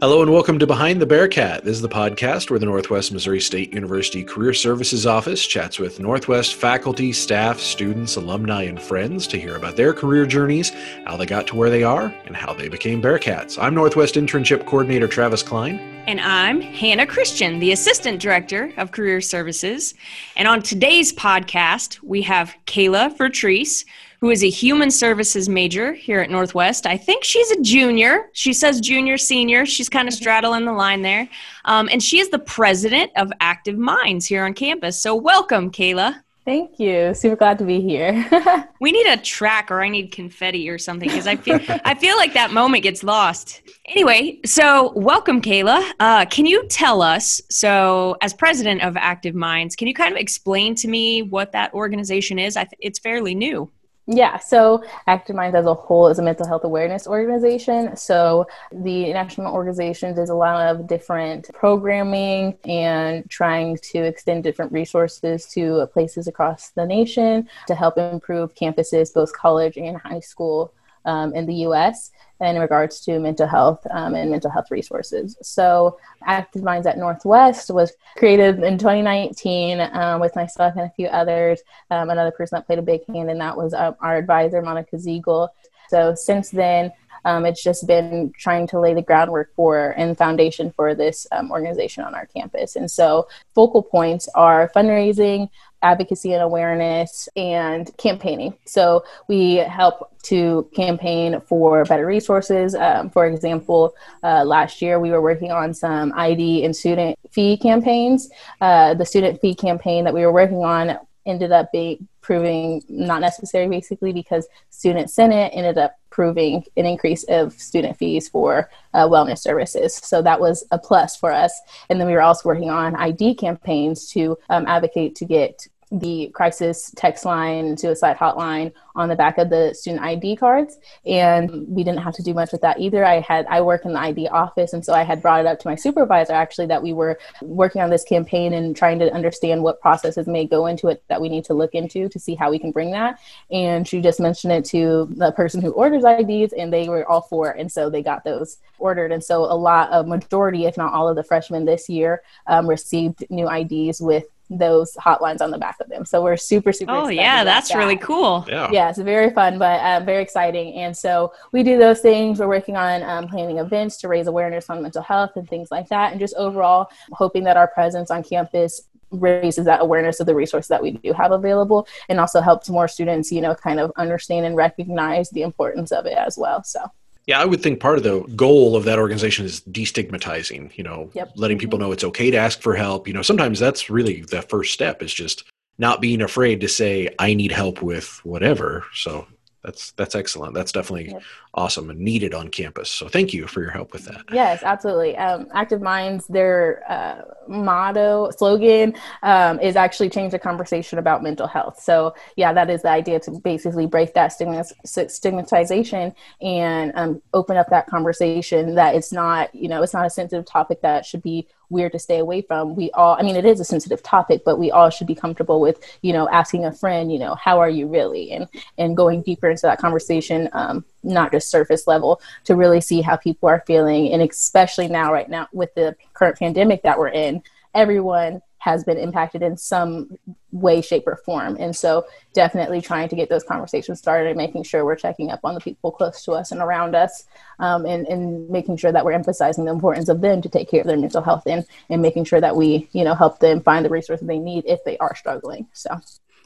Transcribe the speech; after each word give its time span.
Hello 0.00 0.22
and 0.22 0.32
welcome 0.32 0.60
to 0.60 0.66
Behind 0.66 1.02
the 1.02 1.06
Bearcat. 1.06 1.64
This 1.64 1.74
is 1.74 1.82
the 1.82 1.88
podcast 1.88 2.50
where 2.50 2.60
the 2.60 2.66
Northwest 2.66 3.10
Missouri 3.10 3.40
State 3.40 3.74
University 3.74 4.22
Career 4.22 4.54
Services 4.54 5.06
Office 5.06 5.44
chats 5.44 5.80
with 5.80 5.98
Northwest 5.98 6.54
faculty, 6.54 7.12
staff, 7.12 7.58
students, 7.58 8.14
alumni, 8.14 8.62
and 8.62 8.80
friends 8.80 9.26
to 9.26 9.40
hear 9.40 9.56
about 9.56 9.74
their 9.74 9.92
career 9.92 10.24
journeys, 10.24 10.70
how 11.04 11.16
they 11.16 11.26
got 11.26 11.48
to 11.48 11.56
where 11.56 11.68
they 11.68 11.82
are, 11.82 12.14
and 12.26 12.36
how 12.36 12.54
they 12.54 12.68
became 12.68 13.02
Bearcats. 13.02 13.60
I'm 13.60 13.74
Northwest 13.74 14.14
Internship 14.14 14.66
Coordinator 14.66 15.08
Travis 15.08 15.42
Klein. 15.42 15.80
And 16.06 16.20
I'm 16.20 16.60
Hannah 16.60 17.04
Christian, 17.04 17.58
the 17.58 17.72
Assistant 17.72 18.20
Director 18.22 18.72
of 18.76 18.92
Career 18.92 19.20
Services. 19.20 19.94
And 20.36 20.46
on 20.46 20.62
today's 20.62 21.12
podcast, 21.12 22.00
we 22.04 22.22
have 22.22 22.54
Kayla 22.66 23.16
Vertreese, 23.16 23.84
who 24.20 24.30
is 24.30 24.42
a 24.42 24.50
human 24.50 24.90
services 24.90 25.48
major 25.48 25.92
here 25.92 26.20
at 26.20 26.30
Northwest. 26.30 26.86
I 26.86 26.96
think 26.96 27.24
she's 27.24 27.50
a 27.52 27.62
junior. 27.62 28.30
She 28.32 28.52
says 28.52 28.80
junior, 28.80 29.16
senior. 29.16 29.64
She's 29.64 29.88
kind 29.88 30.08
of 30.08 30.14
mm-hmm. 30.14 30.22
straddling 30.22 30.64
the 30.64 30.72
line 30.72 31.02
there. 31.02 31.28
Um, 31.64 31.88
and 31.90 32.02
she 32.02 32.18
is 32.18 32.30
the 32.30 32.38
president 32.38 33.12
of 33.16 33.32
Active 33.40 33.78
Minds 33.78 34.26
here 34.26 34.44
on 34.44 34.54
campus. 34.54 35.00
So, 35.00 35.14
welcome, 35.14 35.70
Kayla. 35.70 36.22
Thank 36.48 36.80
you. 36.80 37.12
Super 37.12 37.36
glad 37.36 37.58
to 37.58 37.64
be 37.66 37.78
here. 37.82 38.26
we 38.80 38.90
need 38.90 39.06
a 39.06 39.18
track 39.18 39.70
or 39.70 39.82
I 39.82 39.90
need 39.90 40.12
confetti 40.12 40.70
or 40.70 40.78
something 40.78 41.06
because 41.06 41.26
I 41.26 41.36
feel 41.36 41.60
I 41.84 41.94
feel 41.94 42.16
like 42.16 42.32
that 42.32 42.52
moment 42.52 42.84
gets 42.84 43.02
lost. 43.02 43.60
Anyway, 43.84 44.40
so 44.46 44.94
welcome, 44.96 45.42
Kayla. 45.42 45.92
Uh, 46.00 46.24
can 46.24 46.46
you 46.46 46.66
tell 46.68 47.02
us? 47.02 47.42
So, 47.50 48.16
as 48.22 48.32
president 48.32 48.82
of 48.82 48.96
Active 48.96 49.34
Minds, 49.34 49.76
can 49.76 49.88
you 49.88 49.92
kind 49.92 50.10
of 50.10 50.18
explain 50.18 50.74
to 50.76 50.88
me 50.88 51.20
what 51.20 51.52
that 51.52 51.74
organization 51.74 52.38
is? 52.38 52.56
I 52.56 52.64
th- 52.64 52.78
it's 52.80 52.98
fairly 52.98 53.34
new. 53.34 53.70
Yeah, 54.10 54.38
so 54.38 54.82
Active 55.06 55.36
Minds 55.36 55.54
as 55.54 55.66
a 55.66 55.74
whole 55.74 56.08
is 56.08 56.18
a 56.18 56.22
mental 56.22 56.46
health 56.46 56.64
awareness 56.64 57.06
organization. 57.06 57.94
So 57.94 58.46
the 58.72 59.12
national 59.12 59.52
organization 59.52 60.14
does 60.14 60.30
a 60.30 60.34
lot 60.34 60.66
of 60.66 60.86
different 60.86 61.50
programming 61.52 62.56
and 62.64 63.28
trying 63.28 63.76
to 63.92 63.98
extend 63.98 64.44
different 64.44 64.72
resources 64.72 65.44
to 65.48 65.86
places 65.92 66.26
across 66.26 66.70
the 66.70 66.86
nation 66.86 67.50
to 67.66 67.74
help 67.74 67.98
improve 67.98 68.54
campuses, 68.54 69.12
both 69.12 69.30
college 69.34 69.76
and 69.76 69.98
high 69.98 70.20
school 70.20 70.72
um, 71.04 71.34
in 71.34 71.44
the 71.44 71.66
US 71.66 72.10
in 72.40 72.58
regards 72.58 73.00
to 73.00 73.18
mental 73.18 73.46
health 73.46 73.86
um, 73.90 74.14
and 74.14 74.30
mental 74.30 74.50
health 74.50 74.70
resources. 74.70 75.36
So, 75.42 75.98
Active 76.24 76.62
Minds 76.62 76.86
at 76.86 76.98
Northwest 76.98 77.70
was 77.70 77.92
created 78.16 78.62
in 78.62 78.78
2019 78.78 79.80
um, 79.92 80.20
with 80.20 80.36
myself 80.36 80.74
and 80.76 80.86
a 80.86 80.92
few 80.94 81.08
others. 81.08 81.60
Um, 81.90 82.10
another 82.10 82.30
person 82.30 82.56
that 82.56 82.66
played 82.66 82.78
a 82.78 82.82
big 82.82 83.00
hand 83.06 83.30
in 83.30 83.38
that 83.38 83.56
was 83.56 83.74
uh, 83.74 83.92
our 84.00 84.16
advisor, 84.16 84.62
Monica 84.62 84.98
Ziegel. 84.98 85.52
So, 85.88 86.14
since 86.14 86.50
then, 86.50 86.92
um, 87.24 87.46
it's 87.46 87.62
just 87.62 87.86
been 87.86 88.32
trying 88.36 88.66
to 88.68 88.80
lay 88.80 88.94
the 88.94 89.02
groundwork 89.02 89.54
for 89.54 89.90
and 89.96 90.16
foundation 90.16 90.72
for 90.72 90.94
this 90.94 91.26
um, 91.32 91.50
organization 91.50 92.04
on 92.04 92.14
our 92.14 92.26
campus. 92.26 92.76
And 92.76 92.90
so, 92.90 93.28
focal 93.54 93.82
points 93.82 94.28
are 94.34 94.70
fundraising, 94.74 95.48
advocacy 95.82 96.32
and 96.32 96.42
awareness, 96.42 97.28
and 97.36 97.90
campaigning. 97.96 98.54
So, 98.64 99.04
we 99.28 99.56
help 99.56 100.10
to 100.24 100.68
campaign 100.74 101.40
for 101.46 101.84
better 101.84 102.06
resources. 102.06 102.74
Um, 102.74 103.10
for 103.10 103.26
example, 103.26 103.94
uh, 104.22 104.44
last 104.44 104.82
year 104.82 104.98
we 104.98 105.10
were 105.10 105.22
working 105.22 105.52
on 105.52 105.72
some 105.72 106.12
ID 106.16 106.64
and 106.64 106.74
student 106.74 107.18
fee 107.30 107.56
campaigns. 107.56 108.28
Uh, 108.60 108.94
the 108.94 109.06
student 109.06 109.40
fee 109.40 109.54
campaign 109.54 110.04
that 110.04 110.14
we 110.14 110.26
were 110.26 110.32
working 110.32 110.64
on 110.64 110.98
ended 111.28 111.52
up 111.52 111.70
being 111.70 112.08
proving 112.20 112.82
not 112.88 113.20
necessary 113.20 113.68
basically 113.68 114.12
because 114.12 114.48
student 114.70 115.10
senate 115.10 115.52
ended 115.54 115.78
up 115.78 115.94
proving 116.18 116.64
an 116.76 116.84
increase 116.84 117.22
of 117.28 117.52
student 117.52 117.96
fees 117.96 118.28
for 118.28 118.68
uh, 118.92 119.06
wellness 119.06 119.38
services. 119.38 119.94
So 119.94 120.20
that 120.22 120.40
was 120.40 120.64
a 120.72 120.78
plus 120.78 121.16
for 121.16 121.32
us. 121.32 121.52
And 121.88 122.00
then 122.00 122.08
we 122.08 122.14
were 122.14 122.22
also 122.22 122.48
working 122.48 122.70
on 122.70 122.96
id 122.96 123.36
campaigns 123.36 124.10
to 124.14 124.36
um, 124.50 124.66
advocate 124.66 125.14
to 125.14 125.24
get 125.24 125.68
the 125.90 126.30
crisis 126.34 126.92
text 126.96 127.24
line 127.24 127.76
suicide 127.76 128.16
hotline 128.16 128.72
on 128.94 129.08
the 129.08 129.16
back 129.16 129.38
of 129.38 129.48
the 129.48 129.72
student 129.74 130.02
id 130.02 130.36
cards. 130.36 130.76
And 131.06 131.66
we 131.68 131.84
didn't 131.84 132.02
have 132.02 132.14
to 132.14 132.22
do 132.22 132.34
much 132.34 132.52
with 132.52 132.60
that 132.62 132.78
either. 132.80 133.04
I 133.04 133.20
had 133.20 133.46
i 133.48 133.60
work 133.60 133.84
in 133.84 133.92
the 133.92 134.00
id 134.00 134.28
office 134.28 134.72
and 134.72 134.84
so 134.84 134.92
i 134.92 135.02
had 135.02 135.22
brought 135.22 135.40
it 135.40 135.46
up 135.46 135.58
to 135.60 135.68
my 135.68 135.74
supervisor 135.74 136.32
actually 136.32 136.66
that 136.66 136.82
we 136.82 136.92
were 136.92 137.18
working 137.42 137.80
on 137.80 137.90
this 137.90 138.04
campaign 138.04 138.52
and 138.52 138.76
trying 138.76 138.98
to 138.98 139.12
understand 139.12 139.62
what 139.62 139.80
processes 139.80 140.26
may 140.26 140.44
go 140.44 140.66
into 140.66 140.88
it 140.88 141.02
that 141.08 141.20
we 141.20 141.28
need 141.28 141.44
to 141.44 141.54
look 141.54 141.74
into 141.74 142.08
to 142.08 142.18
see 142.18 142.34
how 142.34 142.50
we 142.50 142.58
can 142.58 142.70
bring 142.70 142.90
that. 142.90 143.18
And 143.50 143.86
she 143.86 144.00
just 144.00 144.20
mentioned 144.20 144.52
it 144.52 144.64
to 144.66 145.08
the 145.16 145.32
person 145.32 145.62
who 145.62 145.70
orders 145.72 146.04
ids 146.04 146.52
and 146.52 146.72
they 146.72 146.88
were 146.88 147.08
all 147.08 147.22
for 147.22 147.50
and 147.50 147.70
so 147.70 147.88
they 147.88 148.02
got 148.02 148.24
those 148.24 148.58
ordered. 148.78 149.12
And 149.12 149.22
so 149.22 149.44
a 149.44 149.54
lot 149.54 149.90
of 149.90 150.06
majority 150.06 150.66
if 150.66 150.76
not 150.76 150.92
all 150.92 151.08
of 151.08 151.16
the 151.16 151.24
freshmen 151.24 151.64
this 151.64 151.88
year 151.88 152.22
um, 152.46 152.66
received 152.68 153.24
new 153.30 153.46
ids 153.46 154.00
with 154.00 154.24
those 154.50 154.94
hotlines 154.94 155.40
on 155.40 155.50
the 155.50 155.58
back 155.58 155.76
of 155.80 155.88
them. 155.88 156.04
So 156.04 156.22
we're 156.22 156.36
super, 156.36 156.72
super. 156.72 156.92
Oh 156.92 157.08
yeah, 157.08 157.44
that's 157.44 157.68
that. 157.68 157.78
really 157.78 157.96
cool. 157.96 158.44
Yeah. 158.48 158.70
yeah, 158.72 158.88
it's 158.88 158.98
very 158.98 159.30
fun, 159.30 159.58
but 159.58 159.80
uh, 159.80 160.04
very 160.04 160.22
exciting. 160.22 160.74
And 160.74 160.96
so 160.96 161.32
we 161.52 161.62
do 161.62 161.78
those 161.78 162.00
things. 162.00 162.40
We're 162.40 162.48
working 162.48 162.76
on 162.76 163.02
um, 163.02 163.28
planning 163.28 163.58
events 163.58 163.98
to 163.98 164.08
raise 164.08 164.26
awareness 164.26 164.70
on 164.70 164.82
mental 164.82 165.02
health 165.02 165.32
and 165.36 165.48
things 165.48 165.70
like 165.70 165.88
that, 165.88 166.12
and 166.12 166.20
just 166.20 166.34
overall 166.36 166.88
hoping 167.12 167.44
that 167.44 167.56
our 167.56 167.68
presence 167.68 168.10
on 168.10 168.22
campus 168.22 168.82
raises 169.10 169.64
that 169.64 169.80
awareness 169.80 170.20
of 170.20 170.26
the 170.26 170.34
resources 170.34 170.68
that 170.68 170.82
we 170.82 170.92
do 170.92 171.12
have 171.12 171.32
available, 171.32 171.86
and 172.08 172.20
also 172.20 172.40
helps 172.40 172.68
more 172.68 172.88
students, 172.88 173.32
you 173.32 173.40
know, 173.40 173.54
kind 173.54 173.80
of 173.80 173.92
understand 173.96 174.46
and 174.46 174.56
recognize 174.56 175.30
the 175.30 175.42
importance 175.42 175.92
of 175.92 176.06
it 176.06 176.16
as 176.16 176.38
well. 176.38 176.62
So. 176.64 176.80
Yeah, 177.28 177.42
I 177.42 177.44
would 177.44 177.62
think 177.62 177.78
part 177.78 177.98
of 177.98 178.04
the 178.04 178.20
goal 178.34 178.74
of 178.74 178.84
that 178.84 178.98
organization 178.98 179.44
is 179.44 179.60
destigmatizing, 179.60 180.76
you 180.78 180.82
know, 180.82 181.10
yep. 181.12 181.30
letting 181.36 181.58
people 181.58 181.78
mm-hmm. 181.78 181.88
know 181.88 181.92
it's 181.92 182.02
okay 182.02 182.30
to 182.30 182.38
ask 182.38 182.62
for 182.62 182.74
help. 182.74 183.06
You 183.06 183.12
know, 183.12 183.20
sometimes 183.20 183.58
that's 183.58 183.90
really 183.90 184.22
the 184.22 184.40
first 184.40 184.72
step 184.72 185.02
is 185.02 185.12
just 185.12 185.44
not 185.76 186.00
being 186.00 186.22
afraid 186.22 186.62
to 186.62 186.68
say, 186.68 187.14
I 187.18 187.34
need 187.34 187.52
help 187.52 187.82
with 187.82 188.18
whatever. 188.24 188.86
So 188.94 189.26
that's 189.62 189.90
that's 189.92 190.14
excellent. 190.14 190.54
That's 190.54 190.70
definitely 190.70 191.16
awesome 191.52 191.90
and 191.90 191.98
needed 191.98 192.32
on 192.32 192.48
campus. 192.48 192.90
So 192.90 193.08
thank 193.08 193.34
you 193.34 193.46
for 193.46 193.60
your 193.60 193.70
help 193.70 193.92
with 193.92 194.04
that. 194.04 194.22
Yes, 194.32 194.62
absolutely. 194.62 195.16
Um, 195.16 195.48
Active 195.52 195.82
Minds, 195.82 196.26
their 196.28 196.84
uh, 196.88 197.22
motto 197.48 198.30
slogan 198.36 198.94
um, 199.22 199.58
is 199.58 199.74
actually 199.74 200.10
change 200.10 200.30
the 200.30 200.38
conversation 200.38 200.98
about 200.98 201.24
mental 201.24 201.48
health. 201.48 201.80
So 201.82 202.14
yeah, 202.36 202.52
that 202.52 202.70
is 202.70 202.82
the 202.82 202.90
idea 202.90 203.18
to 203.20 203.32
basically 203.32 203.86
break 203.86 204.14
that 204.14 204.28
stigmatization 204.28 206.14
and 206.40 206.92
um, 206.94 207.22
open 207.34 207.56
up 207.56 207.68
that 207.70 207.88
conversation. 207.88 208.76
That 208.76 208.94
it's 208.94 209.12
not 209.12 209.52
you 209.54 209.68
know 209.68 209.82
it's 209.82 209.94
not 209.94 210.06
a 210.06 210.10
sensitive 210.10 210.44
topic 210.44 210.82
that 210.82 211.04
should 211.04 211.22
be 211.22 211.48
weird 211.70 211.92
to 211.92 211.98
stay 211.98 212.18
away 212.18 212.42
from. 212.42 212.74
We 212.74 212.90
all, 212.92 213.16
I 213.18 213.22
mean, 213.22 213.36
it 213.36 213.44
is 213.44 213.60
a 213.60 213.64
sensitive 213.64 214.02
topic, 214.02 214.42
but 214.44 214.58
we 214.58 214.70
all 214.70 214.90
should 214.90 215.06
be 215.06 215.14
comfortable 215.14 215.60
with, 215.60 215.78
you 216.02 216.12
know, 216.12 216.28
asking 216.28 216.64
a 216.64 216.72
friend, 216.72 217.12
you 217.12 217.18
know, 217.18 217.34
how 217.34 217.58
are 217.58 217.70
you 217.70 217.86
really, 217.86 218.32
and 218.32 218.48
and 218.78 218.96
going 218.96 219.22
deeper 219.22 219.50
into 219.50 219.62
that 219.62 219.80
conversation, 219.80 220.48
um, 220.52 220.84
not 221.02 221.32
just 221.32 221.50
surface 221.50 221.86
level, 221.86 222.20
to 222.44 222.56
really 222.56 222.80
see 222.80 223.00
how 223.00 223.16
people 223.16 223.48
are 223.48 223.62
feeling, 223.66 224.12
and 224.12 224.22
especially 224.22 224.88
now, 224.88 225.12
right 225.12 225.28
now, 225.28 225.48
with 225.52 225.74
the 225.74 225.96
current 226.14 226.38
pandemic 226.38 226.82
that 226.82 226.98
we're 226.98 227.08
in, 227.08 227.42
everyone 227.74 228.42
has 228.68 228.84
been 228.84 228.98
impacted 228.98 229.42
in 229.42 229.56
some 229.56 230.18
way, 230.52 230.82
shape, 230.82 231.04
or 231.06 231.16
form. 231.16 231.56
And 231.58 231.74
so, 231.74 232.04
definitely 232.34 232.80
trying 232.82 233.08
to 233.08 233.16
get 233.16 233.30
those 233.30 233.44
conversations 233.44 233.98
started 233.98 234.28
and 234.28 234.36
making 234.36 234.64
sure 234.64 234.84
we're 234.84 234.96
checking 234.96 235.30
up 235.30 235.40
on 235.42 235.54
the 235.54 235.60
people 235.60 235.90
close 235.90 236.22
to 236.24 236.32
us 236.32 236.52
and 236.52 236.60
around 236.60 236.94
us, 236.94 237.24
um, 237.58 237.86
and, 237.86 238.06
and 238.08 238.48
making 238.50 238.76
sure 238.76 238.92
that 238.92 239.04
we're 239.04 239.12
emphasizing 239.12 239.64
the 239.64 239.72
importance 239.72 240.10
of 240.10 240.20
them 240.20 240.42
to 240.42 240.48
take 240.50 240.70
care 240.70 240.82
of 240.82 240.86
their 240.86 240.98
mental 240.98 241.22
health 241.22 241.44
and, 241.46 241.64
and 241.88 242.02
making 242.02 242.24
sure 242.24 242.40
that 242.40 242.54
we, 242.54 242.88
you 242.92 243.04
know, 243.04 243.14
help 243.14 243.38
them 243.38 243.62
find 243.62 243.84
the 243.84 243.90
resources 243.90 244.26
they 244.26 244.38
need 244.38 244.64
if 244.66 244.84
they 244.84 244.98
are 244.98 245.16
struggling. 245.16 245.66
So, 245.72 245.98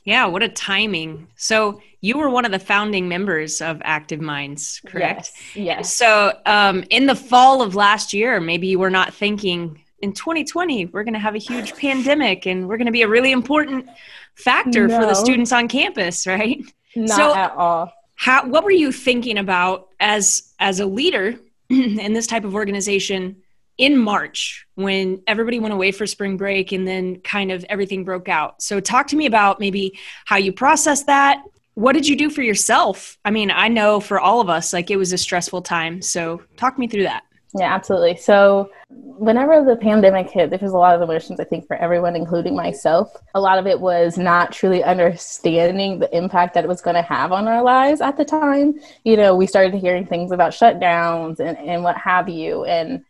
yeah, 0.05 0.27
what 0.27 0.43
a 0.45 0.49
timing. 0.49 1.27
So, 1.37 1.81
you 2.01 2.19
were 2.19 2.31
one 2.31 2.45
of 2.45 2.53
the 2.53 2.59
founding 2.59 3.09
members 3.09 3.61
of 3.61 3.81
Active 3.85 4.21
Minds, 4.21 4.81
correct? 4.87 5.33
Yes. 5.55 5.67
yes. 5.67 5.95
So, 5.95 6.39
um, 6.47 6.85
in 6.91 7.07
the 7.07 7.17
fall 7.17 7.63
of 7.63 7.75
last 7.75 8.13
year, 8.13 8.41
maybe 8.41 8.69
you 8.69 8.79
were 8.79 8.91
not 8.91 9.13
thinking 9.13 9.83
in 10.03 10.13
2020 10.13 10.87
we're 10.87 11.05
going 11.05 11.15
to 11.15 11.21
have 11.21 11.35
a 11.35 11.39
huge 11.39 11.75
pandemic 11.77 12.45
and 12.45 12.69
we're 12.69 12.77
going 12.77 12.87
to 12.87 12.93
be 12.93 13.03
a 13.03 13.09
really 13.09 13.33
important 13.33 13.89
factor 14.35 14.89
no. 14.89 15.01
for 15.01 15.07
the 15.07 15.15
students 15.15 15.53
on 15.53 15.69
campus 15.69 16.27
right? 16.27 16.63
Not 16.95 17.17
so 17.17 17.35
at 17.35 17.53
all. 17.53 17.93
how 18.17 18.47
what 18.47 18.65
were 18.65 18.71
you 18.71 18.93
thinking 18.93 19.39
about 19.39 19.89
as 20.01 20.53
as 20.59 20.81
a 20.81 20.87
leader 20.87 21.39
in 21.71 22.13
this 22.13 22.27
type 22.27 22.45
of 22.45 22.55
organization 22.55 23.37
in 23.79 23.97
march 23.97 24.67
when 24.75 25.23
everybody 25.27 25.59
went 25.59 25.73
away 25.73 25.91
for 25.91 26.07
spring 26.07 26.37
break 26.37 26.73
and 26.73 26.87
then 26.87 27.21
kind 27.21 27.51
of 27.51 27.65
everything 27.71 28.05
broke 28.05 28.29
out? 28.29 28.61
So 28.61 28.81
talk 28.81 29.07
to 29.09 29.17
me 29.17 29.27
about 29.27 29.61
maybe 29.61 29.99
how 30.27 30.37
you 30.37 30.53
processed 30.53 31.07
that. 31.07 31.43
What 31.75 31.95
did 31.95 32.07
you 32.07 32.17
do 32.17 32.29
for 32.29 32.43
yourself? 32.43 33.17
I 33.25 33.31
mean 33.31 33.51
i 33.51 33.69
know 33.69 34.01
for 34.01 34.21
all 34.21 34.41
of 34.41 34.51
us 34.51 34.73
like 34.73 34.91
it 34.91 34.97
was 34.97 35.13
a 35.13 35.19
stressful 35.19 35.63
time. 35.63 36.03
So 36.03 36.43
talk 36.57 36.79
me 36.79 36.89
through 36.89 37.05
that 37.05 37.23
yeah, 37.55 37.75
absolutely. 37.75 38.17
So, 38.17 38.71
whenever 38.89 39.63
the 39.65 39.77
pandemic 39.77 40.31
hit, 40.31 40.51
there 40.51 40.59
was 40.61 40.73
a 40.73 40.79
lot 40.79 40.95
of 40.95 41.03
emotions, 41.03 41.39
I 41.39 41.45
think, 41.45 41.67
for 41.67 41.77
everyone, 41.77 42.17
including 42.17 42.57
myself. 42.57 43.15
A 43.35 43.41
lot 43.41 43.59
of 43.59 43.67
it 43.67 43.79
was 43.79 44.17
not 44.17 44.53
truly 44.53 44.83
understanding 44.83 45.99
the 45.99 46.15
impact 46.17 46.55
that 46.55 46.65
it 46.65 46.69
was 46.69 46.81
going 46.81 46.97
to 46.97 47.03
have 47.03 47.31
on 47.31 47.47
our 47.49 47.63
lives 47.63 48.01
at 48.01 48.17
the 48.17 48.25
time. 48.25 48.81
You 49.05 49.19
know, 49.19 49.37
we 49.37 49.47
started 49.47 49.75
hearing 49.75 50.07
things 50.07 50.33
about 50.33 50.53
shutdowns 50.53 51.41
and, 51.41 51.59
and 51.59 51.85
what 51.85 51.97
have 51.99 52.29
you. 52.29 52.65
And 52.65 53.05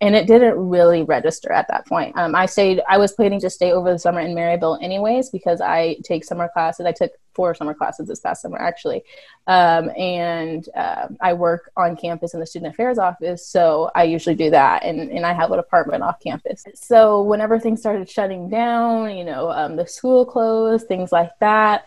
and 0.00 0.14
it 0.14 0.26
didn't 0.26 0.56
really 0.56 1.02
register 1.02 1.50
at 1.52 1.68
that 1.68 1.86
point. 1.86 2.16
Um, 2.18 2.34
I 2.34 2.44
stayed. 2.46 2.82
I 2.88 2.98
was 2.98 3.12
planning 3.12 3.40
to 3.40 3.48
stay 3.48 3.72
over 3.72 3.90
the 3.92 3.98
summer 3.98 4.20
in 4.20 4.34
Maryville 4.34 4.82
anyways 4.82 5.30
because 5.30 5.60
I 5.62 5.96
take 6.04 6.22
summer 6.22 6.50
classes. 6.52 6.84
I 6.84 6.92
took 6.92 7.12
four 7.32 7.54
summer 7.54 7.72
classes 7.72 8.06
this 8.08 8.20
past 8.20 8.42
summer 8.42 8.58
actually, 8.58 9.02
um, 9.46 9.90
and 9.96 10.68
uh, 10.76 11.08
I 11.20 11.32
work 11.32 11.70
on 11.78 11.96
campus 11.96 12.34
in 12.34 12.40
the 12.40 12.46
student 12.46 12.74
affairs 12.74 12.98
office. 12.98 13.46
So 13.46 13.90
I 13.94 14.04
usually 14.04 14.34
do 14.36 14.50
that, 14.50 14.84
and 14.84 15.10
and 15.10 15.24
I 15.24 15.32
have 15.32 15.50
an 15.50 15.58
apartment 15.58 16.02
off 16.02 16.20
campus. 16.20 16.64
So 16.74 17.22
whenever 17.22 17.58
things 17.58 17.80
started 17.80 18.08
shutting 18.08 18.50
down, 18.50 19.16
you 19.16 19.24
know, 19.24 19.50
um, 19.50 19.76
the 19.76 19.86
school 19.86 20.26
closed, 20.26 20.88
things 20.88 21.10
like 21.10 21.30
that. 21.40 21.86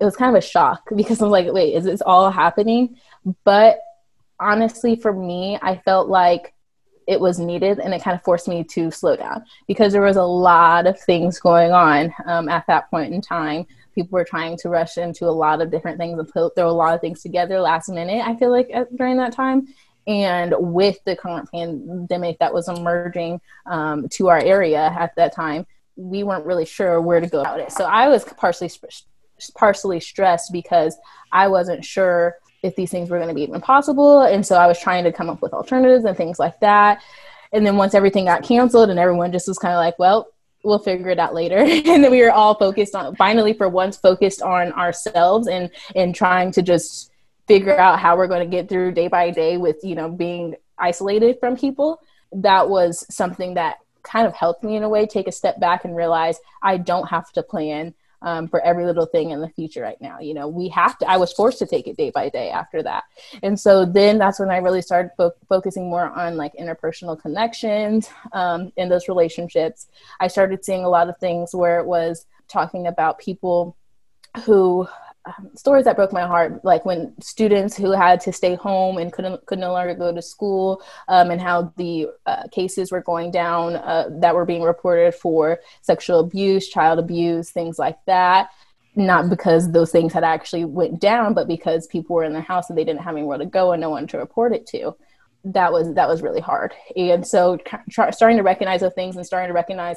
It 0.00 0.04
was 0.04 0.14
kind 0.14 0.34
of 0.34 0.38
a 0.38 0.46
shock 0.46 0.90
because 0.94 1.20
I 1.20 1.24
was 1.24 1.32
like, 1.32 1.52
wait, 1.52 1.74
is 1.74 1.84
this 1.84 2.02
all 2.02 2.30
happening? 2.30 2.98
But 3.42 3.80
honestly, 4.38 4.94
for 4.94 5.12
me, 5.12 5.58
I 5.60 5.78
felt 5.78 6.08
like 6.08 6.54
it 7.08 7.18
was 7.18 7.38
needed 7.38 7.78
and 7.78 7.94
it 7.94 8.02
kind 8.02 8.14
of 8.14 8.22
forced 8.22 8.46
me 8.46 8.62
to 8.62 8.90
slow 8.90 9.16
down 9.16 9.42
because 9.66 9.92
there 9.92 10.02
was 10.02 10.16
a 10.16 10.22
lot 10.22 10.86
of 10.86 11.00
things 11.00 11.40
going 11.40 11.72
on 11.72 12.14
um, 12.26 12.50
at 12.50 12.66
that 12.66 12.90
point 12.90 13.14
in 13.14 13.22
time. 13.22 13.66
People 13.94 14.16
were 14.16 14.24
trying 14.24 14.58
to 14.58 14.68
rush 14.68 14.98
into 14.98 15.24
a 15.24 15.32
lot 15.32 15.62
of 15.62 15.70
different 15.70 15.96
things 15.98 16.18
and 16.18 16.28
put, 16.28 16.54
throw 16.54 16.68
a 16.68 16.70
lot 16.70 16.94
of 16.94 17.00
things 17.00 17.22
together 17.22 17.60
last 17.60 17.88
minute 17.88 18.22
i 18.24 18.36
feel 18.36 18.52
like 18.52 18.68
at, 18.72 18.94
during 18.96 19.16
that 19.16 19.32
time. 19.32 19.66
And 20.06 20.54
with 20.58 21.02
the 21.04 21.16
current 21.16 21.50
pandemic 21.50 22.38
that 22.38 22.52
was 22.54 22.68
emerging 22.68 23.42
um, 23.66 24.08
to 24.10 24.28
our 24.28 24.38
area 24.38 24.94
at 24.98 25.16
that 25.16 25.34
time 25.34 25.66
we 25.96 26.22
weren't 26.22 26.46
really 26.46 26.64
sure 26.64 27.00
where 27.00 27.20
to 27.20 27.26
go 27.26 27.40
about 27.40 27.58
it. 27.58 27.72
So 27.72 27.84
i 27.84 28.06
was 28.06 28.24
partially 28.24 28.70
partially 29.56 30.00
stressed 30.00 30.52
because 30.52 30.96
i 31.32 31.48
wasn't 31.48 31.84
sure 31.84 32.36
if 32.62 32.76
these 32.76 32.90
things 32.90 33.10
were 33.10 33.18
going 33.18 33.28
to 33.28 33.34
be 33.34 33.42
even 33.42 33.60
possible. 33.60 34.22
And 34.22 34.44
so 34.44 34.56
I 34.56 34.66
was 34.66 34.80
trying 34.80 35.04
to 35.04 35.12
come 35.12 35.30
up 35.30 35.42
with 35.42 35.52
alternatives 35.52 36.04
and 36.04 36.16
things 36.16 36.38
like 36.38 36.58
that. 36.60 37.02
And 37.52 37.64
then 37.64 37.76
once 37.76 37.94
everything 37.94 38.26
got 38.26 38.42
canceled 38.42 38.90
and 38.90 38.98
everyone 38.98 39.32
just 39.32 39.48
was 39.48 39.58
kind 39.58 39.74
of 39.74 39.78
like, 39.78 39.98
well, 39.98 40.28
we'll 40.64 40.78
figure 40.78 41.08
it 41.08 41.18
out 41.18 41.34
later. 41.34 41.58
and 41.58 42.04
then 42.04 42.10
we 42.10 42.22
were 42.22 42.32
all 42.32 42.54
focused 42.54 42.94
on 42.94 43.14
finally 43.16 43.52
for 43.52 43.68
once 43.68 43.96
focused 43.96 44.42
on 44.42 44.72
ourselves 44.72 45.48
and 45.48 45.70
and 45.94 46.14
trying 46.14 46.50
to 46.52 46.62
just 46.62 47.12
figure 47.46 47.78
out 47.78 47.98
how 47.98 48.16
we're 48.16 48.26
going 48.26 48.48
to 48.48 48.56
get 48.56 48.68
through 48.68 48.92
day 48.92 49.08
by 49.08 49.30
day 49.30 49.56
with, 49.56 49.76
you 49.82 49.94
know, 49.94 50.08
being 50.10 50.54
isolated 50.78 51.38
from 51.40 51.56
people. 51.56 52.00
That 52.32 52.68
was 52.68 53.06
something 53.08 53.54
that 53.54 53.78
kind 54.02 54.26
of 54.26 54.34
helped 54.34 54.62
me 54.62 54.76
in 54.76 54.82
a 54.82 54.88
way 54.88 55.06
take 55.06 55.26
a 55.26 55.32
step 55.32 55.58
back 55.58 55.84
and 55.84 55.96
realize 55.96 56.38
I 56.62 56.76
don't 56.76 57.08
have 57.08 57.32
to 57.32 57.42
plan 57.42 57.94
um, 58.22 58.48
for 58.48 58.60
every 58.62 58.84
little 58.84 59.06
thing 59.06 59.30
in 59.30 59.40
the 59.40 59.48
future 59.48 59.82
right 59.82 60.00
now. 60.00 60.18
You 60.20 60.34
know, 60.34 60.48
we 60.48 60.68
have 60.68 60.98
to, 60.98 61.08
I 61.08 61.16
was 61.16 61.32
forced 61.32 61.58
to 61.60 61.66
take 61.66 61.86
it 61.86 61.96
day 61.96 62.10
by 62.10 62.28
day 62.28 62.50
after 62.50 62.82
that. 62.82 63.04
And 63.42 63.58
so 63.58 63.84
then 63.84 64.18
that's 64.18 64.40
when 64.40 64.50
I 64.50 64.58
really 64.58 64.82
started 64.82 65.10
fo- 65.16 65.32
focusing 65.48 65.88
more 65.88 66.06
on 66.06 66.36
like 66.36 66.54
interpersonal 66.56 67.20
connections 67.20 68.08
um, 68.32 68.72
in 68.76 68.88
those 68.88 69.08
relationships. 69.08 69.86
I 70.20 70.28
started 70.28 70.64
seeing 70.64 70.84
a 70.84 70.88
lot 70.88 71.08
of 71.08 71.18
things 71.18 71.54
where 71.54 71.80
it 71.80 71.86
was 71.86 72.26
talking 72.48 72.86
about 72.86 73.18
people 73.18 73.76
who 74.44 74.88
um, 75.28 75.50
stories 75.54 75.84
that 75.84 75.96
broke 75.96 76.12
my 76.12 76.26
heart, 76.26 76.64
like 76.64 76.84
when 76.84 77.14
students 77.20 77.76
who 77.76 77.92
had 77.92 78.20
to 78.20 78.32
stay 78.32 78.54
home 78.54 78.98
and 78.98 79.12
couldn't 79.12 79.44
could 79.46 79.58
no 79.58 79.72
longer 79.72 79.94
go 79.94 80.14
to 80.14 80.22
school, 80.22 80.82
um, 81.08 81.30
and 81.30 81.40
how 81.40 81.72
the 81.76 82.08
uh, 82.26 82.44
cases 82.50 82.90
were 82.90 83.02
going 83.02 83.30
down 83.30 83.76
uh, 83.76 84.08
that 84.20 84.34
were 84.34 84.46
being 84.46 84.62
reported 84.62 85.14
for 85.14 85.60
sexual 85.82 86.20
abuse, 86.20 86.68
child 86.68 86.98
abuse, 86.98 87.50
things 87.50 87.78
like 87.78 87.98
that. 88.06 88.50
Not 88.96 89.28
because 89.30 89.70
those 89.70 89.92
things 89.92 90.12
had 90.12 90.24
actually 90.24 90.64
went 90.64 91.00
down, 91.00 91.34
but 91.34 91.46
because 91.46 91.86
people 91.86 92.16
were 92.16 92.24
in 92.24 92.32
their 92.32 92.42
house 92.42 92.68
and 92.68 92.76
they 92.76 92.84
didn't 92.84 93.02
have 93.02 93.14
anywhere 93.14 93.38
to 93.38 93.46
go 93.46 93.72
and 93.72 93.80
no 93.80 93.90
one 93.90 94.06
to 94.08 94.18
report 94.18 94.52
it 94.54 94.66
to 94.68 94.96
that 95.44 95.72
was 95.72 95.94
that 95.94 96.08
was 96.08 96.22
really 96.22 96.40
hard. 96.40 96.74
And 96.96 97.26
so 97.26 97.58
starting 97.90 98.36
to 98.36 98.42
recognize 98.42 98.80
those 98.80 98.92
things 98.94 99.16
and 99.16 99.24
starting 99.24 99.48
to 99.48 99.54
recognize 99.54 99.96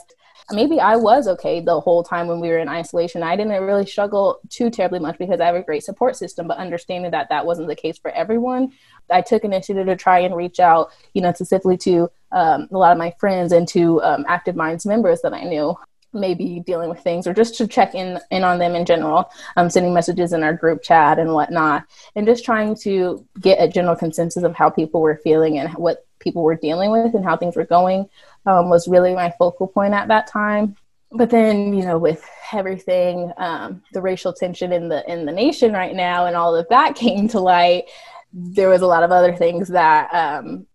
maybe 0.51 0.79
i 0.79 0.95
was 0.95 1.27
okay 1.27 1.61
the 1.61 1.79
whole 1.79 2.03
time 2.03 2.27
when 2.27 2.39
we 2.39 2.49
were 2.49 2.57
in 2.57 2.69
isolation. 2.69 3.23
I 3.23 3.35
didn't 3.35 3.51
really 3.63 3.85
struggle 3.85 4.39
too 4.49 4.69
terribly 4.69 4.99
much 4.99 5.17
because 5.17 5.39
i 5.39 5.45
have 5.45 5.55
a 5.55 5.61
great 5.61 5.83
support 5.83 6.15
system 6.15 6.47
but 6.47 6.57
understanding 6.57 7.11
that 7.11 7.29
that 7.29 7.45
wasn't 7.45 7.67
the 7.67 7.75
case 7.75 7.97
for 7.97 8.11
everyone 8.11 8.71
i 9.09 9.21
took 9.21 9.43
initiative 9.43 9.85
to 9.85 9.95
try 9.95 10.19
and 10.19 10.35
reach 10.35 10.59
out 10.59 10.91
you 11.13 11.21
know 11.21 11.31
specifically 11.33 11.77
to 11.77 12.09
um, 12.31 12.67
a 12.71 12.77
lot 12.77 12.91
of 12.91 12.97
my 12.97 13.13
friends 13.19 13.51
and 13.51 13.67
to 13.67 14.01
um, 14.01 14.25
active 14.27 14.55
minds 14.55 14.85
members 14.85 15.21
that 15.21 15.33
i 15.33 15.43
knew 15.43 15.75
maybe 16.13 16.61
dealing 16.65 16.89
with 16.89 16.99
things 16.99 17.25
or 17.25 17.33
just 17.33 17.55
to 17.55 17.67
check 17.67 17.95
in 17.95 18.19
in 18.31 18.43
on 18.43 18.59
them 18.59 18.75
in 18.75 18.85
general 18.85 19.29
um, 19.55 19.69
sending 19.69 19.93
messages 19.93 20.33
in 20.33 20.43
our 20.43 20.53
group 20.53 20.81
chat 20.81 21.19
and 21.19 21.33
whatnot 21.33 21.83
and 22.15 22.27
just 22.27 22.43
trying 22.43 22.75
to 22.75 23.25
get 23.39 23.61
a 23.61 23.67
general 23.67 23.95
consensus 23.95 24.43
of 24.43 24.55
how 24.55 24.69
people 24.69 25.01
were 25.01 25.19
feeling 25.23 25.57
and 25.57 25.73
what 25.75 26.05
people 26.19 26.43
were 26.43 26.55
dealing 26.55 26.91
with 26.91 27.13
and 27.15 27.23
how 27.23 27.35
things 27.35 27.55
were 27.55 27.65
going 27.65 28.07
um, 28.45 28.69
was 28.69 28.87
really 28.87 29.13
my 29.13 29.33
focal 29.37 29.67
point 29.67 29.93
at 29.93 30.07
that 30.07 30.27
time. 30.27 30.75
But 31.11 31.29
then 31.29 31.73
you 31.73 31.83
know 31.83 31.97
with 31.97 32.27
everything 32.53 33.31
um, 33.37 33.81
the 33.93 34.01
racial 34.01 34.33
tension 34.33 34.71
in 34.71 34.89
the 34.89 35.09
in 35.11 35.25
the 35.25 35.31
nation 35.31 35.73
right 35.73 35.95
now 35.95 36.25
and 36.25 36.35
all 36.35 36.55
of 36.55 36.67
that 36.69 36.95
came 36.95 37.27
to 37.29 37.39
light 37.39 37.85
there 38.33 38.69
was 38.69 38.81
a 38.81 38.87
lot 38.87 39.03
of 39.03 39.11
other 39.11 39.35
things 39.35 39.67
that 39.67 40.13
um, 40.13 40.65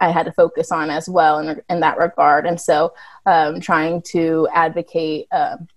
I 0.00 0.10
had 0.10 0.26
to 0.26 0.32
focus 0.32 0.72
on 0.72 0.90
as 0.90 1.08
well 1.08 1.38
in, 1.38 1.60
in 1.68 1.80
that 1.80 1.98
regard. 1.98 2.46
And 2.46 2.60
so, 2.60 2.94
um, 3.24 3.60
trying 3.60 4.02
to 4.02 4.48
advocate 4.52 5.26
um, 5.32 5.68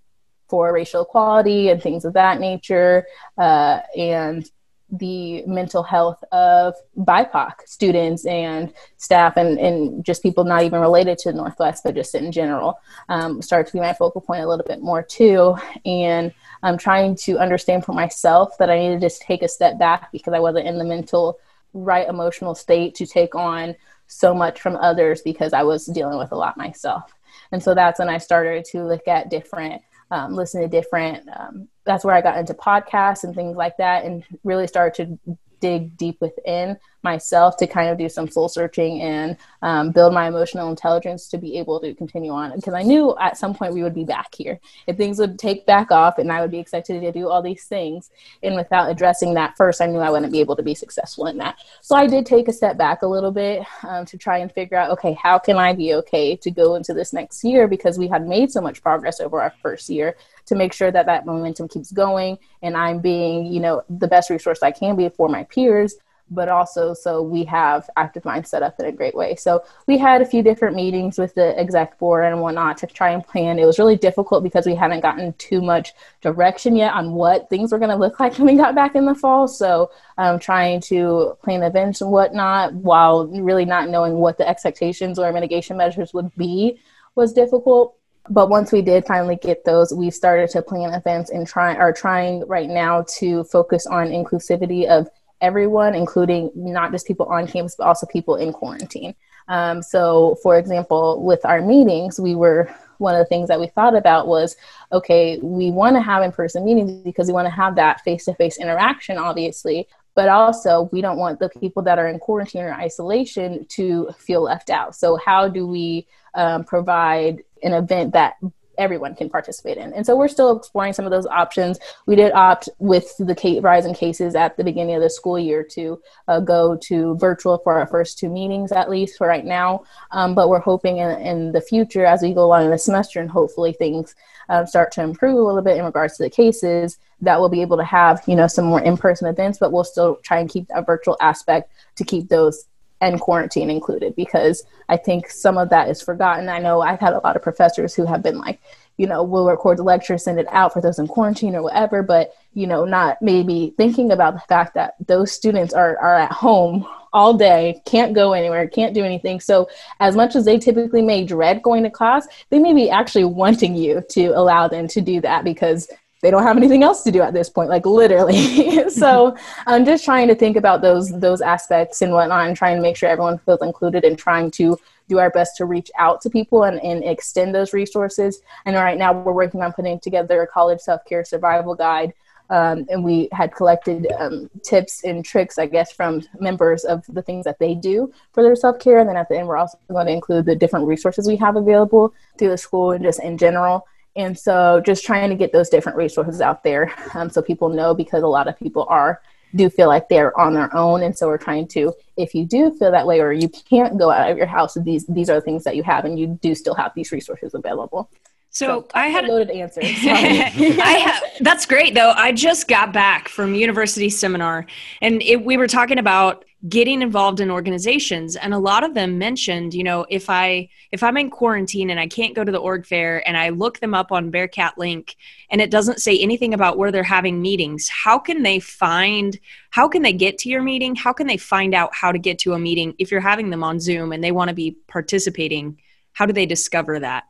for 0.47 0.73
racial 0.73 1.03
equality 1.03 1.69
and 1.69 1.81
things 1.81 2.05
of 2.05 2.13
that 2.13 2.39
nature, 2.39 3.05
uh, 3.37 3.79
and 3.97 4.49
the 4.91 5.43
mental 5.45 5.83
health 5.83 6.23
of 6.31 6.73
BIPOC 6.97 7.61
students 7.65 8.25
and 8.25 8.73
staff, 8.97 9.37
and, 9.37 9.59
and 9.59 10.03
just 10.03 10.23
people 10.23 10.43
not 10.43 10.63
even 10.63 10.79
related 10.79 11.17
to 11.19 11.31
the 11.31 11.37
Northwest, 11.37 11.83
but 11.83 11.95
just 11.95 12.15
in 12.15 12.31
general, 12.31 12.79
um, 13.07 13.41
started 13.41 13.67
to 13.67 13.73
be 13.73 13.79
my 13.79 13.93
focal 13.93 14.21
point 14.21 14.43
a 14.43 14.47
little 14.47 14.65
bit 14.65 14.81
more 14.81 15.03
too. 15.03 15.55
And 15.85 16.33
I'm 16.63 16.77
trying 16.77 17.15
to 17.17 17.37
understand 17.37 17.85
for 17.85 17.93
myself 17.93 18.57
that 18.57 18.69
I 18.69 18.79
needed 18.79 19.01
to 19.01 19.05
just 19.05 19.21
take 19.21 19.43
a 19.43 19.47
step 19.47 19.77
back 19.77 20.11
because 20.11 20.33
I 20.33 20.39
wasn't 20.39 20.67
in 20.67 20.77
the 20.77 20.83
mental 20.83 21.39
right 21.73 22.07
emotional 22.07 22.55
state 22.55 22.95
to 22.95 23.05
take 23.05 23.35
on 23.35 23.75
so 24.09 24.33
much 24.33 24.59
from 24.59 24.75
others 24.75 25.21
because 25.21 25.53
I 25.53 25.63
was 25.63 25.85
dealing 25.85 26.17
with 26.17 26.31
a 26.31 26.35
lot 26.35 26.57
myself. 26.57 27.13
And 27.51 27.63
so 27.63 27.73
that's 27.73 27.99
when 27.99 28.09
I 28.09 28.17
started 28.17 28.65
to 28.65 28.83
look 28.83 29.07
at 29.07 29.29
different, 29.29 29.81
um, 30.11 30.35
listen 30.35 30.61
to 30.61 30.67
different, 30.67 31.27
um, 31.39 31.67
that's 31.85 32.03
where 32.03 32.15
I 32.15 32.21
got 32.21 32.37
into 32.37 32.53
podcasts 32.53 33.23
and 33.23 33.33
things 33.33 33.55
like 33.55 33.77
that 33.77 34.03
and 34.03 34.23
really 34.43 34.67
started 34.67 35.19
to 35.25 35.37
dig 35.59 35.95
deep 35.95 36.19
within 36.21 36.77
myself 37.01 37.57
to 37.57 37.67
kind 37.67 37.89
of 37.89 37.97
do 37.97 38.09
some 38.09 38.29
soul 38.29 38.49
searching 38.49 39.01
and 39.01 39.37
um, 39.61 39.91
build 39.91 40.13
my 40.13 40.27
emotional 40.27 40.69
intelligence 40.69 41.27
to 41.29 41.37
be 41.37 41.57
able 41.57 41.79
to 41.79 41.93
continue 41.93 42.31
on. 42.31 42.55
Because 42.55 42.73
I 42.73 42.83
knew 42.83 43.15
at 43.19 43.37
some 43.37 43.53
point 43.53 43.73
we 43.73 43.83
would 43.83 43.95
be 43.95 44.03
back 44.03 44.33
here. 44.35 44.59
If 44.87 44.97
things 44.97 45.19
would 45.19 45.39
take 45.39 45.65
back 45.65 45.91
off 45.91 46.17
and 46.17 46.31
I 46.31 46.41
would 46.41 46.51
be 46.51 46.59
expected 46.59 47.01
to 47.01 47.11
do 47.11 47.29
all 47.29 47.41
these 47.41 47.65
things, 47.65 48.11
and 48.43 48.55
without 48.55 48.89
addressing 48.89 49.33
that 49.35 49.55
first, 49.55 49.81
I 49.81 49.85
knew 49.85 49.99
I 49.99 50.09
wouldn't 50.09 50.31
be 50.31 50.41
able 50.41 50.55
to 50.55 50.63
be 50.63 50.75
successful 50.75 51.27
in 51.27 51.37
that. 51.37 51.57
So 51.81 51.95
I 51.95 52.07
did 52.07 52.25
take 52.25 52.47
a 52.47 52.53
step 52.53 52.77
back 52.77 53.01
a 53.01 53.07
little 53.07 53.31
bit 53.31 53.65
um, 53.83 54.05
to 54.05 54.17
try 54.17 54.39
and 54.39 54.51
figure 54.51 54.77
out 54.77 54.91
okay, 54.91 55.13
how 55.13 55.39
can 55.39 55.57
I 55.57 55.73
be 55.73 55.93
okay 55.95 56.35
to 56.35 56.51
go 56.51 56.75
into 56.75 56.93
this 56.93 57.13
next 57.13 57.43
year 57.43 57.67
because 57.67 57.97
we 57.97 58.07
had 58.07 58.27
made 58.27 58.51
so 58.51 58.61
much 58.61 58.81
progress 58.81 59.19
over 59.19 59.41
our 59.41 59.53
first 59.61 59.89
year 59.89 60.15
to 60.45 60.55
make 60.55 60.73
sure 60.73 60.91
that 60.91 61.05
that 61.05 61.25
momentum 61.25 61.67
keeps 61.67 61.91
going 61.91 62.37
and 62.61 62.75
I'm 62.75 62.99
being, 62.99 63.45
you 63.45 63.59
know, 63.59 63.83
the 63.89 64.07
best 64.07 64.29
resource 64.29 64.63
I 64.63 64.71
can 64.71 64.95
be 64.95 65.07
for 65.09 65.29
my 65.29 65.43
peers 65.43 65.95
but 66.31 66.49
also 66.49 66.93
so 66.93 67.21
we 67.21 67.43
have 67.43 67.89
active 67.97 68.25
mind 68.25 68.47
set 68.47 68.63
up 68.63 68.79
in 68.79 68.85
a 68.85 68.91
great 68.91 69.15
way. 69.15 69.35
So 69.35 69.63
we 69.87 69.97
had 69.97 70.21
a 70.21 70.25
few 70.25 70.43
different 70.43 70.75
meetings 70.75 71.17
with 71.17 71.33
the 71.35 71.57
exec 71.57 71.97
board 71.97 72.25
and 72.25 72.41
whatnot 72.41 72.77
to 72.79 72.87
try 72.87 73.11
and 73.11 73.25
plan. 73.25 73.59
It 73.59 73.65
was 73.65 73.79
really 73.79 73.95
difficult 73.95 74.43
because 74.43 74.65
we 74.65 74.75
hadn't 74.75 75.01
gotten 75.01 75.33
too 75.33 75.61
much 75.61 75.93
direction 76.21 76.75
yet 76.75 76.93
on 76.93 77.13
what 77.13 77.49
things 77.49 77.71
were 77.71 77.79
going 77.79 77.91
to 77.91 77.95
look 77.95 78.19
like 78.19 78.33
when 78.37 78.47
we 78.47 78.55
got 78.55 78.75
back 78.75 78.95
in 78.95 79.05
the 79.05 79.15
fall. 79.15 79.47
So 79.47 79.91
um, 80.17 80.39
trying 80.39 80.81
to 80.81 81.37
plan 81.43 81.63
events 81.63 82.01
and 82.01 82.11
whatnot 82.11 82.73
while 82.73 83.27
really 83.27 83.65
not 83.65 83.89
knowing 83.89 84.15
what 84.15 84.37
the 84.37 84.47
expectations 84.47 85.19
or 85.19 85.31
mitigation 85.31 85.77
measures 85.77 86.13
would 86.13 86.35
be 86.35 86.79
was 87.15 87.33
difficult 87.33 87.95
but 88.29 88.49
once 88.49 88.71
we 88.71 88.81
did 88.81 89.05
finally 89.05 89.37
get 89.37 89.65
those, 89.65 89.93
we 89.93 90.11
started 90.11 90.49
to 90.51 90.61
plan 90.61 90.93
events 90.93 91.31
and 91.31 91.47
try 91.47 91.75
are 91.75 91.91
trying 91.91 92.45
right 92.47 92.69
now 92.69 93.03
to 93.17 93.43
focus 93.45 93.87
on 93.87 94.09
inclusivity 94.09 94.85
of 94.87 95.09
everyone, 95.41 95.95
including 95.95 96.51
not 96.55 96.91
just 96.91 97.07
people 97.07 97.25
on 97.27 97.47
campus, 97.47 97.75
but 97.75 97.87
also 97.87 98.05
people 98.07 98.35
in 98.35 98.51
quarantine. 98.53 99.15
Um, 99.47 99.81
so, 99.81 100.37
for 100.43 100.57
example, 100.57 101.23
with 101.23 101.43
our 101.45 101.61
meetings, 101.61 102.19
we 102.19 102.35
were 102.35 102.73
one 102.99 103.15
of 103.15 103.19
the 103.19 103.25
things 103.25 103.47
that 103.47 103.59
we 103.59 103.67
thought 103.67 103.95
about 103.95 104.27
was 104.27 104.55
okay, 104.91 105.39
we 105.39 105.71
want 105.71 105.95
to 105.95 106.01
have 106.01 106.21
in 106.21 106.31
person 106.31 106.65
meetings 106.65 107.03
because 107.03 107.27
we 107.27 107.33
want 107.33 107.45
to 107.45 107.51
have 107.51 107.75
that 107.75 108.01
face 108.01 108.25
to 108.25 108.33
face 108.35 108.57
interaction, 108.57 109.17
obviously, 109.17 109.87
but 110.15 110.29
also 110.29 110.89
we 110.91 111.01
don't 111.01 111.17
want 111.17 111.39
the 111.39 111.49
people 111.49 111.81
that 111.83 111.97
are 111.97 112.07
in 112.07 112.19
quarantine 112.19 112.61
or 112.61 112.73
isolation 112.73 113.65
to 113.67 114.09
feel 114.17 114.41
left 114.41 114.69
out. 114.69 114.95
So, 114.95 115.15
how 115.15 115.47
do 115.47 115.65
we 115.65 116.07
um, 116.35 116.63
provide 116.63 117.43
an 117.63 117.73
event 117.73 118.13
that 118.13 118.35
everyone 118.79 119.13
can 119.13 119.29
participate 119.29 119.77
in. 119.77 119.93
And 119.93 120.05
so 120.05 120.15
we're 120.15 120.27
still 120.27 120.57
exploring 120.57 120.93
some 120.93 121.05
of 121.05 121.11
those 121.11 121.27
options. 121.27 121.77
We 122.05 122.15
did 122.15 122.31
opt 122.31 122.69
with 122.79 123.15
the 123.17 123.35
COVID 123.35 123.63
rising 123.63 123.93
cases 123.93 124.35
at 124.35 124.57
the 124.57 124.63
beginning 124.63 124.95
of 124.95 125.01
the 125.01 125.09
school 125.09 125.37
year 125.37 125.63
to 125.71 126.01
uh, 126.27 126.39
go 126.39 126.77
to 126.83 127.15
virtual 127.17 127.59
for 127.59 127.77
our 127.77 127.85
first 127.85 128.17
two 128.17 128.29
meetings, 128.29 128.71
at 128.71 128.89
least 128.89 129.17
for 129.17 129.27
right 129.27 129.45
now. 129.45 129.83
Um, 130.11 130.33
but 130.33 130.49
we're 130.49 130.59
hoping 130.59 130.97
in, 130.97 131.11
in, 131.21 131.51
the 131.51 131.61
future, 131.61 132.05
as 132.05 132.21
we 132.21 132.33
go 132.33 132.45
along 132.45 132.65
in 132.65 132.71
the 132.71 132.77
semester, 132.77 133.19
and 133.19 133.29
hopefully 133.29 133.73
things 133.73 134.15
um, 134.49 134.65
start 134.65 134.91
to 134.93 135.03
improve 135.03 135.37
a 135.37 135.41
little 135.41 135.61
bit 135.61 135.77
in 135.77 135.85
regards 135.85 136.17
to 136.17 136.23
the 136.23 136.29
cases, 136.29 136.97
that 137.21 137.39
we'll 137.39 137.49
be 137.49 137.61
able 137.61 137.77
to 137.77 137.83
have 137.83 138.23
you 138.27 138.35
know 138.35 138.47
some 138.47 138.65
more 138.65 138.81
in-person 138.81 139.27
events. 139.27 139.57
But 139.59 139.71
we'll 139.71 139.83
still 139.83 140.17
try 140.23 140.39
and 140.39 140.49
keep 140.49 140.67
that 140.69 140.85
virtual 140.85 141.17
aspect 141.19 141.71
to 141.95 142.03
keep 142.03 142.29
those 142.29 142.65
and 143.01 143.19
quarantine 143.19 143.69
included 143.69 144.15
because 144.15 144.63
I 144.89 144.97
think 144.97 145.29
some 145.29 145.57
of 145.57 145.69
that 145.69 145.89
is 145.89 146.01
forgotten. 146.01 146.49
I 146.49 146.59
know 146.59 146.81
I've 146.81 146.99
had 146.99 147.13
a 147.13 147.19
lot 147.19 147.35
of 147.35 147.41
professors 147.41 147.95
who 147.95 148.05
have 148.05 148.21
been 148.21 148.37
like, 148.37 148.59
you 148.97 149.07
know, 149.07 149.23
we'll 149.23 149.47
record 149.47 149.77
the 149.77 149.83
lecture, 149.83 150.17
send 150.17 150.39
it 150.39 150.47
out 150.49 150.73
for 150.73 150.81
those 150.81 150.99
in 150.99 151.07
quarantine 151.07 151.55
or 151.55 151.63
whatever, 151.63 152.03
but 152.03 152.33
you 152.53 152.67
know, 152.67 152.83
not 152.83 153.21
maybe 153.21 153.73
thinking 153.77 154.11
about 154.11 154.33
the 154.33 154.41
fact 154.41 154.73
that 154.73 154.95
those 155.07 155.31
students 155.31 155.73
are 155.73 155.97
are 155.99 156.15
at 156.15 156.31
home 156.31 156.85
all 157.13 157.33
day, 157.33 157.81
can't 157.85 158.13
go 158.13 158.33
anywhere, 158.33 158.67
can't 158.67 158.93
do 158.93 159.03
anything. 159.03 159.39
So 159.39 159.69
as 159.99 160.15
much 160.15 160.35
as 160.35 160.45
they 160.45 160.59
typically 160.59 161.01
may 161.01 161.23
dread 161.23 161.63
going 161.63 161.83
to 161.83 161.89
class, 161.89 162.27
they 162.49 162.59
may 162.59 162.73
be 162.73 162.89
actually 162.89 163.23
wanting 163.23 163.75
you 163.75 164.03
to 164.09 164.27
allow 164.27 164.67
them 164.67 164.87
to 164.89 165.01
do 165.01 165.21
that 165.21 165.43
because 165.43 165.89
they 166.21 166.31
don't 166.31 166.43
have 166.43 166.57
anything 166.57 166.83
else 166.83 167.03
to 167.03 167.11
do 167.11 167.21
at 167.21 167.33
this 167.33 167.49
point 167.49 167.69
like 167.69 167.85
literally 167.85 168.89
so 168.89 169.35
i'm 169.67 169.85
just 169.85 170.03
trying 170.05 170.27
to 170.27 170.35
think 170.35 170.57
about 170.57 170.81
those 170.81 171.17
those 171.19 171.41
aspects 171.41 172.01
and 172.01 172.11
whatnot 172.11 172.47
and 172.47 172.55
trying 172.55 172.75
to 172.75 172.81
make 172.81 172.95
sure 172.95 173.09
everyone 173.09 173.37
feels 173.39 173.61
included 173.61 174.03
and 174.03 174.17
trying 174.17 174.51
to 174.51 174.77
do 175.07 175.17
our 175.17 175.31
best 175.31 175.57
to 175.57 175.65
reach 175.65 175.89
out 175.97 176.21
to 176.21 176.29
people 176.29 176.63
and, 176.63 176.79
and 176.81 177.03
extend 177.03 177.53
those 177.53 177.73
resources 177.73 178.41
and 178.65 178.75
right 178.75 178.97
now 178.97 179.11
we're 179.11 179.33
working 179.33 179.61
on 179.61 179.73
putting 179.73 179.99
together 179.99 180.41
a 180.41 180.47
college 180.47 180.79
self-care 180.79 181.25
survival 181.25 181.73
guide 181.73 182.13
um, 182.51 182.85
and 182.89 183.03
we 183.03 183.29
had 183.31 183.53
collected 183.53 184.07
um, 184.17 184.49
tips 184.63 185.03
and 185.03 185.23
tricks, 185.23 185.59
I 185.59 185.67
guess, 185.67 185.91
from 185.91 186.23
members 186.39 186.83
of 186.83 187.05
the 187.07 187.21
things 187.21 187.45
that 187.45 187.59
they 187.59 187.75
do 187.75 188.11
for 188.33 188.41
their 188.41 188.55
self 188.55 188.79
care. 188.79 188.97
And 188.99 189.07
then 189.07 189.17
at 189.17 189.29
the 189.29 189.37
end, 189.37 189.47
we're 189.47 189.57
also 189.57 189.77
going 189.87 190.07
to 190.07 190.11
include 190.11 190.45
the 190.45 190.55
different 190.55 190.87
resources 190.87 191.27
we 191.27 191.35
have 191.37 191.55
available 191.55 192.13
through 192.37 192.49
the 192.49 192.57
school 192.57 192.91
and 192.91 193.03
just 193.03 193.21
in 193.21 193.37
general. 193.37 193.85
And 194.19 194.37
so 194.37 194.81
just 194.85 195.05
trying 195.05 195.29
to 195.29 195.35
get 195.35 195.53
those 195.53 195.69
different 195.69 195.97
resources 195.97 196.41
out 196.41 196.61
there 196.61 196.93
um, 197.13 197.29
so 197.29 197.41
people 197.41 197.69
know 197.69 197.93
because 197.93 198.21
a 198.21 198.27
lot 198.27 198.49
of 198.49 198.59
people 198.59 198.85
are 198.89 199.21
do 199.55 199.69
feel 199.69 199.87
like 199.87 200.09
they're 200.09 200.37
on 200.37 200.53
their 200.53 200.75
own 200.75 201.01
and 201.01 201.17
so 201.17 201.25
we're 201.27 201.37
trying 201.37 201.67
to 201.69 201.93
if 202.17 202.35
you 202.35 202.45
do 202.45 202.69
feel 202.77 202.91
that 202.91 203.07
way 203.07 203.19
or 203.19 203.31
you 203.31 203.49
can't 203.49 203.97
go 203.97 204.11
out 204.11 204.29
of 204.29 204.37
your 204.37 204.45
house 204.45 204.77
these 204.81 205.05
these 205.07 205.29
are 205.29 205.35
the 205.35 205.41
things 205.41 205.63
that 205.63 205.75
you 205.75 205.83
have 205.83 206.05
and 206.05 206.19
you 206.19 206.27
do 206.41 206.53
still 206.53 206.75
have 206.75 206.91
these 206.95 207.11
resources 207.11 207.55
available 207.55 208.09
so, 208.51 208.65
so 208.65 208.87
I 208.95 209.07
had 209.07 209.25
a 209.25 209.27
loaded 209.27 209.51
answer. 209.51 209.79
I 209.83 211.03
have 211.05 211.23
that's 211.39 211.67
great 211.67 211.93
though. 211.93 212.13
I 212.15 212.31
just 212.31 212.67
got 212.67 212.91
back 212.91 213.29
from 213.29 213.53
university 213.53 214.09
seminar, 214.09 214.65
and 215.01 215.21
it, 215.21 215.45
we 215.45 215.55
were 215.55 215.67
talking 215.67 215.99
about 215.99 216.45
getting 216.67 217.01
involved 217.01 217.39
in 217.39 217.49
organizations. 217.49 218.35
And 218.35 218.53
a 218.53 218.59
lot 218.59 218.83
of 218.83 218.93
them 218.93 219.17
mentioned 219.17 219.73
you 219.73 219.83
know 219.83 220.05
if 220.09 220.29
i 220.29 220.67
if 220.91 221.03
i'm 221.03 221.15
in 221.15 221.29
quarantine 221.29 221.89
and 221.89 221.99
i 221.99 222.07
can't 222.07 222.35
go 222.35 222.43
to 222.43 222.51
the 222.51 222.57
org 222.57 222.85
fair 222.85 223.25
and 223.27 223.37
i 223.37 223.49
look 223.49 223.79
them 223.79 223.93
up 223.93 224.11
on 224.11 224.29
bearcat 224.29 224.77
link 224.77 225.15
and 225.49 225.61
it 225.61 225.71
doesn't 225.71 226.01
say 226.01 226.19
anything 226.19 226.53
about 226.53 226.77
where 226.77 226.91
they're 226.91 227.03
having 227.03 227.41
meetings 227.41 227.87
how 227.87 228.19
can 228.19 228.43
they 228.43 228.59
find 228.59 229.39
how 229.71 229.87
can 229.87 230.01
they 230.01 230.13
get 230.13 230.37
to 230.39 230.49
your 230.49 230.61
meeting? 230.61 230.95
How 230.95 231.13
can 231.13 231.27
they 231.27 231.37
find 231.37 231.73
out 231.73 231.93
how 231.93 232.11
to 232.11 232.19
get 232.19 232.39
to 232.39 232.53
a 232.53 232.59
meeting 232.59 232.95
if 232.97 233.11
you're 233.11 233.21
having 233.21 233.49
them 233.49 233.63
on 233.63 233.79
zoom 233.79 234.11
and 234.11 234.23
they 234.23 234.31
want 234.31 234.49
to 234.49 234.55
be 234.55 234.77
participating? 234.87 235.79
How 236.13 236.25
do 236.25 236.33
they 236.33 236.45
discover 236.45 236.99
that 236.99 237.25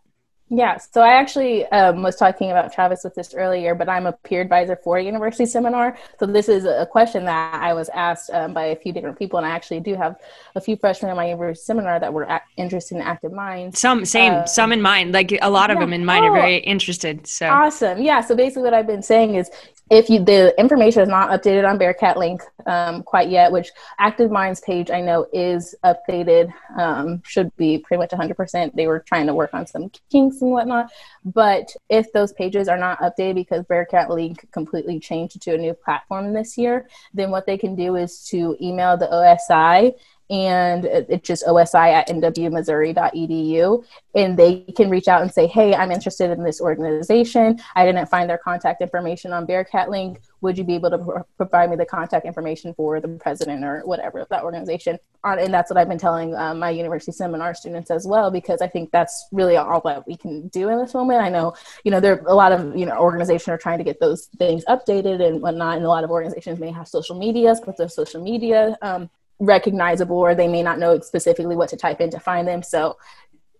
yeah, 0.51 0.77
so 0.77 1.01
I 1.01 1.13
actually 1.13 1.65
um, 1.68 2.01
was 2.01 2.15
talking 2.15 2.50
about 2.50 2.74
Travis 2.74 3.03
with 3.03 3.13
this 3.13 3.36
earlier, 3.36 3.75
but 3.75 3.88
I'm 3.88 4.08
a 4.08 4.13
peer 4.13 4.41
advisor 4.41 4.75
for 4.75 4.98
a 4.98 5.03
university 5.03 5.46
seminar. 5.46 5.96
So 6.20 6.25
this 6.25 6.50
is 6.50 6.65
a 6.65 6.88
question 6.89 7.25
that 7.25 7.53
I 7.53 7.74
was 7.74 7.89
asked 7.89 8.32
um, 8.32 8.53
by 8.53 8.65
a 8.65 8.75
few 8.75 8.91
different 8.91 9.20
people, 9.20 9.38
and 9.38 9.46
I 9.46 9.51
actually 9.51 9.79
do 9.79 9.94
have 9.96 10.15
a 10.56 10.62
few 10.62 10.75
freshmen 10.75 11.12
in 11.12 11.18
my 11.18 11.27
university 11.27 11.63
seminar 11.63 12.00
that 12.00 12.12
were 12.12 12.27
interested 12.58 12.96
in 12.96 13.01
active 13.01 13.32
minds. 13.32 13.79
Some 13.79 14.06
same, 14.06 14.34
uh, 14.34 14.46
some 14.46 14.72
in 14.72 14.82
mind, 14.82 15.12
like 15.12 15.38
a 15.39 15.50
lot 15.50 15.70
of 15.70 15.75
yeah. 15.75 15.82
them 15.82 15.94
in 15.94 16.03
mind 16.03 16.25
oh, 16.25 16.29
are 16.29 16.34
very 16.34 16.58
interested. 16.58 17.27
So 17.27 17.48
awesome, 17.48 18.01
yeah. 18.01 18.22
So 18.22 18.36
basically, 18.36 18.63
what 18.63 18.74
I've 18.74 18.88
been 18.88 19.03
saying 19.03 19.36
is 19.36 19.51
if 19.89 20.10
you 20.10 20.24
the 20.24 20.53
information 20.60 21.01
is 21.01 21.10
not 21.10 21.29
updated 21.29 21.68
on 21.68 21.77
bearcat 21.77 22.18
link 22.18 22.41
um, 22.65 23.01
quite 23.03 23.29
yet 23.29 23.51
which 23.51 23.70
active 23.98 24.29
minds 24.29 24.60
page 24.62 24.91
i 24.91 25.01
know 25.01 25.25
is 25.34 25.75
updated 25.84 26.53
um, 26.77 27.22
should 27.25 27.56
be 27.58 27.79
pretty 27.79 28.00
much 28.00 28.12
100% 28.12 28.74
they 28.75 28.88
were 28.88 29.00
trying 29.00 29.27
to 29.27 29.34
work 29.34 29.53
on 29.53 29.65
some 29.65 29.91
kinks 30.12 30.38
and 30.41 30.51
whatnot. 30.51 30.91
But 31.25 31.75
if 31.89 32.12
those 32.13 32.34
pages 32.34 32.67
are 32.67 32.77
not 32.77 33.00
updated 33.00 33.36
because 33.36 33.65
bearcat 33.65 34.10
link 34.10 34.46
completely 34.51 35.00
changed 35.00 35.41
to 35.41 35.53
a 35.53 35.58
new 35.58 35.74
platform 35.74 36.34
this 36.34 36.58
year 36.58 36.88
then 37.13 37.31
what 37.31 37.46
they 37.46 37.58
can 37.58 37.75
do 37.75 37.96
is 37.96 38.24
to 38.25 38.55
email 38.62 38.98
the 38.98 39.08
osi 39.08 39.93
and 40.29 40.86
it's 40.86 41.27
just 41.27 41.45
osi 41.45 41.75
at 41.75 42.07
nwmissouri.edu 42.09 43.83
and 44.15 44.38
they 44.38 44.62
can 44.75 44.89
reach 44.89 45.07
out 45.07 45.21
and 45.21 45.31
say 45.31 45.48
hey 45.48 45.74
i'm 45.74 45.91
interested 45.91 46.31
in 46.31 46.43
this 46.43 46.62
organization. 46.62 47.59
I 47.75 47.86
didn't 47.86 48.07
find 48.07 48.29
their 48.29 48.38
contact 48.38 48.81
information 48.81 49.33
on 49.33 49.45
bearcat 49.45 49.89
link. 49.89 50.21
Would 50.41 50.57
you 50.57 50.63
be 50.63 50.75
able 50.75 50.89
to 50.91 50.98
pro- 50.98 51.24
provide 51.38 51.69
me 51.69 51.75
the 51.75 51.86
contact 51.86 52.25
information 52.25 52.74
for 52.74 53.00
the 53.00 53.07
president 53.07 53.63
or 53.63 53.81
whatever 53.86 54.19
of 54.19 54.29
that 54.29 54.43
organization? 54.43 54.98
And 55.24 55.53
that's 55.53 55.69
what 55.69 55.77
i've 55.77 55.89
been 55.89 55.98
telling 55.98 56.36
um, 56.36 56.59
my 56.59 56.69
university 56.69 57.12
seminar 57.12 57.53
students 57.53 57.91
as 57.91 58.07
well 58.07 58.31
because 58.31 58.62
i 58.62 58.67
think 58.67 58.91
that's 58.91 59.27
really 59.31 59.57
all 59.57 59.81
that 59.81 60.07
we 60.07 60.15
can 60.15 60.48
do 60.50 60.69
in 60.69 60.79
this 60.79 60.93
moment. 60.93 61.21
I 61.21 61.29
know 61.29 61.53
you 61.83 61.91
know 61.91 62.00
there 62.00 62.13
are 62.13 62.27
a 62.27 62.33
lot 62.33 62.51
of 62.51 62.75
you 62.75 62.86
know 62.86 62.98
organizations 62.98 63.50
are 63.50 63.57
trying 63.57 63.79
to 63.79 63.83
get 63.83 64.00
those 64.00 64.27
things 64.38 64.63
updated 64.65 65.25
and 65.25 65.41
whatnot 65.41 65.77
and 65.77 65.86
a 65.86 65.89
lot 65.89 66.03
of 66.03 66.09
organizations 66.09 66.59
may 66.59 66.71
have 66.71 66.88
social 66.88 67.17
medias 67.17 67.59
but 67.65 67.77
those 67.77 67.95
social 67.95 68.24
media 68.24 68.77
um, 68.81 69.09
recognizable 69.39 70.17
or 70.17 70.36
they 70.36 70.48
may 70.48 70.62
not 70.62 70.79
know 70.79 71.00
specifically 71.00 71.55
what 71.55 71.69
to 71.69 71.77
type 71.77 72.01
in 72.01 72.10
to 72.12 72.19
find 72.19 72.48
them. 72.48 72.62
So 72.62 72.98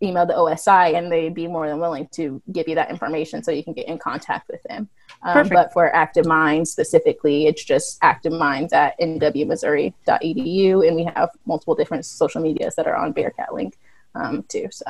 email 0.01 0.25
the 0.25 0.33
OSI 0.33 0.95
and 0.95 1.12
they'd 1.12 1.33
be 1.33 1.48
more 1.48 1.67
than 1.67 1.79
willing 1.79 2.07
to 2.13 2.41
give 2.51 2.67
you 2.67 2.75
that 2.75 2.89
information 2.89 3.43
so 3.43 3.51
you 3.51 3.63
can 3.63 3.74
get 3.74 3.88
in 3.88 3.98
contact 3.98 4.50
with 4.50 4.63
them. 4.63 4.88
Um, 5.24 5.50
but 5.50 5.74
for 5.74 5.93
Active 5.93 6.25
Minds 6.25 6.71
specifically, 6.71 7.48
it's 7.48 7.63
just 7.63 7.98
Active 8.01 8.31
Minds 8.31 8.71
at 8.71 9.00
nwmissouri.edu 9.00 10.88
and 10.88 10.95
we 10.95 11.03
have 11.03 11.29
multiple 11.45 11.75
different 11.75 12.05
social 12.05 12.41
medias 12.41 12.75
that 12.75 12.88
are 12.88 12.95
on 12.95 13.12
Bearcat 13.12 13.53
Link 13.53 13.77
um, 14.15 14.43
too. 14.48 14.69
So 14.71 14.86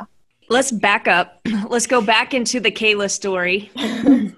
let's 0.49 0.71
back 0.71 1.07
up. 1.07 1.41
Let's 1.69 1.87
go 1.87 2.01
back 2.01 2.33
into 2.33 2.59
the 2.59 2.71
Kayla 2.71 3.09
story. 3.09 3.71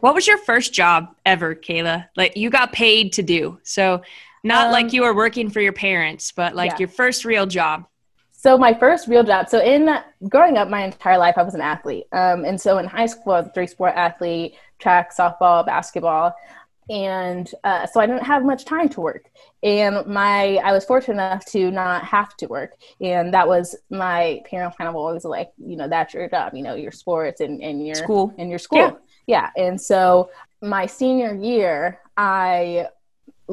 what 0.00 0.14
was 0.14 0.26
your 0.26 0.38
first 0.38 0.72
job 0.72 1.14
ever, 1.24 1.54
Kayla? 1.54 2.08
Like 2.16 2.36
you 2.36 2.50
got 2.50 2.72
paid 2.72 3.12
to 3.14 3.22
do. 3.22 3.58
So 3.62 4.02
not 4.42 4.66
um, 4.66 4.72
like 4.72 4.92
you 4.92 5.02
were 5.02 5.14
working 5.14 5.50
for 5.50 5.60
your 5.60 5.72
parents, 5.72 6.32
but 6.32 6.54
like 6.54 6.72
yeah. 6.72 6.78
your 6.80 6.88
first 6.88 7.24
real 7.24 7.46
job. 7.46 7.86
So 8.32 8.58
my 8.58 8.74
first 8.74 9.06
real 9.06 9.22
job. 9.22 9.48
So 9.48 9.60
in 9.60 9.88
growing 10.28 10.56
up, 10.56 10.68
my 10.68 10.84
entire 10.84 11.16
life, 11.18 11.34
I 11.36 11.42
was 11.42 11.54
an 11.54 11.60
athlete. 11.60 12.06
Um, 12.12 12.44
and 12.44 12.60
so 12.60 12.78
in 12.78 12.86
high 12.86 13.06
school, 13.06 13.34
I 13.34 13.40
was 13.40 13.48
a 13.48 13.52
three-sport 13.52 13.92
athlete: 13.94 14.56
track, 14.80 15.16
softball, 15.16 15.64
basketball. 15.64 16.34
And 16.90 17.48
uh, 17.62 17.86
so 17.86 18.00
I 18.00 18.06
didn't 18.06 18.24
have 18.24 18.44
much 18.44 18.64
time 18.64 18.88
to 18.90 19.00
work. 19.00 19.30
And 19.62 20.04
my 20.06 20.56
I 20.56 20.72
was 20.72 20.84
fortunate 20.84 21.14
enough 21.14 21.44
to 21.46 21.70
not 21.70 22.04
have 22.04 22.36
to 22.38 22.46
work. 22.46 22.72
And 23.00 23.32
that 23.32 23.46
was 23.46 23.76
my 23.88 24.42
parents 24.50 24.76
kind 24.76 24.88
of 24.88 24.96
always 24.96 25.24
like, 25.24 25.52
you 25.64 25.76
know, 25.76 25.86
that's 25.86 26.12
your 26.12 26.28
job. 26.28 26.54
You 26.54 26.64
know, 26.64 26.74
your 26.74 26.90
sports 26.90 27.40
and, 27.40 27.62
and 27.62 27.86
your 27.86 27.94
school 27.94 28.34
and 28.36 28.50
your 28.50 28.58
school. 28.58 29.00
Yeah. 29.28 29.50
yeah. 29.56 29.64
And 29.64 29.80
so 29.80 30.30
my 30.60 30.86
senior 30.86 31.34
year, 31.36 32.00
I 32.16 32.88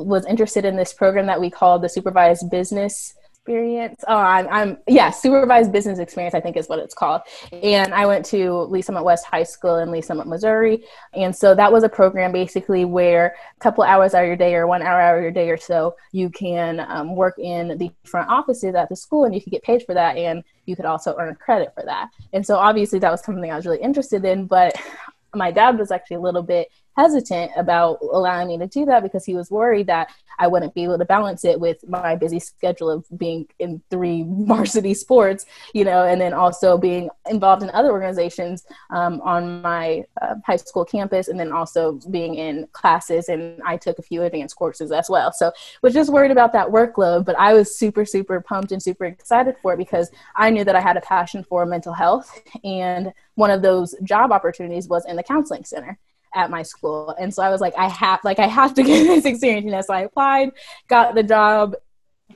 was 0.06 0.25
interested 0.25 0.65
in 0.65 0.75
this 0.75 0.94
program 0.94 1.25
that 1.27 1.39
we 1.39 1.50
called 1.50 1.82
the 1.82 1.89
supervised 1.89 2.50
business 2.50 3.13
experience. 3.50 4.03
Oh, 4.08 4.18
I'm, 4.18 4.48
I'm, 4.50 4.77
yeah, 4.88 5.10
supervised 5.10 5.72
business 5.72 5.98
experience, 5.98 6.36
I 6.36 6.39
think 6.39 6.56
is 6.56 6.68
what 6.70 6.77
it's 6.77 6.94
called. 6.94 7.22
And 7.51 7.94
I 7.96 8.06
went 8.06 8.24
to 8.27 8.62
Lee's 8.63 8.86
Summit 8.86 9.03
West 9.03 9.25
High 9.25 9.44
School 9.44 9.77
in 9.77 9.89
Lee's 9.89 10.06
Summit, 10.06 10.27
Missouri. 10.27 10.84
And 11.13 11.36
so 11.36 11.56
that 11.56 11.72
was 11.72 11.84
a 11.84 11.89
program 11.89 12.32
basically 12.32 12.86
where 12.86 13.36
a 13.56 13.60
couple 13.60 13.84
hours 13.84 14.13
out 14.13 14.22
of 14.22 14.27
your 14.27 14.36
day 14.36 14.53
or 14.53 14.68
one 14.68 14.84
hour 14.84 15.01
out 15.01 15.15
of 15.15 15.24
your 15.24 15.32
day 15.32 15.50
or 15.50 15.58
so, 15.58 15.96
you 16.12 16.29
can 16.29 16.86
um, 16.89 17.15
work 17.15 17.39
in 17.39 17.77
the 17.79 17.91
front 18.03 18.29
offices 18.29 18.75
at 18.75 18.88
the 18.88 18.96
school 18.96 19.24
and 19.24 19.34
you 19.34 19.41
can 19.41 19.50
get 19.51 19.63
paid 19.63 19.84
for 19.84 19.96
that. 19.96 20.15
And 20.15 20.44
you 20.65 20.75
could 20.75 20.86
also 20.86 21.15
earn 21.18 21.34
credit 21.36 21.74
for 21.74 21.84
that. 21.86 22.10
And 22.34 22.46
so 22.46 22.56
obviously 22.56 23.00
that 23.00 23.12
was 23.12 23.24
something 23.24 23.51
I 23.51 23.56
was 23.56 23.65
really 23.65 23.82
interested 23.82 24.25
in, 24.25 24.46
but 24.46 24.75
my 25.34 25.51
dad 25.51 25.77
was 25.77 25.91
actually 25.91 26.18
a 26.18 26.22
little 26.22 26.44
bit 26.44 26.70
hesitant 27.00 27.51
about 27.56 28.00
allowing 28.01 28.50
me 28.50 28.58
to 28.58 28.68
do 28.68 28.86
that 28.86 29.03
because 29.03 29.24
he 29.24 29.34
was 29.34 29.50
worried 29.50 29.88
that 29.88 30.12
I 30.38 30.48
wouldn't 30.48 30.74
be 30.74 30.84
able 30.84 30.98
to 30.98 31.06
balance 31.06 31.46
it 31.46 31.60
with 31.60 31.88
my 31.88 32.15
busy 32.15 32.39
schedule 32.39 32.89
of 32.89 33.06
being 33.18 33.48
in 33.60 33.82
three 33.89 34.25
varsity 34.27 34.94
sports, 34.94 35.46
you 35.74 35.86
know, 35.86 36.03
and 36.03 36.20
then 36.20 36.34
also 36.34 36.77
being 36.77 37.10
involved 37.29 37.63
in 37.63 37.70
other 37.72 37.91
organizations 37.91 38.65
um, 38.89 39.22
on 39.22 39.62
my 39.62 40.03
uh, 40.22 40.36
high 40.46 40.58
school 40.58 40.84
campus, 40.84 41.29
and 41.29 41.39
then 41.39 41.51
also 41.51 42.00
being 42.10 42.36
in 42.36 42.68
classes. 42.74 43.29
And 43.29 43.62
I 43.65 43.77
took 43.77 43.98
a 44.00 44.01
few 44.01 44.24
advanced 44.24 44.56
courses 44.58 44.91
as 44.91 45.10
well. 45.10 45.32
So 45.32 45.51
was 45.82 45.94
just 45.94 46.12
worried 46.12 46.32
about 46.32 46.53
that 46.53 46.68
workload, 46.68 47.25
but 47.25 47.38
I 47.38 47.53
was 47.53 47.77
super, 47.77 48.03
super 48.03 48.41
pumped 48.41 48.72
and 48.72 48.84
super 48.84 49.06
excited 49.06 49.56
for 49.62 49.74
it 49.74 49.77
because 49.77 50.10
I 50.36 50.50
knew 50.50 50.65
that 50.65 50.75
I 50.75 50.82
had 50.82 50.98
a 50.98 51.01
passion 51.01 51.46
for 51.48 51.65
mental 51.65 51.94
health. 51.94 52.41
And 52.63 53.13
one 53.36 53.51
of 53.51 53.62
those 53.62 53.96
job 54.03 54.32
opportunities 54.32 54.88
was 54.88 55.06
in 55.06 55.15
the 55.15 55.24
counseling 55.24 55.63
center 55.63 55.98
at 56.36 56.50
my 56.50 56.64
school. 56.64 57.16
And 57.20 57.34
so 57.34 57.44
I 57.44 57.50
was 57.50 57.62
like, 57.62 57.74
I 57.78 57.88
have 57.90 58.20
like 58.24 58.40
I 58.40 58.48
have 58.48 58.74
to 58.76 58.84
get 58.90 59.06
this 59.06 59.26
experience, 59.26 59.66
you 59.66 59.72
know. 59.72 59.82
So 59.82 59.94
I 59.94 60.02
applied, 60.02 60.52
got 60.88 61.16
the 61.16 61.24
job, 61.24 61.76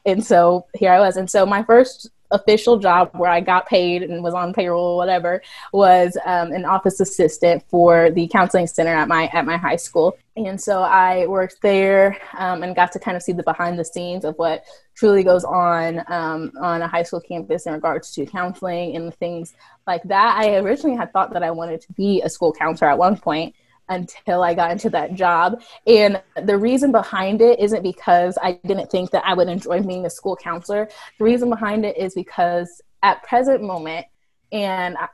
and 0.05 0.23
so 0.23 0.67
here 0.75 0.91
I 0.91 0.99
was. 0.99 1.17
And 1.17 1.29
so 1.29 1.45
my 1.45 1.63
first 1.63 2.09
official 2.33 2.79
job 2.79 3.11
where 3.13 3.29
I 3.29 3.39
got 3.39 3.67
paid 3.67 4.01
and 4.03 4.23
was 4.23 4.33
on 4.33 4.53
payroll, 4.53 4.93
or 4.93 4.97
whatever, 4.97 5.41
was 5.71 6.17
um, 6.25 6.51
an 6.51 6.65
office 6.65 6.99
assistant 6.99 7.63
for 7.69 8.09
the 8.09 8.27
counseling 8.27 8.67
center 8.67 8.93
at 8.93 9.07
my 9.07 9.27
at 9.27 9.45
my 9.45 9.57
high 9.57 9.75
school. 9.75 10.17
And 10.35 10.59
so 10.59 10.81
I 10.81 11.27
worked 11.27 11.61
there 11.61 12.17
um, 12.37 12.63
and 12.63 12.75
got 12.75 12.91
to 12.93 12.99
kind 12.99 13.15
of 13.15 13.21
see 13.21 13.33
the 13.33 13.43
behind 13.43 13.77
the 13.77 13.85
scenes 13.85 14.25
of 14.25 14.35
what 14.35 14.65
truly 14.95 15.23
goes 15.23 15.43
on 15.43 16.03
um, 16.07 16.51
on 16.59 16.81
a 16.81 16.87
high 16.87 17.03
school 17.03 17.21
campus 17.21 17.67
in 17.67 17.73
regards 17.73 18.11
to 18.15 18.25
counseling 18.25 18.95
and 18.95 19.13
things 19.15 19.53
like 19.85 20.01
that. 20.03 20.37
I 20.37 20.55
originally 20.57 20.97
had 20.97 21.13
thought 21.13 21.33
that 21.33 21.43
I 21.43 21.51
wanted 21.51 21.81
to 21.81 21.93
be 21.93 22.21
a 22.23 22.29
school 22.29 22.51
counselor 22.51 22.89
at 22.89 22.97
one 22.97 23.17
point 23.17 23.55
until 23.93 24.43
I 24.43 24.53
got 24.53 24.71
into 24.71 24.89
that 24.91 25.13
job. 25.15 25.61
And 25.87 26.21
the 26.43 26.57
reason 26.57 26.91
behind 26.91 27.41
it 27.41 27.59
isn't 27.59 27.83
because 27.83 28.37
I 28.41 28.59
didn't 28.65 28.91
think 28.91 29.11
that 29.11 29.23
I 29.25 29.33
would 29.33 29.47
enjoy 29.47 29.81
being 29.81 30.05
a 30.05 30.09
school 30.09 30.35
counselor. 30.35 30.89
The 31.19 31.23
reason 31.23 31.49
behind 31.49 31.85
it 31.85 31.97
is 31.97 32.13
because 32.13 32.81
at 33.01 33.23
present 33.23 33.61
moment, 33.61 34.05
and 34.51 34.95
I, 34.97 35.07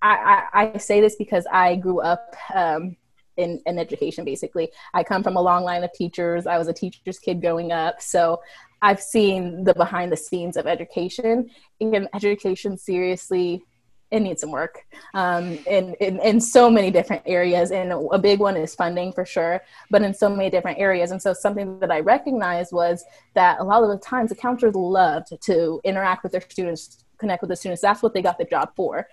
I, 0.53 0.73
I 0.73 0.77
say 0.77 1.01
this 1.01 1.15
because 1.15 1.45
I 1.51 1.75
grew 1.75 2.01
up 2.01 2.35
um, 2.53 2.97
in, 3.37 3.61
in 3.65 3.79
education 3.79 4.25
basically. 4.25 4.69
I 4.93 5.03
come 5.03 5.23
from 5.23 5.37
a 5.37 5.41
long 5.41 5.63
line 5.63 5.83
of 5.83 5.93
teachers. 5.93 6.45
I 6.45 6.57
was 6.57 6.67
a 6.67 6.73
teacher's 6.73 7.19
kid 7.19 7.41
growing 7.41 7.71
up. 7.71 8.01
So 8.01 8.41
I've 8.81 9.01
seen 9.01 9.63
the 9.63 9.73
behind 9.73 10.11
the 10.11 10.17
scenes 10.17 10.57
of 10.57 10.67
education 10.67 11.49
and 11.81 12.07
education 12.13 12.77
seriously 12.77 13.63
it 14.11 14.21
needs 14.21 14.41
some 14.41 14.51
work 14.51 14.85
um, 15.13 15.57
in, 15.67 15.93
in, 15.95 16.19
in 16.19 16.41
so 16.41 16.69
many 16.69 16.89
different 16.89 17.21
areas. 17.25 17.71
And 17.71 17.91
a 17.91 18.17
big 18.17 18.39
one 18.39 18.57
is 18.57 18.73
funding 18.73 19.13
for 19.13 19.25
sure, 19.25 19.61
but 19.91 20.01
in 20.01 20.13
so 20.13 20.29
many 20.29 20.49
different 20.49 20.79
areas. 20.79 21.11
And 21.11 21.21
so 21.21 21.33
something 21.33 21.79
that 21.79 21.91
I 21.91 21.99
recognized 21.99 22.71
was 22.71 23.03
that 23.35 23.59
a 23.59 23.63
lot 23.63 23.83
of 23.83 23.89
the 23.89 23.97
times 23.97 24.29
the 24.29 24.35
counselors 24.35 24.75
loved 24.75 25.39
to 25.41 25.79
interact 25.83 26.23
with 26.23 26.31
their 26.31 26.41
students, 26.41 27.05
connect 27.19 27.41
with 27.41 27.49
the 27.49 27.55
students. 27.55 27.81
That's 27.81 28.01
what 28.01 28.13
they 28.13 28.21
got 28.21 28.39
the 28.39 28.45
job 28.45 28.71
for. 28.75 29.07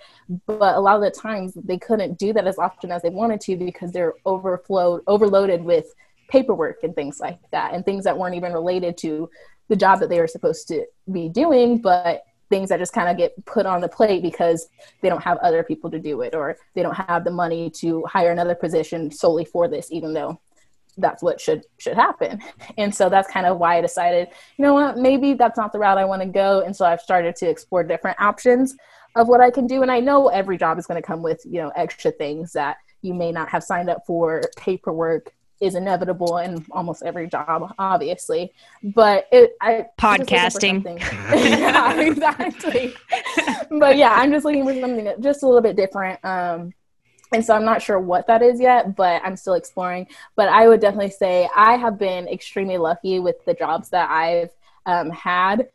But 0.47 0.77
a 0.77 0.81
lot 0.81 0.97
of 0.97 1.03
the 1.03 1.11
times 1.11 1.53
they 1.55 1.79
couldn't 1.79 2.19
do 2.19 2.33
that 2.33 2.47
as 2.47 2.59
often 2.59 2.91
as 2.91 3.03
they 3.03 3.11
wanted 3.11 3.41
to 3.43 3.57
because 3.57 3.93
they're 3.93 4.15
overflowed, 4.25 5.03
overloaded 5.07 5.63
with 5.63 5.95
paperwork 6.29 6.83
and 6.83 6.95
things 6.95 7.21
like 7.21 7.39
that 7.53 7.75
and 7.75 7.85
things 7.85 8.05
that 8.05 8.17
weren't 8.17 8.35
even 8.35 8.53
related 8.53 8.97
to 8.99 9.29
the 9.69 9.77
job 9.77 10.01
that 10.01 10.09
they 10.09 10.21
were 10.21 10.29
supposed 10.29 10.69
to 10.69 10.87
be 11.11 11.29
doing, 11.29 11.79
but 11.79 12.23
things 12.49 12.69
that 12.69 12.79
just 12.79 12.93
kind 12.93 13.09
of 13.09 13.17
get 13.17 13.33
put 13.45 13.67
on 13.67 13.81
the 13.81 13.89
plate 13.89 14.23
because 14.23 14.69
they 15.03 15.09
don't 15.09 15.23
have 15.23 15.39
other 15.39 15.63
people 15.63 15.91
to 15.91 15.99
do 15.99 16.21
it 16.23 16.35
or 16.35 16.57
they 16.75 16.83
don't 16.83 16.95
have 16.95 17.25
the 17.25 17.31
money 17.31 17.71
to 17.71 18.05
hire 18.05 18.31
another 18.31 18.55
position 18.55 19.11
solely 19.11 19.45
for 19.45 19.69
this 19.69 19.91
even 19.91 20.13
though 20.13 20.39
that's 20.99 21.23
what 21.23 21.41
should 21.41 21.65
should 21.79 21.95
happen. 21.97 22.41
And 22.79 22.95
so 22.95 23.09
that's 23.09 23.31
kind 23.31 23.47
of 23.47 23.59
why 23.59 23.79
i 23.79 23.81
decided 23.81 24.29
you 24.57 24.65
know 24.65 24.75
what 24.75 24.97
maybe 24.97 25.35
that's 25.35 25.59
not 25.59 25.73
the 25.73 25.79
route 25.79 25.99
i 25.99 26.05
want 26.05 26.23
to 26.23 26.29
go. 26.29 26.61
And 26.61 26.75
so 26.75 26.85
i've 26.85 27.01
started 27.01 27.37
to 27.37 27.49
explore 27.49 27.83
different 27.85 28.21
options 28.21 28.75
of 29.15 29.29
what 29.29 29.41
i 29.41 29.51
can 29.51 29.67
do. 29.67 29.83
And 29.83 29.91
i 29.91 30.01
know 30.01 30.29
every 30.29 30.57
job 30.57 30.79
is 30.79 30.87
going 30.87 31.01
to 31.01 31.07
come 31.07 31.23
with 31.23 31.41
you 31.45 31.61
know 31.61 31.71
extra 31.77 32.11
things 32.11 32.53
that 32.53 32.77
you 33.03 33.15
may 33.15 33.31
not 33.31 33.49
have 33.51 33.63
signed 33.63 33.91
up 33.91 34.03
for 34.07 34.43
paperwork 34.57 35.33
is 35.61 35.75
inevitable 35.75 36.39
in 36.39 36.65
almost 36.71 37.03
every 37.03 37.29
job, 37.29 37.75
obviously. 37.79 38.53
But 38.83 39.27
it, 39.33 39.57
I 39.61 39.87
podcasting. 39.99 40.99
yeah, 41.51 42.01
exactly. 42.01 42.95
but 43.71 43.97
yeah, 43.97 44.13
I'm 44.13 44.31
just 44.31 44.45
looking 44.45 44.65
for 44.65 44.79
something 44.79 45.13
just 45.21 45.43
a 45.43 45.47
little 45.47 45.63
bit 45.63 45.77
different. 45.77 46.25
Um, 46.25 46.73
and 47.33 47.45
so 47.45 47.55
I'm 47.55 47.65
not 47.65 47.83
sure 47.83 47.99
what 47.99 48.27
that 48.29 48.43
is 48.43 48.61
yet, 48.61 48.95
but 48.95 49.21
I'm 49.25 49.37
still 49.37 49.55
exploring. 49.55 50.07
But 50.37 50.49
I 50.49 50.69
would 50.69 50.81
definitely 50.81 51.11
say 51.11 51.49
I 51.57 51.77
have 51.77 51.99
been 51.99 52.29
extremely 52.29 52.79
lucky 52.79 53.19
with 53.19 53.45
the 53.45 53.55
jobs 53.55 53.89
that 53.91 54.11
I've 54.11 54.51
um, 54.87 55.11
had. 55.11 55.69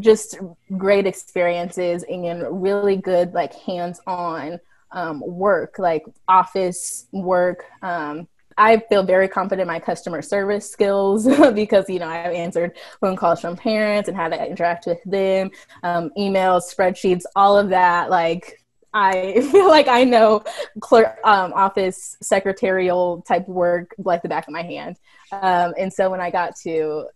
Just 0.00 0.38
great 0.76 1.06
experiences 1.06 2.04
and 2.06 2.62
really 2.62 2.96
good, 2.96 3.32
like 3.32 3.54
hands-on 3.54 4.60
um, 4.90 5.22
work, 5.24 5.78
like 5.78 6.04
office 6.28 7.06
work. 7.10 7.64
Um, 7.80 8.28
I 8.56 8.78
feel 8.88 9.02
very 9.02 9.28
confident 9.28 9.62
in 9.62 9.68
my 9.68 9.80
customer 9.80 10.22
service 10.22 10.70
skills 10.70 11.26
because 11.54 11.88
you 11.88 11.98
know 11.98 12.08
I've 12.08 12.32
answered 12.32 12.76
phone 13.00 13.16
calls 13.16 13.40
from 13.40 13.56
parents 13.56 14.08
and 14.08 14.16
how 14.16 14.28
to 14.28 14.46
interact 14.46 14.86
with 14.86 15.02
them, 15.04 15.50
um, 15.82 16.10
emails, 16.18 16.62
spreadsheets, 16.74 17.22
all 17.36 17.58
of 17.58 17.68
that. 17.70 18.10
Like 18.10 18.62
I 18.94 19.40
feel 19.52 19.68
like 19.68 19.88
I 19.88 20.04
know 20.04 20.44
clerk, 20.80 21.18
um, 21.24 21.52
office 21.52 22.16
secretarial 22.22 23.22
type 23.22 23.48
work 23.48 23.94
like 23.98 24.22
the 24.22 24.28
back 24.28 24.46
of 24.46 24.52
my 24.52 24.62
hand. 24.62 24.96
Um, 25.32 25.74
and 25.78 25.92
so 25.92 26.10
when 26.10 26.20
I 26.20 26.30
got 26.30 26.56
to 26.62 27.06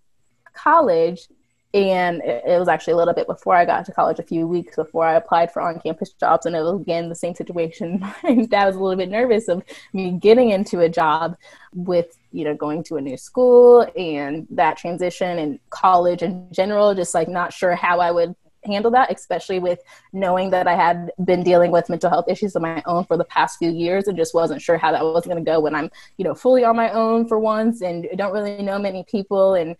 college, 0.54 1.28
and 1.74 2.22
it, 2.22 2.58
was 2.58 2.68
actually 2.68 2.94
a 2.94 2.96
little 2.96 3.12
bit 3.12 3.26
before 3.26 3.54
I 3.54 3.64
got 3.64 3.84
to 3.86 3.92
college, 3.92 4.18
a 4.18 4.22
few 4.22 4.46
weeks 4.46 4.76
before 4.76 5.04
I 5.04 5.14
applied 5.14 5.52
for 5.52 5.60
on-campus 5.60 6.12
jobs, 6.12 6.46
and 6.46 6.56
it 6.56 6.60
was 6.60 6.80
again 6.80 7.08
the 7.08 7.14
same 7.14 7.34
situation. 7.34 8.00
My 8.22 8.46
dad 8.46 8.66
was 8.66 8.76
a 8.76 8.80
little 8.80 8.96
bit 8.96 9.10
nervous 9.10 9.48
of 9.48 9.62
me 9.92 10.12
getting 10.12 10.50
into 10.50 10.80
a 10.80 10.88
job 10.88 11.36
with 11.74 12.16
you 12.32 12.44
know 12.44 12.54
going 12.54 12.82
to 12.84 12.96
a 12.96 13.00
new 13.00 13.16
school 13.16 13.86
and 13.96 14.46
that 14.50 14.78
transition 14.78 15.38
and 15.38 15.58
college 15.70 16.22
in 16.22 16.48
general, 16.52 16.94
just 16.94 17.14
like 17.14 17.28
not 17.28 17.52
sure 17.52 17.74
how 17.74 18.00
I 18.00 18.10
would 18.10 18.34
handle 18.66 18.90
that, 18.92 19.12
especially 19.12 19.58
with 19.58 19.80
knowing 20.12 20.50
that 20.50 20.66
I 20.66 20.74
had 20.74 21.10
been 21.24 21.42
dealing 21.42 21.70
with 21.70 21.88
mental 21.88 22.10
health 22.10 22.28
issues 22.28 22.56
of 22.56 22.62
my 22.62 22.82
own 22.86 23.04
for 23.04 23.16
the 23.16 23.24
past 23.24 23.58
few 23.58 23.70
years 23.70 24.08
and 24.08 24.16
just 24.16 24.34
wasn't 24.34 24.62
sure 24.62 24.76
how 24.76 24.92
that 24.92 25.04
was 25.04 25.24
going 25.24 25.36
to 25.36 25.42
go 25.42 25.60
when 25.60 25.74
I'm, 25.74 25.90
you 26.16 26.24
know, 26.24 26.34
fully 26.34 26.64
on 26.64 26.76
my 26.76 26.90
own 26.90 27.28
for 27.28 27.38
once 27.38 27.80
and 27.80 28.06
don't 28.16 28.32
really 28.32 28.62
know 28.62 28.78
many 28.78 29.04
people 29.04 29.54
and 29.54 29.76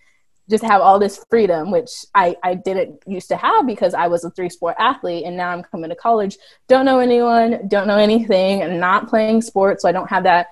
just 0.48 0.64
have 0.64 0.80
all 0.80 0.98
this 0.98 1.24
freedom, 1.28 1.70
which 1.70 1.90
I, 2.14 2.36
I 2.42 2.54
didn't 2.54 3.02
used 3.06 3.28
to 3.28 3.36
have 3.36 3.66
because 3.66 3.94
I 3.94 4.06
was 4.06 4.24
a 4.24 4.30
three 4.30 4.48
sport 4.48 4.76
athlete. 4.78 5.24
And 5.24 5.36
now 5.36 5.50
I'm 5.50 5.62
coming 5.62 5.90
to 5.90 5.96
college, 5.96 6.38
don't 6.68 6.84
know 6.84 7.00
anyone, 7.00 7.66
don't 7.68 7.86
know 7.86 7.98
anything, 7.98 8.62
and 8.62 8.78
not 8.78 9.08
playing 9.08 9.42
sports. 9.42 9.82
So 9.82 9.88
I 9.88 9.92
don't 9.92 10.08
have 10.08 10.22
that 10.22 10.48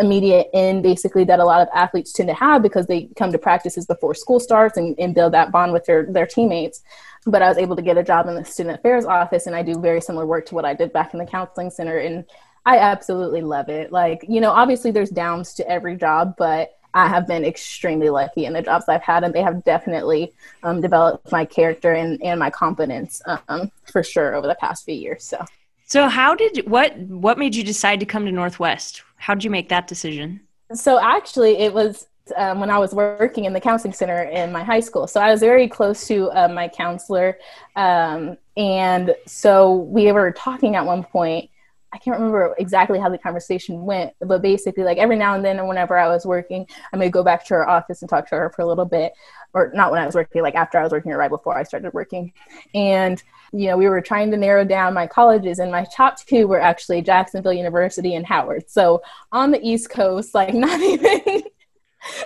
immediate 0.00 0.48
end 0.52 0.82
basically 0.82 1.24
that 1.24 1.40
a 1.40 1.44
lot 1.44 1.60
of 1.60 1.68
athletes 1.74 2.12
tend 2.12 2.28
to 2.28 2.34
have 2.34 2.62
because 2.62 2.86
they 2.86 3.08
come 3.16 3.30
to 3.32 3.38
practices 3.38 3.86
before 3.86 4.14
school 4.14 4.40
starts 4.40 4.76
and, 4.76 4.98
and 4.98 5.14
build 5.14 5.32
that 5.32 5.52
bond 5.52 5.72
with 5.72 5.84
their, 5.86 6.04
their 6.06 6.26
teammates. 6.26 6.82
But 7.24 7.40
I 7.40 7.48
was 7.48 7.58
able 7.58 7.76
to 7.76 7.82
get 7.82 7.96
a 7.96 8.02
job 8.02 8.26
in 8.26 8.34
the 8.34 8.44
student 8.44 8.78
affairs 8.78 9.04
office 9.04 9.46
and 9.46 9.54
I 9.54 9.62
do 9.62 9.80
very 9.80 10.00
similar 10.00 10.26
work 10.26 10.46
to 10.46 10.54
what 10.54 10.64
I 10.64 10.74
did 10.74 10.92
back 10.92 11.12
in 11.12 11.20
the 11.20 11.26
counseling 11.26 11.70
center. 11.70 11.98
And 11.98 12.24
I 12.66 12.78
absolutely 12.78 13.42
love 13.42 13.68
it. 13.68 13.92
Like, 13.92 14.24
you 14.28 14.40
know, 14.40 14.50
obviously 14.50 14.90
there's 14.90 15.10
downs 15.10 15.54
to 15.54 15.68
every 15.68 15.96
job, 15.96 16.34
but 16.36 16.76
I 16.94 17.08
have 17.08 17.26
been 17.26 17.44
extremely 17.44 18.10
lucky 18.10 18.44
in 18.44 18.52
the 18.52 18.62
jobs 18.62 18.84
I've 18.88 19.02
had, 19.02 19.24
and 19.24 19.34
they 19.34 19.42
have 19.42 19.64
definitely 19.64 20.32
um, 20.62 20.80
developed 20.80 21.32
my 21.32 21.44
character 21.44 21.92
and, 21.92 22.22
and 22.22 22.38
my 22.38 22.50
confidence 22.50 23.22
um, 23.48 23.70
for 23.84 24.02
sure 24.02 24.34
over 24.34 24.46
the 24.46 24.54
past 24.56 24.84
few 24.84 24.94
years. 24.94 25.24
So, 25.24 25.44
so 25.86 26.08
how 26.08 26.34
did 26.34 26.68
what 26.68 26.96
what 26.98 27.38
made 27.38 27.54
you 27.54 27.64
decide 27.64 28.00
to 28.00 28.06
come 28.06 28.24
to 28.24 28.32
Northwest? 28.32 29.02
How 29.16 29.34
did 29.34 29.44
you 29.44 29.50
make 29.50 29.68
that 29.70 29.86
decision? 29.86 30.40
So 30.74 30.98
actually, 30.98 31.58
it 31.58 31.72
was 31.72 32.06
um, 32.36 32.60
when 32.60 32.70
I 32.70 32.78
was 32.78 32.94
working 32.94 33.44
in 33.44 33.52
the 33.52 33.60
counseling 33.60 33.92
center 33.92 34.22
in 34.22 34.52
my 34.52 34.62
high 34.62 34.80
school. 34.80 35.06
So 35.06 35.20
I 35.20 35.30
was 35.30 35.40
very 35.40 35.68
close 35.68 36.06
to 36.08 36.30
uh, 36.30 36.48
my 36.48 36.68
counselor, 36.68 37.38
um, 37.76 38.36
and 38.56 39.14
so 39.26 39.74
we 39.74 40.12
were 40.12 40.30
talking 40.32 40.76
at 40.76 40.84
one 40.84 41.04
point 41.04 41.50
I 41.92 41.98
can't 41.98 42.16
remember 42.16 42.54
exactly 42.58 42.98
how 42.98 43.10
the 43.10 43.18
conversation 43.18 43.84
went, 43.84 44.14
but 44.20 44.40
basically, 44.40 44.82
like 44.82 44.96
every 44.96 45.16
now 45.16 45.34
and 45.34 45.44
then, 45.44 45.60
or 45.60 45.66
whenever 45.66 45.98
I 45.98 46.08
was 46.08 46.24
working, 46.24 46.66
I 46.92 46.96
may 46.96 47.10
go 47.10 47.22
back 47.22 47.44
to 47.46 47.54
her 47.54 47.68
office 47.68 48.00
and 48.00 48.08
talk 48.08 48.28
to 48.30 48.36
her 48.36 48.50
for 48.50 48.62
a 48.62 48.66
little 48.66 48.86
bit, 48.86 49.12
or 49.52 49.70
not 49.74 49.90
when 49.90 50.00
I 50.00 50.06
was 50.06 50.14
working, 50.14 50.40
like 50.42 50.54
after 50.54 50.78
I 50.78 50.84
was 50.84 50.92
working, 50.92 51.12
or 51.12 51.18
right 51.18 51.30
before 51.30 51.56
I 51.56 51.64
started 51.64 51.92
working. 51.92 52.32
And 52.74 53.22
you 53.52 53.66
know, 53.68 53.76
we 53.76 53.88
were 53.88 54.00
trying 54.00 54.30
to 54.30 54.38
narrow 54.38 54.64
down 54.64 54.94
my 54.94 55.06
colleges, 55.06 55.58
and 55.58 55.70
my 55.70 55.86
top 55.94 56.18
two 56.24 56.48
were 56.48 56.60
actually 56.60 57.02
Jacksonville 57.02 57.52
University 57.52 58.14
and 58.14 58.26
Howard. 58.26 58.70
So 58.70 59.02
on 59.30 59.50
the 59.50 59.60
East 59.62 59.90
Coast, 59.90 60.34
like 60.34 60.54
not 60.54 60.80
even, 60.80 61.42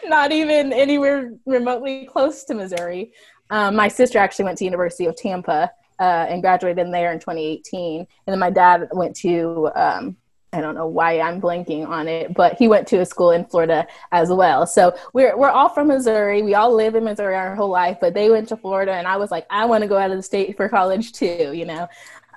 not 0.04 0.30
even 0.30 0.72
anywhere 0.72 1.32
remotely 1.44 2.06
close 2.06 2.44
to 2.44 2.54
Missouri. 2.54 3.12
Um, 3.50 3.74
my 3.74 3.88
sister 3.88 4.18
actually 4.18 4.44
went 4.44 4.58
to 4.58 4.64
University 4.64 5.06
of 5.06 5.16
Tampa 5.16 5.72
uh, 5.98 6.26
and 6.28 6.42
graduated 6.42 6.78
in 6.78 6.90
there 6.90 7.12
in 7.12 7.18
2018. 7.18 8.00
And 8.00 8.08
then 8.26 8.38
my 8.38 8.50
dad 8.50 8.88
went 8.92 9.16
to 9.16 9.70
um, 9.74 10.16
I 10.52 10.60
don't 10.60 10.74
know 10.74 10.86
why 10.86 11.20
I'm 11.20 11.40
blanking 11.40 11.86
on 11.86 12.08
it, 12.08 12.32
but 12.32 12.54
he 12.54 12.66
went 12.66 12.88
to 12.88 13.00
a 13.00 13.06
school 13.06 13.32
in 13.32 13.44
Florida 13.44 13.86
as 14.12 14.30
well. 14.30 14.66
So 14.66 14.96
we're 15.12 15.36
we're 15.36 15.50
all 15.50 15.68
from 15.68 15.88
Missouri. 15.88 16.42
We 16.42 16.54
all 16.54 16.74
live 16.74 16.94
in 16.94 17.04
Missouri 17.04 17.34
our 17.34 17.54
whole 17.54 17.68
life, 17.68 17.98
but 18.00 18.14
they 18.14 18.30
went 18.30 18.48
to 18.48 18.56
Florida, 18.56 18.92
and 18.92 19.06
I 19.06 19.16
was 19.16 19.30
like, 19.30 19.46
I 19.50 19.66
want 19.66 19.82
to 19.82 19.88
go 19.88 19.98
out 19.98 20.10
of 20.10 20.16
the 20.16 20.22
state 20.22 20.56
for 20.56 20.68
college 20.68 21.12
too, 21.12 21.52
you 21.52 21.66
know. 21.66 21.88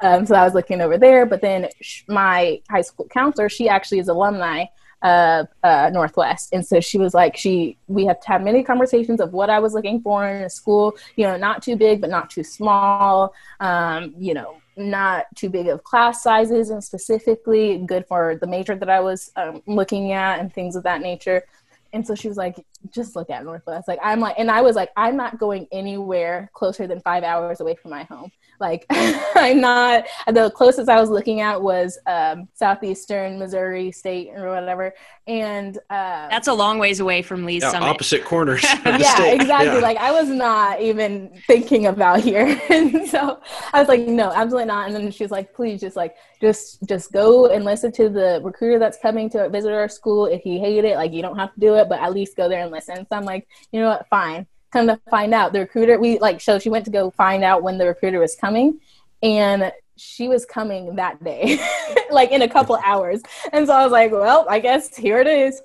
Um, 0.02 0.26
so 0.26 0.36
I 0.36 0.44
was 0.44 0.54
looking 0.54 0.82
over 0.82 0.98
there, 0.98 1.26
but 1.26 1.42
then 1.42 1.70
sh- 1.82 2.04
my 2.08 2.62
high 2.70 2.82
school 2.82 3.08
counselor, 3.08 3.50
she 3.50 3.70
actually 3.70 4.00
is 4.00 4.08
alumni 4.08 4.66
of 5.02 5.48
uh, 5.64 5.90
Northwest, 5.94 6.50
and 6.52 6.66
so 6.66 6.80
she 6.80 6.98
was 6.98 7.14
like, 7.14 7.38
she 7.38 7.78
we 7.88 8.06
have 8.06 8.18
had 8.26 8.44
many 8.44 8.64
conversations 8.64 9.22
of 9.22 9.34
what 9.34 9.50
I 9.50 9.60
was 9.60 9.74
looking 9.74 10.02
for 10.02 10.28
in 10.28 10.44
a 10.44 10.50
school, 10.50 10.96
you 11.16 11.26
know, 11.26 11.38
not 11.38 11.64
too 11.64 11.76
big 11.76 12.02
but 12.02 12.10
not 12.10 12.30
too 12.30 12.44
small, 12.44 13.34
um, 13.60 14.14
you 14.18 14.34
know, 14.34 14.58
not 14.76 15.26
too 15.36 15.50
big 15.50 15.68
of 15.68 15.84
class 15.84 16.24
sizes, 16.24 16.70
and 16.70 16.84
specifically 16.84 17.78
good 17.86 18.06
for 18.08 18.38
the 18.42 18.48
major 18.48 18.76
that 18.76 18.90
I 18.90 19.00
was 19.00 19.32
um, 19.36 19.62
looking 19.68 20.12
at 20.12 20.40
and 20.40 20.54
things 20.54 20.76
of 20.76 20.84
that 20.84 21.02
nature. 21.02 21.44
And 21.92 22.06
so 22.06 22.14
she 22.14 22.28
was 22.28 22.38
like, 22.38 22.64
just 22.94 23.16
look 23.16 23.32
at 23.32 23.44
Northwest. 23.44 23.88
Like, 23.88 24.00
I'm 24.04 24.20
like, 24.20 24.36
and 24.38 24.52
I 24.52 24.62
was 24.62 24.76
like, 24.76 24.92
I'm 24.96 25.18
not 25.18 25.40
going 25.40 25.68
anywhere 25.72 26.52
closer 26.54 26.86
than 26.86 27.00
five 27.02 27.24
hours 27.24 27.62
away 27.62 27.76
from 27.76 27.90
my 27.92 28.04
home. 28.04 28.32
Like, 28.60 28.86
I'm 28.90 29.62
not, 29.62 30.06
the 30.28 30.50
closest 30.52 30.90
I 30.90 31.00
was 31.00 31.10
looking 31.10 31.42
at 31.42 31.62
was 31.62 31.98
um, 32.06 32.48
Southeastern 32.54 33.40
Missouri 33.40 33.92
State 33.92 34.30
or 34.36 34.50
whatever. 34.50 34.94
And 35.28 35.78
uh, 35.90 36.28
that's 36.30 36.48
a 36.48 36.54
long 36.54 36.80
ways 36.80 37.00
away 37.00 37.22
from 37.22 37.46
Lee's 37.46 37.62
yeah, 37.64 37.72
Summit. 37.72 37.88
Opposite 37.88 38.26
corners. 38.26 38.64
yeah, 38.86 39.16
state. 39.16 39.36
exactly. 39.36 39.76
Yeah. 39.76 39.80
Like, 39.80 39.98
I 39.98 40.12
was 40.12 40.28
not 40.28 40.82
even 40.82 41.32
thinking 41.48 41.86
about 41.86 42.22
here. 42.22 42.60
and 42.70 43.08
so 43.08 43.40
I 43.74 43.80
was 43.80 43.88
like, 43.88 44.02
no, 44.02 44.32
absolutely 44.32 44.66
not. 44.66 44.88
And 44.88 44.96
then 44.96 45.12
she 45.12 45.24
was 45.24 45.32
like, 45.32 45.54
please 45.54 45.80
just 45.80 45.96
like, 45.96 46.16
just, 46.42 46.82
just 46.88 47.12
go 47.12 47.48
and 47.48 47.64
listen 47.64 47.92
to 47.94 48.10
the 48.10 48.42
recruiter 48.44 48.80
that's 48.80 48.98
coming 48.98 49.30
to 49.32 49.50
visit 49.50 49.72
our 49.72 49.90
school. 49.90 50.26
If 50.26 50.46
you 50.46 50.60
hate 50.60 50.84
it, 50.84 50.96
like, 50.96 51.14
you 51.14 51.22
don't 51.22 51.38
have 51.38 51.54
to 51.54 51.60
do 51.60 51.76
it, 51.76 51.90
but 51.90 52.00
at 52.00 52.14
least 52.14 52.36
go 52.36 52.50
there 52.50 52.62
and 52.62 52.72
listen. 52.72 52.96
So 52.96 53.16
I'm 53.16 53.26
like, 53.26 53.48
you 53.72 53.80
know 53.80 53.90
what, 53.90 54.08
fine. 54.10 54.48
Come 54.72 54.88
to 54.88 55.00
find 55.10 55.34
out, 55.34 55.54
the 55.54 55.60
recruiter, 55.62 56.00
we 56.00 56.20
like, 56.20 56.42
so 56.42 56.60
she 56.60 56.70
went 56.70 56.86
to 56.86 56.92
go 56.92 57.10
find 57.12 57.44
out 57.44 57.64
when 57.64 57.78
the 57.78 57.86
recruiter 57.86 58.20
was 58.20 58.36
coming, 58.36 58.80
and 59.24 59.72
she 59.96 60.28
was 60.28 60.46
coming 60.46 60.96
that 60.96 61.22
day, 61.24 61.60
like 62.12 62.32
in 62.32 62.42
a 62.42 62.48
couple 62.48 62.76
hours. 62.86 63.22
And 63.52 63.68
so 63.68 63.74
I 63.74 63.84
was 63.84 63.92
like, 63.92 64.12
well, 64.12 64.46
I 64.50 64.60
guess 64.60 64.96
here 64.96 65.20
it 65.20 65.28
is. 65.28 65.62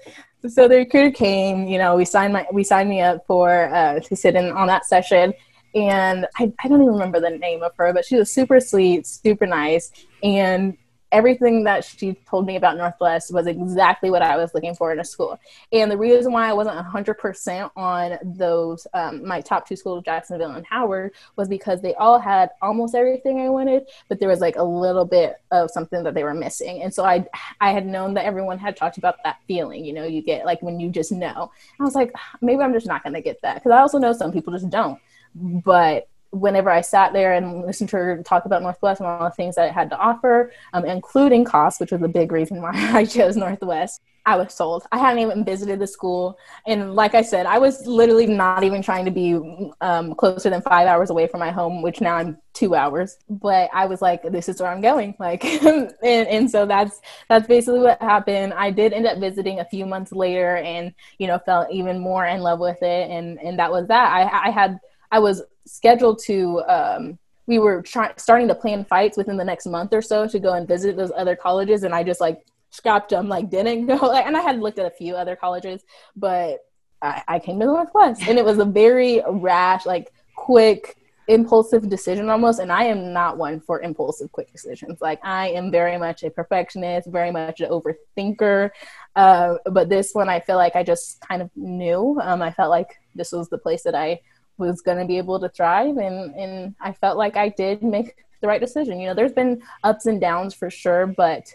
So 0.48 0.68
the 0.68 0.76
recruiter 0.78 1.10
came, 1.10 1.66
you 1.66 1.78
know, 1.78 1.96
we 1.96 2.04
signed 2.04 2.32
my, 2.32 2.46
we 2.52 2.64
signed 2.64 2.90
me 2.90 3.00
up 3.00 3.24
for 3.26 3.72
uh, 3.74 4.00
to 4.00 4.16
sit 4.16 4.34
in 4.34 4.50
on 4.50 4.66
that 4.66 4.84
session. 4.84 5.32
And 5.74 6.26
I, 6.36 6.52
I 6.62 6.68
don't 6.68 6.82
even 6.82 6.92
remember 6.92 7.20
the 7.20 7.30
name 7.30 7.62
of 7.62 7.72
her, 7.76 7.92
but 7.92 8.04
she 8.04 8.16
was 8.16 8.30
super 8.30 8.60
sweet, 8.60 9.06
super 9.06 9.46
nice. 9.46 9.90
And 10.22 10.76
everything 11.14 11.62
that 11.62 11.84
she 11.84 12.14
told 12.28 12.44
me 12.44 12.56
about 12.56 12.76
Northwest 12.76 13.32
was 13.32 13.46
exactly 13.46 14.10
what 14.10 14.20
I 14.20 14.36
was 14.36 14.52
looking 14.52 14.74
for 14.74 14.92
in 14.92 14.98
a 14.98 15.04
school. 15.04 15.38
And 15.72 15.88
the 15.88 15.96
reason 15.96 16.32
why 16.32 16.50
I 16.50 16.52
wasn't 16.52 16.76
100% 16.76 17.70
on 17.76 18.18
those, 18.24 18.84
um, 18.94 19.24
my 19.24 19.40
top 19.40 19.68
two 19.68 19.76
schools, 19.76 20.02
Jacksonville 20.04 20.50
and 20.50 20.66
Howard, 20.66 21.12
was 21.36 21.46
because 21.46 21.80
they 21.80 21.94
all 21.94 22.18
had 22.18 22.50
almost 22.60 22.96
everything 22.96 23.38
I 23.38 23.48
wanted, 23.48 23.84
but 24.08 24.18
there 24.18 24.28
was 24.28 24.40
like 24.40 24.56
a 24.56 24.64
little 24.64 25.04
bit 25.04 25.36
of 25.52 25.70
something 25.70 26.02
that 26.02 26.14
they 26.14 26.24
were 26.24 26.34
missing. 26.34 26.82
And 26.82 26.92
so 26.92 27.04
I, 27.04 27.24
I 27.60 27.70
had 27.70 27.86
known 27.86 28.14
that 28.14 28.24
everyone 28.24 28.58
had 28.58 28.76
talked 28.76 28.98
about 28.98 29.22
that 29.22 29.36
feeling, 29.46 29.84
you 29.84 29.92
know, 29.92 30.04
you 30.04 30.20
get 30.20 30.44
like 30.44 30.62
when 30.62 30.80
you 30.80 30.90
just 30.90 31.12
know. 31.12 31.52
I 31.78 31.84
was 31.84 31.94
like, 31.94 32.12
maybe 32.40 32.60
I'm 32.60 32.72
just 32.72 32.88
not 32.88 33.04
going 33.04 33.14
to 33.14 33.20
get 33.20 33.40
that. 33.42 33.54
Because 33.54 33.70
I 33.70 33.78
also 33.78 33.98
know 33.98 34.12
some 34.12 34.32
people 34.32 34.52
just 34.52 34.68
don't. 34.68 34.98
But 35.36 36.08
whenever 36.34 36.70
I 36.70 36.80
sat 36.80 37.12
there 37.12 37.32
and 37.34 37.64
listened 37.64 37.90
to 37.90 37.96
her 37.96 38.22
talk 38.22 38.44
about 38.44 38.62
Northwest 38.62 39.00
and 39.00 39.08
all 39.08 39.24
the 39.24 39.30
things 39.30 39.54
that 39.56 39.68
it 39.68 39.72
had 39.72 39.90
to 39.90 39.98
offer, 39.98 40.52
um, 40.72 40.84
including 40.84 41.44
cost, 41.44 41.80
which 41.80 41.92
was 41.92 42.02
a 42.02 42.08
big 42.08 42.32
reason 42.32 42.60
why 42.60 42.72
I 42.74 43.04
chose 43.04 43.36
Northwest, 43.36 44.00
I 44.26 44.36
was 44.36 44.54
sold. 44.54 44.84
I 44.90 44.98
hadn't 44.98 45.18
even 45.18 45.44
visited 45.44 45.78
the 45.78 45.86
school. 45.86 46.38
And 46.66 46.94
like 46.94 47.14
I 47.14 47.20
said, 47.20 47.44
I 47.44 47.58
was 47.58 47.86
literally 47.86 48.26
not 48.26 48.64
even 48.64 48.80
trying 48.80 49.04
to 49.04 49.10
be 49.10 49.34
um, 49.82 50.14
closer 50.14 50.48
than 50.48 50.62
five 50.62 50.86
hours 50.86 51.10
away 51.10 51.26
from 51.26 51.40
my 51.40 51.50
home, 51.50 51.82
which 51.82 52.00
now 52.00 52.14
I'm 52.16 52.38
two 52.54 52.74
hours. 52.74 53.18
But 53.28 53.68
I 53.74 53.84
was 53.84 54.00
like, 54.00 54.22
this 54.22 54.48
is 54.48 54.60
where 54.60 54.70
I'm 54.70 54.80
going. 54.80 55.14
Like, 55.24 55.44
and, 55.44 55.94
and 56.02 56.50
so 56.50 56.66
that's, 56.66 57.00
that's 57.30 57.46
basically 57.46 57.80
what 57.80 58.00
happened. 58.02 58.52
I 58.52 58.70
did 58.70 58.92
end 58.92 59.06
up 59.06 59.18
visiting 59.18 59.60
a 59.60 59.64
few 59.64 59.86
months 59.86 60.12
later 60.12 60.56
and, 60.56 60.92
you 61.18 61.26
know, 61.26 61.38
fell 61.38 61.66
even 61.70 61.98
more 61.98 62.26
in 62.26 62.42
love 62.42 62.58
with 62.58 62.82
it. 62.82 63.10
And, 63.10 63.38
and 63.40 63.58
that 63.58 63.70
was 63.70 63.88
that. 63.88 64.12
I, 64.12 64.48
I 64.48 64.50
had, 64.50 64.80
I 65.10 65.18
was 65.18 65.42
scheduled 65.66 66.20
to 66.26 66.62
um, 66.68 67.18
we 67.46 67.58
were 67.58 67.82
trying 67.82 68.12
starting 68.16 68.48
to 68.48 68.54
plan 68.54 68.84
fights 68.84 69.16
within 69.16 69.36
the 69.36 69.44
next 69.44 69.66
month 69.66 69.92
or 69.92 70.02
so 70.02 70.26
to 70.26 70.38
go 70.38 70.54
and 70.54 70.66
visit 70.66 70.96
those 70.96 71.12
other 71.16 71.36
colleges 71.36 71.82
and 71.82 71.94
i 71.94 72.02
just 72.02 72.20
like 72.20 72.44
scrapped 72.70 73.10
them 73.10 73.28
like 73.28 73.50
didn't 73.50 73.86
go 73.86 73.94
like 74.06 74.26
and 74.26 74.36
i 74.36 74.40
had 74.40 74.60
looked 74.60 74.78
at 74.78 74.86
a 74.86 74.90
few 74.90 75.14
other 75.14 75.36
colleges 75.36 75.82
but 76.16 76.66
I, 77.02 77.22
I 77.28 77.38
came 77.38 77.60
to 77.60 77.66
the 77.66 77.72
northwest 77.72 78.22
and 78.26 78.38
it 78.38 78.44
was 78.44 78.58
a 78.58 78.64
very 78.64 79.22
rash 79.28 79.86
like 79.86 80.12
quick 80.36 80.96
impulsive 81.28 81.88
decision 81.88 82.28
almost 82.28 82.60
and 82.60 82.70
i 82.70 82.84
am 82.84 83.12
not 83.12 83.38
one 83.38 83.58
for 83.58 83.80
impulsive 83.80 84.30
quick 84.30 84.52
decisions. 84.52 85.00
Like 85.00 85.20
i 85.24 85.48
am 85.48 85.70
very 85.70 85.96
much 85.96 86.22
a 86.22 86.30
perfectionist 86.30 87.08
very 87.08 87.30
much 87.30 87.60
an 87.60 87.70
overthinker 87.70 88.70
uh, 89.16 89.54
but 89.70 89.88
this 89.88 90.12
one 90.12 90.28
i 90.28 90.40
feel 90.40 90.56
like 90.56 90.76
i 90.76 90.82
just 90.82 91.20
kind 91.20 91.40
of 91.40 91.50
knew 91.56 92.18
um, 92.22 92.42
i 92.42 92.50
felt 92.50 92.68
like 92.68 93.00
this 93.14 93.32
was 93.32 93.48
the 93.48 93.56
place 93.56 93.82
that 93.84 93.94
i 93.94 94.20
was 94.58 94.80
going 94.80 94.98
to 94.98 95.04
be 95.04 95.18
able 95.18 95.40
to 95.40 95.48
thrive 95.48 95.96
and 95.96 96.34
and 96.34 96.74
I 96.80 96.92
felt 96.92 97.18
like 97.18 97.36
I 97.36 97.48
did 97.48 97.82
make 97.82 98.16
the 98.40 98.48
right 98.48 98.60
decision. 98.60 99.00
You 99.00 99.08
know, 99.08 99.14
there's 99.14 99.32
been 99.32 99.62
ups 99.82 100.06
and 100.06 100.20
downs 100.20 100.54
for 100.54 100.70
sure, 100.70 101.06
but 101.06 101.46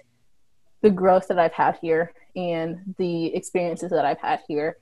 the 0.82 0.90
growth 0.90 1.28
that 1.28 1.38
I've 1.38 1.54
had 1.54 1.78
here 1.82 2.14
and 2.36 2.96
the 2.98 3.34
experiences 3.36 3.92
that 3.92 4.06
I've 4.06 4.20
had 4.20 4.40
here, 4.48 4.78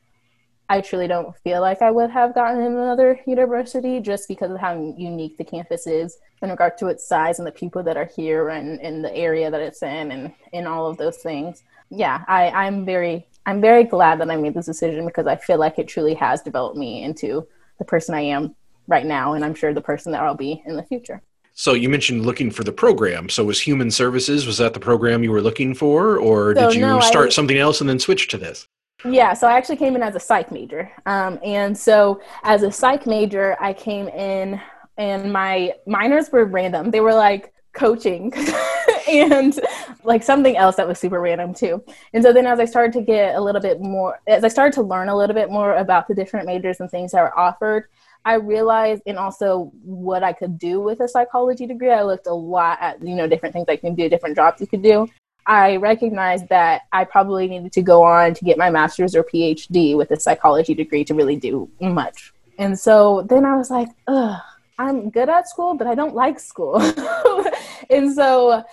I 0.70 0.82
truly 0.82 1.08
don't 1.08 1.36
feel 1.40 1.62
like 1.62 1.82
I 1.82 1.92
would 1.92 2.10
have 2.10 2.34
gotten 2.34 2.62
in 2.62 2.74
another 2.74 3.20
university 3.26 4.00
just 4.00 4.28
because 4.28 4.52
of 4.52 4.60
how 4.60 4.94
unique 4.98 5.38
the 5.38 5.44
campus 5.44 5.86
is 5.86 6.18
in 6.42 6.50
regard 6.50 6.78
to 6.78 6.88
its 6.88 7.08
size 7.08 7.40
and 7.40 7.48
the 7.48 7.52
people 7.52 7.84
that 7.84 7.98
are 7.98 8.10
here 8.16 8.50
and 8.50 8.80
in 8.82 9.02
the 9.02 9.14
area 9.16 9.50
that 9.50 9.62
it's 9.62 9.82
in 9.82 10.12
and 10.12 10.34
in 10.54 10.68
all 10.68 10.88
of 10.88 10.98
those 10.98 11.18
things. 11.18 11.64
Yeah, 11.90 12.24
I, 12.28 12.50
I'm 12.50 12.86
very 12.86 13.28
I'm 13.46 13.62
very 13.62 13.86
glad 13.86 14.20
that 14.20 14.30
I 14.30 14.36
made 14.36 14.54
this 14.54 14.66
decision 14.66 15.06
because 15.06 15.26
I 15.26 15.38
feel 15.38 15.58
like 15.58 15.80
it 15.80 15.88
truly 15.88 16.14
has 16.16 16.42
developed 16.42 16.76
me 16.76 17.04
into 17.04 17.48
the 17.78 17.86
person 17.86 18.16
I 18.16 18.22
am 18.22 18.56
right 18.88 19.06
now, 19.06 19.34
and 19.34 19.44
I'm 19.44 19.54
sure 19.54 19.74
the 19.74 19.82
person 19.82 20.12
that 20.14 20.22
I'll 20.22 20.36
be 20.36 20.62
in 20.66 20.76
the 20.76 20.84
future. 20.84 21.22
So 21.54 21.74
you 21.74 21.90
mentioned 21.90 22.26
looking 22.26 22.52
for 22.52 22.64
the 22.64 22.72
program. 22.72 23.30
So 23.30 23.44
was 23.44 23.60
human 23.60 23.90
services 23.90 24.46
was 24.46 24.60
that 24.60 24.76
the 24.76 24.80
program 24.80 25.24
you 25.24 25.32
were 25.32 25.42
looking 25.42 25.74
for, 25.74 26.18
or 26.18 26.54
so, 26.54 26.70
did 26.70 26.76
you 26.76 26.82
no, 26.82 27.00
start 27.00 27.28
I, 27.28 27.30
something 27.32 27.58
else 27.58 27.82
and 27.82 27.90
then 27.90 28.00
switch 28.00 28.28
to 28.30 28.38
this? 28.38 28.68
Yeah, 29.04 29.34
so 29.34 29.48
I 29.48 29.58
actually 29.58 29.78
came 29.78 29.96
in 29.96 30.04
as 30.04 30.16
a 30.16 30.20
psych 30.20 30.52
major, 30.52 30.92
um, 31.06 31.40
and 31.44 31.78
so 31.78 32.22
as 32.44 32.64
a 32.64 32.72
psych 32.72 33.06
major, 33.06 33.56
I 33.60 33.74
came 33.74 34.08
in, 34.08 34.62
and 34.98 35.32
my 35.32 35.74
minors 35.86 36.32
were 36.32 36.46
random. 36.46 36.92
They 36.92 37.02
were 37.02 37.14
like 37.14 37.54
coaching 37.74 38.32
and 39.10 39.60
like 40.04 40.24
something 40.24 40.58
else 40.58 40.76
that 40.76 40.88
was 40.88 41.00
super 41.00 41.20
random 41.20 41.54
too. 41.54 41.84
And 42.14 42.24
so 42.24 42.34
then 42.34 42.46
as 42.46 42.60
I 42.60 42.66
started 42.66 42.94
to 42.94 43.02
get 43.02 43.36
a 43.36 43.42
little 43.42 43.62
bit 43.62 43.82
more, 43.82 44.20
as 44.28 44.44
I 44.44 44.48
started 44.48 44.74
to 44.74 44.82
learn 44.82 45.10
a 45.10 45.16
little 45.16 45.36
bit 45.36 45.50
more 45.50 45.76
about 45.76 46.08
the 46.08 46.16
different 46.16 46.46
majors 46.46 46.80
and 46.80 46.90
things 46.90 47.12
that 47.12 47.22
were 47.22 47.38
offered, 47.38 47.86
I 48.26 48.36
realized 48.36 49.04
and 49.06 49.18
also 49.18 49.72
what 49.84 50.24
I 50.24 50.34
could 50.34 50.60
do 50.60 50.82
with 50.82 51.00
a 51.00 51.08
psychology 51.08 51.66
degree. 51.66 51.92
I 51.92 52.04
looked 52.04 52.28
a 52.28 52.34
lot 52.34 52.78
at, 52.82 53.02
you 53.02 53.16
know, 53.16 53.28
different 53.28 53.54
things 53.54 53.68
I 53.70 53.78
can 53.78 53.96
do, 53.96 54.10
different 54.10 54.36
jobs 54.36 54.60
you 54.60 54.68
could 54.68 54.84
do. 54.84 55.08
I 55.46 55.78
recognized 55.78 56.50
that 56.50 56.82
I 56.92 57.06
probably 57.06 57.48
needed 57.48 57.72
to 57.72 57.82
go 57.82 58.04
on 58.04 58.34
to 58.34 58.44
get 58.44 58.58
my 58.58 58.70
master's 58.70 59.16
or 59.16 59.24
PhD 59.24 59.96
with 59.96 60.12
a 60.12 60.20
psychology 60.20 60.74
degree 60.74 61.06
to 61.06 61.14
really 61.14 61.38
do 61.38 61.70
much. 61.80 62.34
And 62.58 62.78
so 62.78 63.26
then 63.30 63.46
I 63.46 63.56
was 63.56 63.70
like, 63.70 63.88
ugh, 64.08 64.42
I'm 64.78 65.10
good 65.10 65.30
at 65.30 65.48
school, 65.48 65.76
but 65.76 65.88
I 65.88 65.96
don't 65.96 66.14
like 66.14 66.40
school. 66.40 66.82
and 67.90 68.14
so 68.14 68.64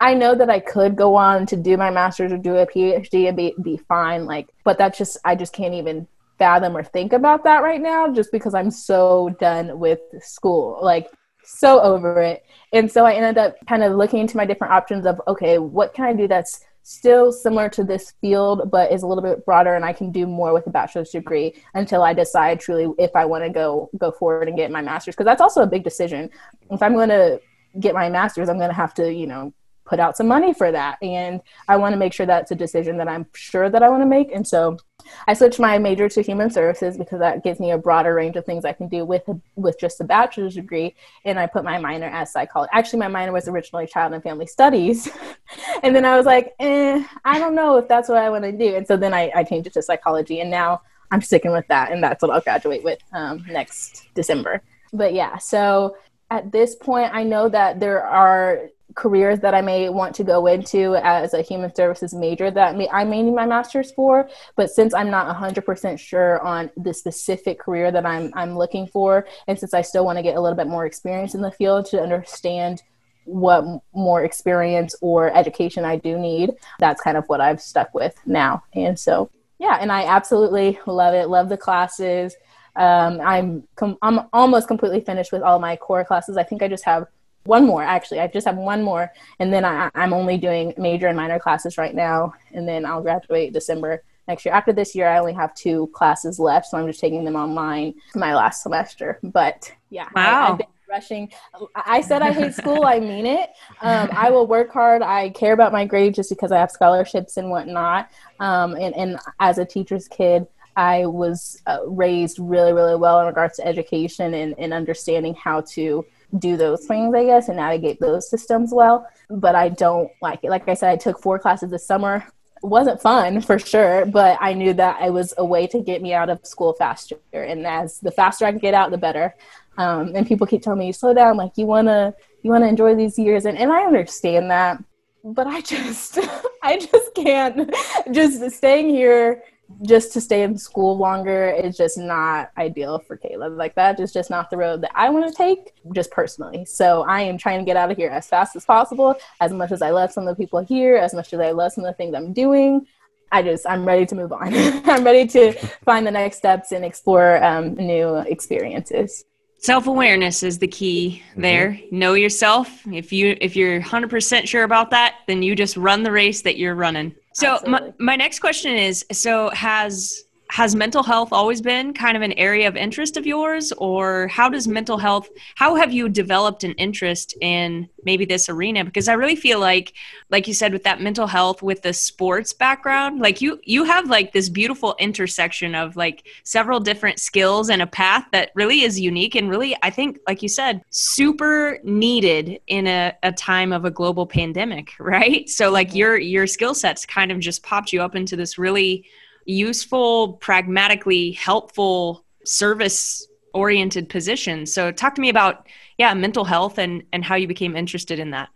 I 0.00 0.14
know 0.14 0.34
that 0.34 0.48
I 0.48 0.60
could 0.60 0.96
go 0.96 1.14
on 1.14 1.44
to 1.46 1.56
do 1.56 1.76
my 1.76 1.90
master's 1.90 2.32
or 2.32 2.38
do 2.38 2.56
a 2.56 2.66
PhD 2.66 3.28
and 3.28 3.36
be, 3.36 3.54
be 3.62 3.76
fine. 3.76 4.24
Like, 4.24 4.48
but 4.64 4.78
that's 4.78 4.96
just, 4.96 5.18
I 5.24 5.34
just 5.34 5.52
can't 5.52 5.74
even 5.74 6.08
fathom 6.38 6.74
or 6.74 6.82
think 6.82 7.12
about 7.12 7.44
that 7.44 7.62
right 7.62 7.80
now 7.80 8.10
just 8.10 8.32
because 8.32 8.54
I'm 8.54 8.70
so 8.70 9.36
done 9.38 9.78
with 9.78 10.00
school. 10.20 10.78
Like, 10.82 11.10
so 11.44 11.80
over 11.80 12.20
it. 12.22 12.44
And 12.72 12.90
so 12.90 13.04
I 13.04 13.12
ended 13.12 13.36
up 13.36 13.56
kind 13.68 13.82
of 13.82 13.92
looking 13.92 14.20
into 14.20 14.38
my 14.38 14.46
different 14.46 14.72
options 14.72 15.04
of, 15.04 15.20
okay, 15.28 15.58
what 15.58 15.92
can 15.92 16.06
I 16.06 16.14
do 16.14 16.26
that's 16.26 16.64
still 16.82 17.30
similar 17.30 17.68
to 17.68 17.84
this 17.84 18.14
field, 18.22 18.70
but 18.70 18.90
is 18.90 19.02
a 19.02 19.06
little 19.06 19.22
bit 19.22 19.44
broader 19.44 19.74
and 19.74 19.84
I 19.84 19.92
can 19.92 20.10
do 20.10 20.26
more 20.26 20.54
with 20.54 20.66
a 20.66 20.70
bachelor's 20.70 21.10
degree 21.10 21.54
until 21.74 22.02
I 22.02 22.14
decide 22.14 22.58
truly 22.58 22.90
if 22.98 23.14
I 23.14 23.26
want 23.26 23.44
to 23.44 23.50
go, 23.50 23.90
go 23.98 24.10
forward 24.10 24.48
and 24.48 24.56
get 24.56 24.70
my 24.70 24.80
master's. 24.80 25.14
Cause 25.14 25.26
that's 25.26 25.42
also 25.42 25.62
a 25.62 25.66
big 25.66 25.84
decision. 25.84 26.30
If 26.70 26.82
I'm 26.82 26.94
going 26.94 27.10
to 27.10 27.40
get 27.78 27.94
my 27.94 28.08
master's, 28.08 28.48
I'm 28.48 28.56
going 28.56 28.70
to 28.70 28.74
have 28.74 28.94
to, 28.94 29.12
you 29.12 29.26
know, 29.26 29.52
put 29.90 29.98
out 29.98 30.16
some 30.16 30.28
money 30.28 30.54
for 30.54 30.70
that. 30.70 31.02
And 31.02 31.42
I 31.66 31.76
want 31.76 31.92
to 31.92 31.98
make 31.98 32.12
sure 32.12 32.24
that's 32.24 32.52
a 32.52 32.54
decision 32.54 32.96
that 32.98 33.08
I'm 33.08 33.26
sure 33.34 33.68
that 33.68 33.82
I 33.82 33.88
want 33.88 34.02
to 34.02 34.06
make. 34.06 34.32
And 34.32 34.46
so 34.46 34.78
I 35.26 35.34
switched 35.34 35.58
my 35.58 35.78
major 35.78 36.08
to 36.08 36.22
human 36.22 36.48
services 36.48 36.96
because 36.96 37.18
that 37.18 37.42
gives 37.42 37.58
me 37.58 37.72
a 37.72 37.78
broader 37.78 38.14
range 38.14 38.36
of 38.36 38.46
things 38.46 38.64
I 38.64 38.72
can 38.72 38.86
do 38.86 39.04
with 39.04 39.22
with 39.56 39.80
just 39.80 40.00
a 40.00 40.04
bachelor's 40.04 40.54
degree. 40.54 40.94
And 41.24 41.40
I 41.40 41.46
put 41.46 41.64
my 41.64 41.78
minor 41.78 42.06
as 42.06 42.32
psychology. 42.32 42.70
Actually, 42.72 43.00
my 43.00 43.08
minor 43.08 43.32
was 43.32 43.48
originally 43.48 43.88
child 43.88 44.12
and 44.12 44.22
family 44.22 44.46
studies, 44.46 45.10
and 45.82 45.94
then 45.94 46.04
I 46.04 46.16
was 46.16 46.26
like, 46.26 46.54
eh, 46.60 47.04
I 47.24 47.38
don't 47.40 47.56
know 47.56 47.76
if 47.76 47.88
that's 47.88 48.08
what 48.08 48.18
I 48.18 48.30
want 48.30 48.44
to 48.44 48.52
do. 48.52 48.76
And 48.76 48.86
so 48.86 48.96
then 48.96 49.12
I, 49.12 49.32
I 49.34 49.42
changed 49.42 49.66
it 49.66 49.72
to 49.72 49.82
psychology, 49.82 50.40
and 50.40 50.50
now 50.50 50.82
I'm 51.10 51.20
sticking 51.20 51.50
with 51.50 51.66
that, 51.66 51.90
and 51.90 52.02
that's 52.02 52.22
what 52.22 52.30
I'll 52.30 52.40
graduate 52.40 52.84
with 52.84 53.00
um, 53.12 53.44
next 53.48 54.06
December. 54.14 54.62
But 54.92 55.14
yeah, 55.14 55.38
so 55.38 55.96
at 56.30 56.52
this 56.52 56.76
point, 56.76 57.10
I 57.12 57.24
know 57.24 57.48
that 57.48 57.80
there 57.80 58.04
are 58.04 58.68
careers 58.94 59.40
that 59.40 59.54
I 59.54 59.60
may 59.60 59.88
want 59.88 60.14
to 60.16 60.24
go 60.24 60.46
into 60.46 60.96
as 60.96 61.34
a 61.34 61.42
human 61.42 61.74
services 61.74 62.14
major 62.14 62.50
that 62.50 62.76
may, 62.76 62.88
I 62.88 63.04
may 63.04 63.22
need 63.22 63.34
my 63.34 63.46
master's 63.46 63.92
for. 63.92 64.28
But 64.56 64.70
since 64.70 64.94
I'm 64.94 65.10
not 65.10 65.34
100% 65.34 65.98
sure 65.98 66.40
on 66.40 66.70
the 66.76 66.92
specific 66.94 67.58
career 67.58 67.90
that 67.90 68.06
I'm, 68.06 68.32
I'm 68.34 68.56
looking 68.56 68.86
for, 68.86 69.26
and 69.46 69.58
since 69.58 69.74
I 69.74 69.82
still 69.82 70.04
want 70.04 70.18
to 70.18 70.22
get 70.22 70.36
a 70.36 70.40
little 70.40 70.56
bit 70.56 70.66
more 70.66 70.86
experience 70.86 71.34
in 71.34 71.40
the 71.40 71.52
field 71.52 71.86
to 71.86 72.00
understand 72.00 72.82
what 73.24 73.64
more 73.94 74.24
experience 74.24 74.94
or 75.00 75.34
education 75.36 75.84
I 75.84 75.96
do 75.96 76.18
need, 76.18 76.52
that's 76.78 77.00
kind 77.00 77.16
of 77.16 77.24
what 77.26 77.40
I've 77.40 77.60
stuck 77.60 77.94
with 77.94 78.14
now. 78.26 78.62
And 78.74 78.98
so, 78.98 79.30
yeah, 79.58 79.78
and 79.80 79.92
I 79.92 80.04
absolutely 80.04 80.78
love 80.86 81.14
it, 81.14 81.28
love 81.28 81.48
the 81.48 81.56
classes. 81.56 82.34
Um, 82.76 83.20
I'm 83.20 83.64
com- 83.76 83.98
I'm 84.00 84.20
almost 84.32 84.68
completely 84.68 85.00
finished 85.00 85.32
with 85.32 85.42
all 85.42 85.58
my 85.58 85.76
core 85.76 86.04
classes. 86.04 86.36
I 86.36 86.44
think 86.44 86.62
I 86.62 86.68
just 86.68 86.84
have 86.84 87.06
one 87.44 87.66
more 87.66 87.82
actually. 87.82 88.20
I 88.20 88.26
just 88.26 88.46
have 88.46 88.56
one 88.56 88.82
more, 88.82 89.10
and 89.38 89.52
then 89.52 89.64
I, 89.64 89.90
I'm 89.94 90.12
only 90.12 90.36
doing 90.36 90.74
major 90.76 91.06
and 91.06 91.16
minor 91.16 91.38
classes 91.38 91.78
right 91.78 91.94
now, 91.94 92.34
and 92.52 92.68
then 92.68 92.84
I'll 92.84 93.02
graduate 93.02 93.52
December 93.52 94.02
next 94.28 94.44
year. 94.44 94.54
After 94.54 94.72
this 94.72 94.94
year, 94.94 95.08
I 95.08 95.18
only 95.18 95.32
have 95.32 95.54
two 95.54 95.88
classes 95.92 96.38
left, 96.38 96.66
so 96.66 96.78
I'm 96.78 96.86
just 96.86 97.00
taking 97.00 97.24
them 97.24 97.36
online 97.36 97.94
my 98.14 98.34
last 98.34 98.62
semester. 98.62 99.18
But 99.22 99.72
yeah, 99.90 100.08
wow. 100.14 100.58
I, 100.60 100.66
rushing. 100.90 101.30
I 101.74 102.00
said 102.00 102.20
I 102.20 102.32
hate 102.32 102.52
school. 102.52 102.84
I 102.84 102.98
mean 102.98 103.24
it. 103.24 103.50
Um, 103.80 104.08
I 104.12 104.30
will 104.30 104.46
work 104.46 104.72
hard. 104.72 105.02
I 105.02 105.30
care 105.30 105.52
about 105.52 105.72
my 105.72 105.84
grades 105.84 106.16
just 106.16 106.30
because 106.30 106.52
I 106.52 106.58
have 106.58 106.70
scholarships 106.70 107.36
and 107.36 107.48
whatnot. 107.48 108.10
Um, 108.40 108.74
and, 108.74 108.94
and 108.96 109.18
as 109.38 109.58
a 109.58 109.64
teacher's 109.64 110.08
kid, 110.08 110.46
I 110.76 111.06
was 111.06 111.62
uh, 111.66 111.78
raised 111.86 112.38
really, 112.38 112.72
really 112.72 112.96
well 112.96 113.20
in 113.20 113.26
regards 113.26 113.56
to 113.56 113.66
education 113.66 114.34
and, 114.34 114.54
and 114.58 114.72
understanding 114.72 115.34
how 115.34 115.60
to 115.72 116.04
do 116.38 116.56
those 116.56 116.86
things, 116.86 117.14
I 117.14 117.24
guess, 117.24 117.48
and 117.48 117.56
navigate 117.56 118.00
those 118.00 118.28
systems 118.28 118.72
well. 118.72 119.06
But 119.28 119.54
I 119.54 119.68
don't 119.68 120.10
like 120.20 120.40
it. 120.42 120.50
Like 120.50 120.68
I 120.68 120.74
said, 120.74 120.90
I 120.90 120.96
took 120.96 121.20
four 121.20 121.38
classes 121.38 121.70
this 121.70 121.86
summer. 121.86 122.26
It 122.62 122.66
wasn't 122.66 123.00
fun 123.00 123.40
for 123.40 123.58
sure, 123.58 124.06
but 124.06 124.36
I 124.40 124.52
knew 124.52 124.74
that 124.74 125.02
it 125.02 125.12
was 125.12 125.34
a 125.38 125.44
way 125.44 125.66
to 125.68 125.80
get 125.80 126.02
me 126.02 126.12
out 126.12 126.30
of 126.30 126.44
school 126.44 126.74
faster. 126.74 127.16
And 127.32 127.66
as 127.66 128.00
the 128.00 128.10
faster 128.10 128.44
I 128.44 128.50
can 128.50 128.60
get 128.60 128.74
out, 128.74 128.90
the 128.90 128.98
better. 128.98 129.34
Um, 129.78 130.12
and 130.14 130.26
people 130.26 130.46
keep 130.46 130.62
telling 130.62 130.78
me, 130.78 130.92
slow 130.92 131.14
down, 131.14 131.36
like 131.36 131.52
you 131.56 131.66
wanna 131.66 132.14
you 132.42 132.50
wanna 132.50 132.66
enjoy 132.66 132.94
these 132.94 133.18
years, 133.18 133.44
and, 133.44 133.56
and 133.56 133.72
I 133.72 133.82
understand 133.82 134.50
that, 134.50 134.82
but 135.24 135.46
I 135.46 135.60
just 135.60 136.18
I 136.62 136.78
just 136.78 137.14
can't 137.14 137.74
just 138.10 138.50
staying 138.56 138.90
here 138.90 139.42
just 139.82 140.12
to 140.12 140.20
stay 140.20 140.42
in 140.42 140.58
school 140.58 140.96
longer 140.96 141.48
is 141.50 141.76
just 141.76 141.96
not 141.96 142.50
ideal 142.58 142.98
for 142.98 143.16
Kayla. 143.16 143.56
Like 143.56 143.74
that 143.76 143.98
is 144.00 144.12
just 144.12 144.30
not 144.30 144.50
the 144.50 144.56
road 144.56 144.82
that 144.82 144.90
I 144.94 145.08
want 145.10 145.26
to 145.26 145.32
take, 145.32 145.72
just 145.92 146.10
personally. 146.10 146.64
So 146.64 147.02
I 147.02 147.22
am 147.22 147.38
trying 147.38 147.60
to 147.60 147.64
get 147.64 147.76
out 147.76 147.90
of 147.90 147.96
here 147.96 148.10
as 148.10 148.26
fast 148.26 148.56
as 148.56 148.64
possible. 148.64 149.14
As 149.40 149.52
much 149.52 149.72
as 149.72 149.82
I 149.82 149.90
love 149.90 150.12
some 150.12 150.26
of 150.26 150.36
the 150.36 150.42
people 150.42 150.60
here, 150.60 150.96
as 150.96 151.14
much 151.14 151.32
as 151.32 151.40
I 151.40 151.52
love 151.52 151.72
some 151.72 151.84
of 151.84 151.88
the 151.88 151.96
things 151.96 152.14
I'm 152.14 152.32
doing, 152.32 152.86
I 153.32 153.42
just 153.42 153.66
I'm 153.66 153.84
ready 153.84 154.06
to 154.06 154.14
move 154.14 154.32
on. 154.32 154.52
I'm 154.54 155.04
ready 155.04 155.26
to 155.28 155.52
find 155.84 156.06
the 156.06 156.10
next 156.10 156.38
steps 156.38 156.72
and 156.72 156.84
explore 156.84 157.42
um, 157.42 157.74
new 157.74 158.16
experiences. 158.16 159.24
Self 159.60 159.86
awareness 159.86 160.42
is 160.42 160.58
the 160.58 160.66
key 160.66 161.22
mm-hmm. 161.30 161.42
there. 161.42 161.70
Mm-hmm. 161.72 161.98
Know 161.98 162.14
yourself. 162.14 162.80
If 162.86 163.12
you 163.12 163.36
if 163.40 163.54
you're 163.54 163.80
100% 163.80 164.48
sure 164.48 164.64
about 164.64 164.90
that, 164.90 165.16
then 165.26 165.42
you 165.42 165.54
just 165.54 165.76
run 165.76 166.02
the 166.02 166.10
race 166.10 166.42
that 166.42 166.56
you're 166.56 166.74
running. 166.74 167.14
So 167.34 167.58
my, 167.66 167.92
my 167.98 168.16
next 168.16 168.40
question 168.40 168.74
is 168.74 169.04
so 169.12 169.50
has 169.50 170.24
has 170.50 170.74
mental 170.74 171.02
health 171.02 171.32
always 171.32 171.60
been 171.60 171.92
kind 171.92 172.16
of 172.16 172.22
an 172.22 172.32
area 172.32 172.68
of 172.68 172.76
interest 172.76 173.16
of 173.16 173.26
yours? 173.26 173.72
Or 173.78 174.28
how 174.28 174.48
does 174.48 174.68
mental 174.68 174.98
health 174.98 175.28
how 175.54 175.74
have 175.74 175.92
you 175.92 176.08
developed 176.08 176.64
an 176.64 176.72
interest 176.72 177.36
in 177.40 177.88
maybe 178.04 178.24
this 178.24 178.48
arena? 178.48 178.84
Because 178.84 179.08
i 179.08 179.12
really 179.12 179.36
feel 179.36 179.60
like 179.60 179.92
like 180.30 180.46
you 180.46 180.54
said 180.54 180.72
with 180.72 180.84
that 180.84 181.00
mental 181.00 181.26
health 181.26 181.62
with 181.62 181.82
the 181.82 181.92
sports 181.92 182.52
background 182.52 183.20
like 183.20 183.40
you 183.40 183.58
you 183.64 183.84
have 183.84 184.08
like 184.08 184.32
this 184.32 184.48
beautiful 184.48 184.94
intersection 184.98 185.74
of 185.74 185.96
like 185.96 186.26
several 186.44 186.80
different 186.80 187.18
skills 187.18 187.70
and 187.70 187.82
a 187.82 187.86
path 187.86 188.24
that 188.32 188.50
really 188.54 188.82
is 188.82 188.98
unique 188.98 189.34
and 189.34 189.50
really 189.50 189.76
i 189.82 189.90
think 189.90 190.18
like 190.26 190.42
you 190.42 190.48
said 190.48 190.82
super 190.90 191.78
needed 191.84 192.60
in 192.66 192.86
a, 192.86 193.12
a 193.22 193.32
time 193.32 193.72
of 193.72 193.84
a 193.84 193.90
global 193.90 194.26
pandemic 194.26 194.90
right? 194.98 195.48
So 195.48 195.70
like 195.70 195.88
mm-hmm. 195.88 195.96
your 195.96 196.18
your 196.18 196.46
skill 196.46 196.74
sets 196.74 197.04
kind 197.06 197.32
of 197.32 197.38
just 197.38 197.62
popped 197.62 197.92
you 197.92 198.02
up 198.02 198.14
into 198.14 198.36
this 198.36 198.58
really 198.58 199.06
useful, 199.50 200.34
pragmatically 200.34 201.32
helpful 201.32 202.24
service 202.44 203.26
oriented 203.52 204.08
position. 204.08 204.66
So 204.66 204.92
talk 204.92 205.14
to 205.16 205.20
me 205.20 205.28
about 205.28 205.66
yeah, 205.98 206.14
mental 206.14 206.44
health 206.44 206.78
and 206.78 207.02
and 207.12 207.24
how 207.24 207.34
you 207.34 207.46
became 207.46 207.76
interested 207.76 208.18
in 208.18 208.30
that. 208.30 208.48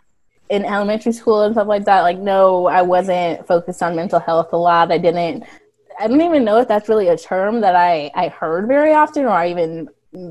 In 0.50 0.64
elementary 0.64 1.12
school 1.12 1.42
and 1.42 1.54
stuff 1.54 1.66
like 1.66 1.84
that, 1.84 2.02
like 2.02 2.18
no, 2.18 2.66
I 2.66 2.82
wasn't 2.82 3.46
focused 3.46 3.82
on 3.82 3.96
mental 3.96 4.20
health 4.20 4.52
a 4.52 4.56
lot. 4.56 4.92
I 4.92 4.98
didn't 4.98 5.44
I 5.98 6.08
don't 6.08 6.20
even 6.22 6.44
know 6.44 6.58
if 6.58 6.68
that's 6.68 6.88
really 6.88 7.08
a 7.08 7.18
term 7.18 7.60
that 7.60 7.76
I 7.76 8.10
I 8.14 8.28
heard 8.28 8.66
very 8.68 8.94
often 8.94 9.24
or 9.24 9.30
I 9.30 9.50
even 9.50 9.88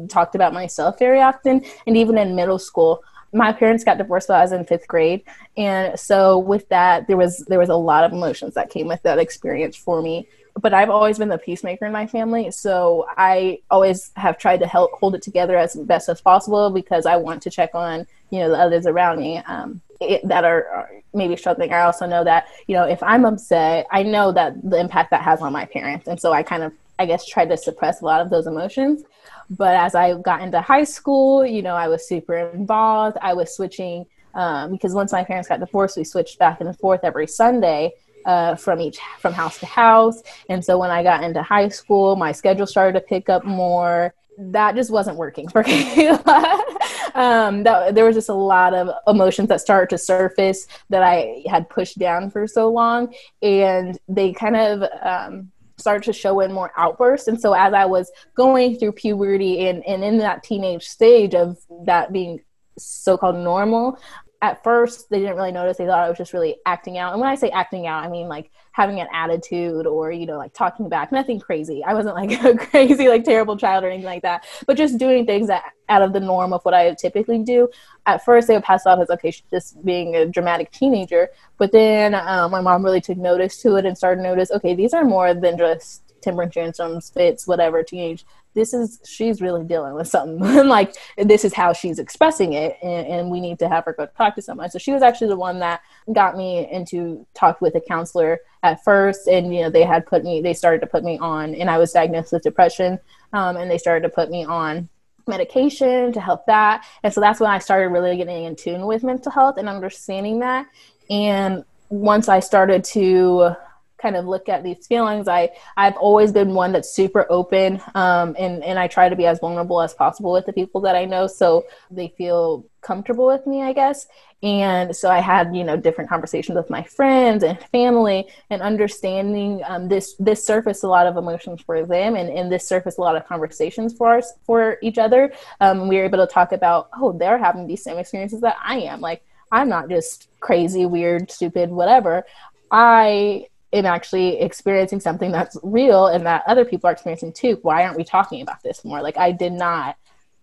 talked 0.07 0.33
about 0.33 0.53
myself 0.53 0.97
very 0.97 1.21
often 1.21 1.61
and 1.85 1.97
even 1.97 2.17
in 2.17 2.35
middle 2.35 2.57
school 2.57 3.03
my 3.33 3.51
parents 3.51 3.83
got 3.83 3.97
divorced 3.97 4.29
while 4.29 4.37
I 4.37 4.43
was 4.43 4.51
in 4.51 4.63
fifth 4.63 4.87
grade, 4.87 5.23
and 5.57 5.99
so 5.99 6.37
with 6.37 6.69
that, 6.69 7.07
there 7.07 7.17
was 7.17 7.43
there 7.47 7.59
was 7.59 7.69
a 7.69 7.75
lot 7.75 8.03
of 8.03 8.13
emotions 8.13 8.53
that 8.53 8.69
came 8.69 8.87
with 8.87 9.01
that 9.01 9.17
experience 9.17 9.75
for 9.75 10.01
me 10.01 10.27
but 10.61 10.73
I've 10.73 10.89
always 10.89 11.17
been 11.17 11.29
the 11.29 11.37
peacemaker 11.37 11.85
in 11.85 11.91
my 11.91 12.05
family. 12.05 12.51
So 12.51 13.07
I 13.17 13.59
always 13.71 14.11
have 14.15 14.37
tried 14.37 14.59
to 14.59 14.67
help 14.67 14.91
hold 14.93 15.15
it 15.15 15.21
together 15.21 15.57
as 15.57 15.75
best 15.75 16.09
as 16.09 16.21
possible 16.21 16.69
because 16.69 17.05
I 17.05 17.15
want 17.15 17.41
to 17.43 17.49
check 17.49 17.71
on, 17.73 18.05
you 18.29 18.39
know, 18.39 18.49
the 18.49 18.57
others 18.57 18.85
around 18.85 19.19
me 19.19 19.37
um, 19.39 19.81
it, 19.99 20.27
that 20.27 20.43
are, 20.43 20.67
are, 20.67 20.89
maybe 21.13 21.35
struggling. 21.35 21.73
I 21.73 21.81
also 21.81 22.05
know 22.05 22.23
that, 22.23 22.47
you 22.67 22.75
know, 22.75 22.83
if 22.83 23.01
I'm 23.01 23.25
upset, 23.25 23.87
I 23.91 24.03
know 24.03 24.31
that 24.31 24.55
the 24.67 24.79
impact 24.79 25.11
that 25.11 25.21
has 25.21 25.41
on 25.41 25.53
my 25.53 25.65
parents. 25.65 26.07
And 26.07 26.19
so 26.19 26.33
I 26.33 26.43
kind 26.43 26.63
of, 26.63 26.73
I 26.99 27.05
guess, 27.05 27.25
tried 27.25 27.49
to 27.49 27.57
suppress 27.57 28.01
a 28.01 28.05
lot 28.05 28.21
of 28.21 28.29
those 28.29 28.47
emotions. 28.47 29.03
But 29.49 29.75
as 29.75 29.95
I 29.95 30.15
got 30.19 30.41
into 30.41 30.61
high 30.61 30.85
school, 30.85 31.45
you 31.45 31.61
know, 31.61 31.75
I 31.75 31.87
was 31.87 32.07
super 32.07 32.35
involved. 32.35 33.17
I 33.21 33.33
was 33.33 33.55
switching 33.55 34.05
um, 34.33 34.71
because 34.71 34.93
once 34.93 35.11
my 35.11 35.23
parents 35.23 35.49
got 35.49 35.59
divorced, 35.59 35.97
we 35.97 36.03
switched 36.03 36.39
back 36.39 36.61
and 36.61 36.77
forth 36.79 37.01
every 37.03 37.27
Sunday 37.27 37.93
uh, 38.25 38.55
from 38.55 38.79
each 38.81 38.99
from 39.19 39.33
house 39.33 39.59
to 39.59 39.65
house. 39.65 40.21
And 40.49 40.63
so 40.63 40.77
when 40.77 40.91
I 40.91 41.03
got 41.03 41.23
into 41.23 41.41
high 41.41 41.69
school, 41.69 42.15
my 42.15 42.31
schedule 42.31 42.67
started 42.67 42.99
to 42.99 43.05
pick 43.05 43.29
up 43.29 43.43
more. 43.43 44.13
That 44.37 44.75
just 44.75 44.91
wasn't 44.91 45.17
working 45.17 45.47
for 45.47 45.63
Kayla. 45.63 47.15
um, 47.15 47.63
that, 47.63 47.93
there 47.95 48.05
was 48.05 48.15
just 48.15 48.29
a 48.29 48.33
lot 48.33 48.73
of 48.73 48.89
emotions 49.07 49.49
that 49.49 49.61
started 49.61 49.89
to 49.91 49.97
surface 49.97 50.67
that 50.89 51.03
I 51.03 51.43
had 51.47 51.69
pushed 51.69 51.99
down 51.99 52.31
for 52.31 52.47
so 52.47 52.69
long, 52.69 53.13
and 53.41 53.97
they 54.07 54.33
kind 54.33 54.55
of 54.55 54.83
um, 55.03 55.51
started 55.77 56.03
to 56.05 56.13
show 56.13 56.39
in 56.39 56.51
more 56.51 56.71
outbursts. 56.77 57.27
And 57.27 57.39
so 57.39 57.53
as 57.53 57.73
I 57.73 57.85
was 57.85 58.11
going 58.35 58.77
through 58.77 58.93
puberty 58.93 59.67
and, 59.67 59.85
and 59.85 60.03
in 60.03 60.17
that 60.19 60.43
teenage 60.43 60.85
stage 60.87 61.35
of 61.35 61.57
that 61.85 62.11
being 62.11 62.41
so-called 62.77 63.35
normal 63.35 63.99
at 64.43 64.61
first 64.61 65.09
they 65.09 65.19
didn't 65.19 65.37
really 65.37 65.53
notice. 65.53 65.77
They 65.77 65.85
thought 65.85 66.03
i 66.03 66.09
was 66.09 66.17
just 66.17 66.33
really 66.33 66.57
acting 66.65 66.97
out. 66.97 67.13
And 67.13 67.21
when 67.21 67.29
i 67.29 67.35
say 67.35 67.49
acting 67.49 67.87
out 67.87 68.03
i 68.03 68.09
mean 68.09 68.27
like 68.27 68.51
having 68.73 68.99
an 68.99 69.07
attitude 69.13 69.87
or 69.87 70.11
you 70.11 70.25
know 70.25 70.37
like 70.37 70.53
talking 70.53 70.89
back. 70.89 71.13
Nothing 71.13 71.39
crazy. 71.39 71.81
I 71.81 71.93
wasn't 71.93 72.15
like 72.15 72.31
a 72.43 72.57
crazy 72.57 73.07
like 73.07 73.23
terrible 73.23 73.55
child 73.55 73.85
or 73.85 73.87
anything 73.87 74.05
like 74.05 74.21
that. 74.23 74.45
But 74.67 74.75
just 74.75 74.97
doing 74.97 75.25
things 75.25 75.47
that 75.47 75.63
out 75.87 76.01
of 76.01 76.11
the 76.11 76.19
norm 76.19 76.51
of 76.53 76.61
what 76.63 76.73
i 76.73 76.93
typically 76.93 77.39
do. 77.39 77.69
At 78.05 78.25
first 78.25 78.49
they 78.49 78.55
would 78.55 78.63
pass 78.63 78.85
off 78.85 78.99
as 78.99 79.09
okay 79.11 79.31
she's 79.31 79.49
just 79.49 79.83
being 79.85 80.15
a 80.17 80.25
dramatic 80.25 80.71
teenager. 80.71 81.29
But 81.57 81.71
then 81.71 82.13
um, 82.13 82.51
my 82.51 82.59
mom 82.59 82.83
really 82.83 83.01
took 83.01 83.17
notice 83.17 83.61
to 83.61 83.77
it 83.77 83.85
and 83.85 83.97
started 83.97 84.21
to 84.21 84.27
notice 84.27 84.51
okay 84.51 84.75
these 84.75 84.93
are 84.93 85.05
more 85.05 85.33
than 85.33 85.57
just 85.57 86.01
temper 86.21 86.47
tantrums 86.47 87.09
fits 87.09 87.47
whatever 87.47 87.83
teenage 87.83 88.25
this 88.53 88.73
is 88.73 88.99
she's 89.05 89.41
really 89.41 89.63
dealing 89.63 89.93
with 89.93 90.07
something 90.07 90.39
like 90.67 90.95
this 91.17 91.43
is 91.43 91.53
how 91.53 91.73
she's 91.73 91.99
expressing 91.99 92.53
it 92.53 92.77
and, 92.81 93.07
and, 93.07 93.31
we 93.31 93.39
need 93.39 93.57
to 93.57 93.67
have 93.67 93.85
her 93.85 93.93
go 93.93 94.05
talk 94.17 94.35
to 94.35 94.41
someone 94.41 94.69
so 94.69 94.77
she 94.77 94.91
was 94.91 95.01
actually 95.01 95.27
the 95.27 95.35
one 95.35 95.59
that 95.59 95.81
got 96.13 96.37
me 96.37 96.69
into 96.71 97.25
talk 97.33 97.61
with 97.61 97.73
a 97.75 97.81
counselor 97.81 98.39
at 98.61 98.83
first 98.83 99.27
and 99.27 99.55
you 99.55 99.61
know 99.61 99.69
they 99.69 99.83
had 99.83 100.05
put 100.05 100.23
me 100.23 100.41
they 100.41 100.53
started 100.53 100.79
to 100.79 100.87
put 100.87 101.03
me 101.03 101.17
on 101.19 101.55
and 101.55 101.69
i 101.69 101.77
was 101.77 101.91
diagnosed 101.91 102.31
with 102.31 102.43
depression 102.43 102.99
um, 103.33 103.57
and 103.57 103.71
they 103.71 103.77
started 103.77 104.01
to 104.01 104.09
put 104.09 104.29
me 104.29 104.45
on 104.45 104.89
medication 105.27 106.11
to 106.13 106.19
help 106.19 106.45
that. 106.47 106.85
And 107.03 107.13
so 107.13 107.21
that's 107.21 107.39
when 107.39 107.49
I 107.49 107.59
started 107.59 107.89
really 107.89 108.17
getting 108.17 108.43
in 108.43 108.55
tune 108.55 108.85
with 108.85 109.03
mental 109.03 109.31
health 109.31 109.57
and 109.57 109.69
understanding 109.69 110.39
that. 110.39 110.67
And 111.09 111.63
once 111.89 112.29
I 112.29 112.39
started 112.39 112.83
to 112.85 113.55
kind 114.03 114.15
of 114.17 114.25
look 114.25 114.49
at 114.49 114.63
these 114.63 114.85
feelings, 114.85 115.27
I 115.27 115.49
I've 115.77 115.97
always 115.97 116.31
been 116.31 116.53
one 116.53 116.73
that's 116.73 116.91
super 116.91 117.25
open, 117.29 117.81
um, 117.95 118.35
and 118.37 118.63
and 118.63 118.77
I 118.77 118.87
try 118.87 119.09
to 119.09 119.15
be 119.15 119.25
as 119.25 119.39
vulnerable 119.39 119.81
as 119.81 119.93
possible 119.93 120.31
with 120.33 120.45
the 120.45 120.53
people 120.53 120.81
that 120.81 120.95
I 120.95 121.05
know, 121.05 121.25
so 121.25 121.65
they 121.89 122.09
feel 122.17 122.65
comfortable 122.81 123.25
with 123.25 123.47
me, 123.47 123.63
I 123.63 123.71
guess. 123.71 124.05
And 124.43 124.93
so 124.93 125.09
I 125.09 125.21
had 125.21 125.55
you 125.55 125.63
know 125.63 125.77
different 125.77 126.09
conversations 126.09 126.57
with 126.57 126.69
my 126.69 126.83
friends 126.83 127.43
and 127.43 127.57
family, 127.71 128.27
and 128.51 128.61
understanding 128.61 129.61
um, 129.65 129.87
this 129.87 130.15
this 130.19 130.45
surfaced 130.45 130.83
a 130.83 130.87
lot 130.87 131.07
of 131.07 131.15
emotions 131.17 131.61
for 131.61 131.85
them, 131.85 132.15
and 132.15 132.29
and 132.29 132.51
this 132.51 132.67
surfaced 132.67 132.99
a 132.99 133.01
lot 133.01 133.15
of 133.15 133.25
conversations 133.25 133.95
for 133.97 134.17
us 134.17 134.33
for 134.45 134.77
each 134.83 134.99
other. 134.99 135.31
Um, 135.61 135.87
we 135.87 135.95
were 135.97 136.03
able 136.03 136.19
to 136.27 136.27
talk 136.27 136.51
about 136.51 136.89
oh 136.99 137.13
they're 137.17 137.39
having 137.39 137.65
these 137.67 137.83
same 137.83 137.97
experiences 137.97 138.41
that 138.41 138.57
I 138.61 138.79
am, 138.91 139.01
like. 139.01 139.23
I'm 139.53 139.69
not 139.69 139.87
just 139.87 140.29
crazy, 140.39 140.87
weird, 140.87 141.29
stupid, 141.29 141.69
whatever. 141.69 142.25
I 142.71 143.49
am 143.73 143.85
actually 143.85 144.39
experiencing 144.39 144.99
something 144.99 145.31
that's 145.31 145.57
real 145.63 146.07
and 146.07 146.25
that 146.25 146.43
other 146.47 146.63
people 146.63 146.89
are 146.89 146.93
experiencing 146.93 147.33
too. 147.33 147.59
Why 147.61 147.83
aren't 147.83 147.97
we 147.97 148.03
talking 148.03 148.41
about 148.41 148.63
this 148.63 148.85
more? 148.85 149.01
Like 149.01 149.17
I 149.17 149.31
did 149.31 149.53
not 149.53 149.97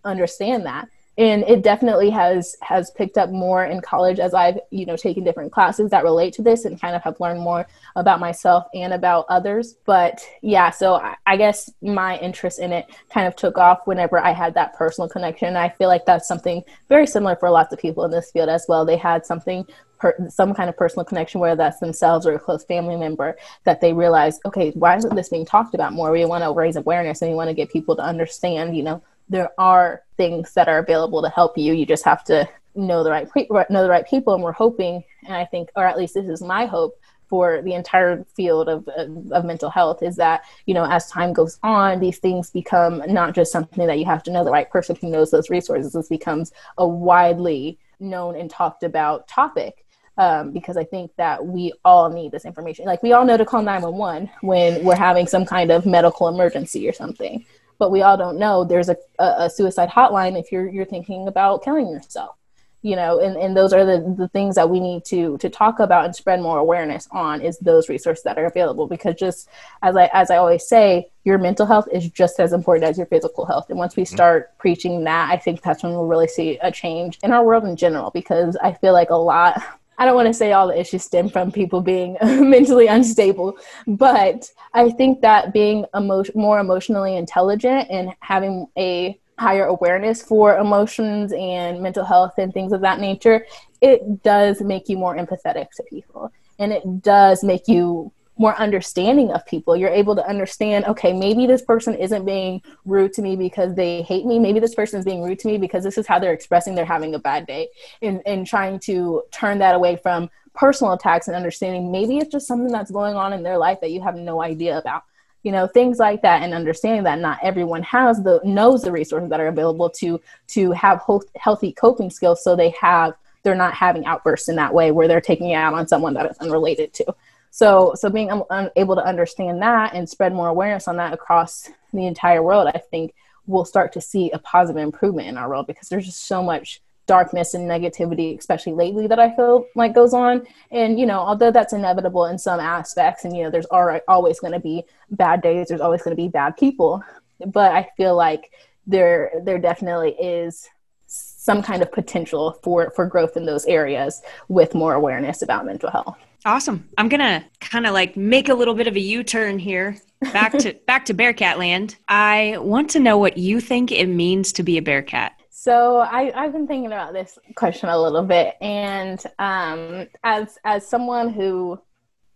understand 0.05 0.67
that. 0.67 0.89
And 1.19 1.43
it 1.43 1.63
definitely 1.63 2.09
has 2.11 2.57
has 2.63 2.93
picked 2.93 3.19
up 3.19 3.31
more 3.31 3.67
in 3.67 3.83
college 3.83 4.19
as 4.19 4.33
I've, 4.33 4.59
you 4.71 4.87
know, 4.87 4.97
taken 4.97 5.23
different 5.23 5.53
classes 5.53 5.91
that 5.91 6.03
relate 6.03 6.33
to 6.35 6.43
this 6.43 6.65
and 6.65 6.81
kind 6.81 6.97
of 6.97 7.03
have 7.03 7.21
learned 7.21 7.41
more 7.41 7.67
about 7.95 8.21
myself 8.21 8.65
and 8.75 8.95
about 8.95 9.27
others. 9.29 9.75
But 9.85 10.27
yeah, 10.41 10.71
so 10.71 10.95
I, 10.95 11.17
I 11.27 11.37
guess 11.37 11.71
my 11.83 12.17
interest 12.21 12.59
in 12.59 12.73
it 12.73 12.87
kind 13.13 13.27
of 13.27 13.37
took 13.37 13.59
off 13.59 13.87
whenever 13.87 14.19
I 14.19 14.33
had 14.33 14.55
that 14.55 14.75
personal 14.75 15.11
connection. 15.11 15.57
I 15.57 15.69
feel 15.69 15.89
like 15.89 16.07
that's 16.07 16.27
something 16.27 16.63
very 16.89 17.07
similar 17.07 17.37
for 17.37 17.51
lots 17.51 17.73
of 17.73 17.79
people 17.79 18.05
in 18.05 18.11
this 18.11 18.31
field 18.31 18.49
as 18.49 18.65
well. 18.67 18.87
They 18.87 18.97
had 18.97 19.27
something 19.27 19.67
per, 20.01 20.17
some 20.29 20.55
kind 20.55 20.69
of 20.69 20.77
personal 20.77 21.05
connection, 21.05 21.41
whether 21.41 21.57
that's 21.57 21.79
themselves 21.79 22.27
or 22.27 22.35
a 22.35 22.39
close 22.39 22.65
family 22.65 22.97
member, 22.97 23.37
that 23.65 23.81
they 23.81 23.93
realize, 23.93 24.41
okay, 24.45 24.71
why 24.73 24.97
isn't 24.97 25.15
this 25.15 25.29
being 25.29 25.47
talked 25.47 25.75
about 25.75 25.93
more? 25.93 26.11
We 26.11 26.25
want 26.25 26.43
to 26.45 26.53
raise 26.53 26.77
awareness 26.77 27.23
and 27.23 27.31
we 27.31 27.37
want 27.37 27.49
to 27.49 27.55
get 27.55 27.71
people 27.71 27.95
to 27.97 28.03
understand, 28.03 28.77
you 28.77 28.83
know, 28.83 29.03
there 29.29 29.51
are 29.59 30.03
things 30.17 30.53
that 30.55 30.69
are 30.69 30.79
available 30.79 31.23
to 31.23 31.29
help 31.29 31.57
you. 31.57 31.73
You 31.73 31.87
just 31.87 32.05
have 32.05 32.25
to 32.25 32.49
know 32.75 33.05
the 33.05 33.11
right 33.11 33.29
know 33.71 33.83
the 33.83 33.89
right 33.89 34.07
people, 34.07 34.35
and 34.35 34.43
we're 34.43 34.53
hoping, 34.53 35.05
and 35.25 35.35
I 35.35 35.45
think, 35.45 35.71
or 35.77 35.85
at 35.85 35.99
least 35.99 36.15
this 36.15 36.27
is 36.27 36.43
my 36.43 36.67
hope 36.67 36.99
for 37.29 37.63
the 37.63 37.75
entire 37.75 38.25
field 38.35 38.69
of, 38.69 38.89
of, 38.89 39.31
of, 39.31 39.45
mental 39.45 39.71
health 39.71 40.03
is 40.03 40.17
that 40.17 40.43
you 40.67 40.75
know 40.75 40.85
as 40.85 41.09
time 41.09 41.33
goes 41.33 41.61
on 41.63 42.01
these 42.01 42.19
things 42.19 42.51
become 42.51 43.03
not 43.07 43.37
just 43.37 43.53
something 43.53 43.87
that 43.87 44.01
you 44.01 44.05
have 44.05 44.25
to 44.25 44.33
know 44.33 44.43
the 44.43 44.51
right 44.51 44.69
person 44.69 44.97
who 44.97 45.09
knows 45.09 45.31
those 45.31 45.49
resources 45.49 45.93
this 45.93 46.09
becomes 46.09 46.53
a 46.79 46.87
widely 46.87 47.79
known 48.01 48.35
and 48.35 48.51
talked 48.51 48.83
about 48.83 49.29
topic 49.29 49.87
um, 50.21 50.53
because 50.53 50.77
I 50.77 50.85
think 50.85 51.13
that 51.17 51.47
we 51.47 51.73
all 51.83 52.11
need 52.11 52.31
this 52.31 52.45
information. 52.45 52.85
Like 52.85 53.03
we 53.03 53.13
all 53.13 53.25
know 53.25 53.39
to 53.39 53.47
call 53.47 53.63
911 53.63 54.31
when 54.43 54.85
we're 54.85 54.95
having 54.95 55.27
some 55.27 55.47
kind 55.47 55.71
of 55.71 55.87
medical 55.87 56.29
emergency 56.29 56.87
or 56.87 56.93
something, 56.93 57.47
but 57.79 57.91
we 57.91 58.03
all 58.03 58.19
don't 58.19 58.39
know 58.39 58.63
there's 58.63 58.91
a, 58.91 58.97
a, 59.19 59.35
a 59.39 59.51
suicide 59.51 59.89
hotline 59.89 60.39
if 60.39 60.53
you're 60.53 60.69
you're 60.69 60.85
thinking 60.85 61.27
about 61.27 61.65
killing 61.65 61.89
yourself 61.89 62.37
you 62.83 62.97
know 62.97 63.21
and, 63.21 63.37
and 63.37 63.57
those 63.57 63.73
are 63.73 63.85
the, 63.85 64.15
the 64.17 64.29
things 64.29 64.55
that 64.55 64.69
we 64.69 64.81
need 64.81 65.05
to 65.05 65.37
to 65.39 65.51
talk 65.51 65.81
about 65.81 66.05
and 66.05 66.15
spread 66.15 66.41
more 66.41 66.59
awareness 66.59 67.09
on 67.11 67.41
is 67.41 67.59
those 67.59 67.89
resources 67.89 68.23
that 68.23 68.39
are 68.39 68.47
available 68.47 68.87
because 68.87 69.15
just 69.17 69.49
as 69.83 69.97
i 69.97 70.07
as 70.13 70.31
i 70.31 70.37
always 70.37 70.67
say 70.67 71.09
your 71.25 71.37
mental 71.37 71.67
health 71.67 71.87
is 71.93 72.09
just 72.11 72.41
as 72.41 72.53
important 72.53 72.89
as 72.89 72.97
your 72.97 73.07
physical 73.07 73.45
health 73.45 73.69
and 73.69 73.79
once 73.79 73.97
we 73.97 74.03
mm-hmm. 74.03 74.15
start 74.15 74.49
mm-hmm. 74.49 74.61
preaching 74.61 75.05
that 75.05 75.31
i 75.31 75.37
think 75.37 75.61
that's 75.63 75.83
when 75.83 75.93
we'll 75.93 76.07
really 76.07 76.29
see 76.29 76.59
a 76.63 76.71
change 76.71 77.19
in 77.23 77.33
our 77.33 77.45
world 77.45 77.65
in 77.65 77.77
general 77.77 78.11
because 78.13 78.57
i 78.63 78.73
feel 78.73 78.93
like 78.93 79.11
a 79.11 79.15
lot 79.15 79.63
I 80.01 80.07
don't 80.07 80.15
want 80.15 80.29
to 80.29 80.35
say 80.35 80.53
all 80.53 80.67
the 80.67 80.81
issues 80.81 81.05
stem 81.05 81.29
from 81.29 81.53
people 81.53 81.83
being 81.83 82.17
mentally 82.23 82.87
unstable, 82.87 83.59
but 83.87 84.51
I 84.73 84.91
think 84.93 85.21
that 85.21 85.53
being 85.53 85.85
emo- 85.95 86.25
more 86.35 86.59
emotionally 86.59 87.17
intelligent 87.17 87.91
and 87.91 88.15
having 88.21 88.67
a 88.79 89.21
higher 89.39 89.67
awareness 89.67 90.23
for 90.23 90.57
emotions 90.57 91.35
and 91.35 91.83
mental 91.83 92.07
health 92.07 92.33
and 92.39 92.51
things 92.55 92.73
of 92.73 92.81
that 92.81 92.99
nature, 92.99 93.47
it 93.83 94.23
does 94.23 94.63
make 94.63 94.89
you 94.89 94.97
more 94.97 95.17
empathetic 95.17 95.67
to 95.77 95.83
people. 95.91 96.33
And 96.59 96.73
it 96.73 97.03
does 97.03 97.45
make 97.45 97.69
you 97.69 98.11
more 98.41 98.57
understanding 98.59 99.31
of 99.33 99.45
people. 99.45 99.77
You're 99.77 99.91
able 99.91 100.17
to 100.17 100.27
understand, 100.27 100.87
okay, 100.87 101.13
maybe 101.13 101.47
this 101.47 101.61
person 101.61 101.95
isn't 101.95 102.25
being 102.25 102.63
rude 102.87 103.13
to 103.13 103.23
me 103.23 103.37
because 103.37 103.75
they 103.75 104.01
hate 104.01 104.25
me. 104.25 104.39
Maybe 104.39 104.59
this 104.59 104.75
person 104.75 104.99
is 104.99 105.05
being 105.05 105.23
rude 105.23 105.39
to 105.41 105.47
me 105.47 105.59
because 105.59 105.85
this 105.85 105.99
is 105.99 106.07
how 106.07 106.19
they're 106.19 106.33
expressing 106.33 106.75
they're 106.75 106.87
having 106.87 107.15
a 107.15 107.19
bad 107.19 107.47
day. 107.47 107.69
And, 108.01 108.23
and 108.25 108.47
trying 108.47 108.79
to 108.81 109.25
turn 109.31 109.59
that 109.59 109.75
away 109.75 109.97
from 109.97 110.31
personal 110.55 110.95
attacks 110.95 111.29
and 111.29 111.37
understanding 111.37 111.93
maybe 111.93 112.17
it's 112.17 112.33
just 112.33 112.47
something 112.47 112.73
that's 112.73 112.91
going 112.91 113.15
on 113.15 113.35
in 113.35 113.43
their 113.43 113.59
life 113.59 113.79
that 113.83 113.91
you 113.91 114.01
have 114.01 114.17
no 114.17 114.41
idea 114.41 114.79
about. 114.79 115.03
You 115.43 115.53
know, 115.53 115.67
things 115.67 115.99
like 115.99 116.23
that 116.23 116.43
and 116.43 116.55
understanding 116.55 117.05
that 117.05 117.19
not 117.19 117.41
everyone 117.43 117.83
has 117.83 118.23
the 118.23 118.41
knows 118.43 118.81
the 118.81 118.91
resources 118.91 119.29
that 119.29 119.41
are 119.41 119.49
available 119.49 119.91
to 119.91 120.19
to 120.49 120.71
have 120.73 121.03
healthy 121.37 121.73
coping 121.73 122.09
skills 122.09 122.43
so 122.43 122.57
they 122.57 122.71
have 122.81 123.15
they're 123.43 123.55
not 123.55 123.75
having 123.75 124.07
outbursts 124.07 124.49
in 124.49 124.57
that 124.57 124.73
way 124.73 124.91
where 124.91 125.09
they're 125.09 125.21
taking 125.21 125.51
it 125.51 125.55
out 125.55 125.75
on 125.75 125.87
someone 125.87 126.15
that 126.15 126.31
is 126.31 126.39
unrelated 126.39 126.93
to. 126.95 127.15
So, 127.51 127.95
so 127.97 128.09
being 128.11 128.31
able 128.77 128.95
to 128.97 129.05
understand 129.05 129.61
that 129.63 129.95
and 129.95 130.09
spread 130.09 130.33
more 130.33 130.49
awareness 130.49 130.89
on 130.89 130.97
that 130.97 131.13
across 131.13 131.69
the 131.93 132.07
entire 132.07 132.43
world, 132.43 132.71
I 132.73 132.79
think 132.79 133.15
we'll 133.47 133.65
start 133.65 133.93
to 133.95 134.01
see 134.01 134.31
a 134.31 134.39
positive 134.39 134.83
improvement 134.83 135.29
in 135.29 135.37
our 135.37 135.49
world 135.49 135.67
because 135.67 135.89
there's 135.89 136.07
just 136.07 136.27
so 136.27 136.43
much 136.43 136.81
darkness 137.07 137.55
and 137.55 137.69
negativity, 137.69 138.39
especially 138.39 138.73
lately, 138.73 139.09
that 139.09 139.19
I 139.19 139.35
feel 139.35 139.67
like 139.75 139.95
goes 139.95 140.15
on. 140.15 140.47
And 140.71 140.99
you 141.01 141.07
know, 141.07 141.19
although 141.19 141.51
that's 141.51 141.73
inevitable 141.73 142.27
in 142.27 142.39
some 142.39 142.61
aspects, 142.61 143.25
and 143.25 143.37
you 143.37 143.43
know, 143.43 143.51
there's 143.51 143.67
always 143.67 144.39
going 144.39 144.53
to 144.53 144.61
be 144.61 144.85
bad 145.11 145.43
days, 145.43 145.69
there's 145.69 145.81
always 145.81 146.03
going 146.03 146.17
to 146.17 146.23
be 146.23 146.29
bad 146.29 146.57
people, 146.57 147.03
but 147.45 147.73
I 147.73 147.89
feel 147.97 148.15
like 148.15 148.53
there 148.87 149.33
there 149.43 149.59
definitely 149.59 150.13
is 150.13 150.69
some 151.07 151.63
kind 151.63 151.83
of 151.83 151.91
potential 151.91 152.59
for 152.63 152.91
for 152.91 153.07
growth 153.07 153.37
in 153.37 153.45
those 153.45 153.67
areas 153.67 154.23
with 154.49 154.75
more 154.75 154.95
awareness 154.95 155.43
about 155.43 155.67
mental 155.67 155.91
health. 155.91 156.17
Awesome. 156.45 156.89
I'm 156.97 157.09
going 157.09 157.21
to 157.21 157.45
kind 157.61 157.87
of 157.87 157.93
like 157.93 158.17
make 158.17 158.49
a 158.49 158.55
little 158.55 158.75
bit 158.75 158.87
of 158.87 158.97
a 158.97 159.01
U-turn 159.01 159.59
here 159.59 159.97
back 160.33 160.53
to 160.59 160.73
back 160.87 161.05
to 161.07 161.15
Bearcat 161.15 161.59
land. 161.59 161.97
I 162.09 162.57
want 162.59 162.91
to 162.91 163.01
know 163.01 163.19
what 163.19 163.37
you 163.37 163.61
think 163.61 163.93
it 163.93 164.07
means 164.07 164.53
to 164.55 164.63
be 164.63 164.79
a 164.79 164.83
Bearcat. 164.83 165.33
So 165.51 165.99
I, 165.99 166.33
I've 166.35 166.53
been 166.53 166.67
thinking 166.67 166.87
about 166.87 167.13
this 167.13 167.39
question 167.55 167.91
a 167.91 168.01
little 168.01 168.23
bit, 168.23 168.55
and 168.63 169.23
um, 169.39 170.07
as 170.25 170.59
as 170.65 170.87
someone 170.87 171.29
who 171.31 171.79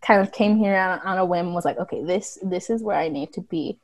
kind 0.03 0.21
of 0.21 0.33
came 0.33 0.59
here 0.59 0.77
on, 0.77 0.99
on 1.01 1.19
a 1.19 1.25
whim, 1.25 1.55
was 1.55 1.65
like, 1.65 1.79
okay, 1.79 2.05
this 2.05 2.39
this 2.43 2.69
is 2.69 2.83
where 2.83 2.99
I 2.99 3.09
need 3.09 3.33
to 3.35 3.41
be. 3.41 3.79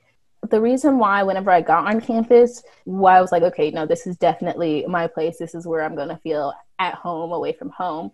The 0.50 0.61
reason 0.61 0.98
why, 0.98 1.22
whenever 1.22 1.50
I 1.50 1.62
got 1.62 1.87
on 1.87 2.00
campus, 2.00 2.62
why 2.85 3.16
I 3.16 3.20
was 3.22 3.33
like, 3.33 3.42
okay, 3.42 3.70
no, 3.70 3.87
this 3.87 4.06
is 4.06 4.16
definitely 4.18 4.85
my 4.87 5.06
place. 5.06 5.38
This 5.38 5.54
is 5.54 5.66
where 5.66 5.83
I'm 5.83 5.94
going 5.94 6.09
to 6.09 6.16
feel 6.18 6.52
at 6.78 6.94
home, 6.94 7.33
away 7.33 7.52
from 7.52 7.70
home 7.70 8.11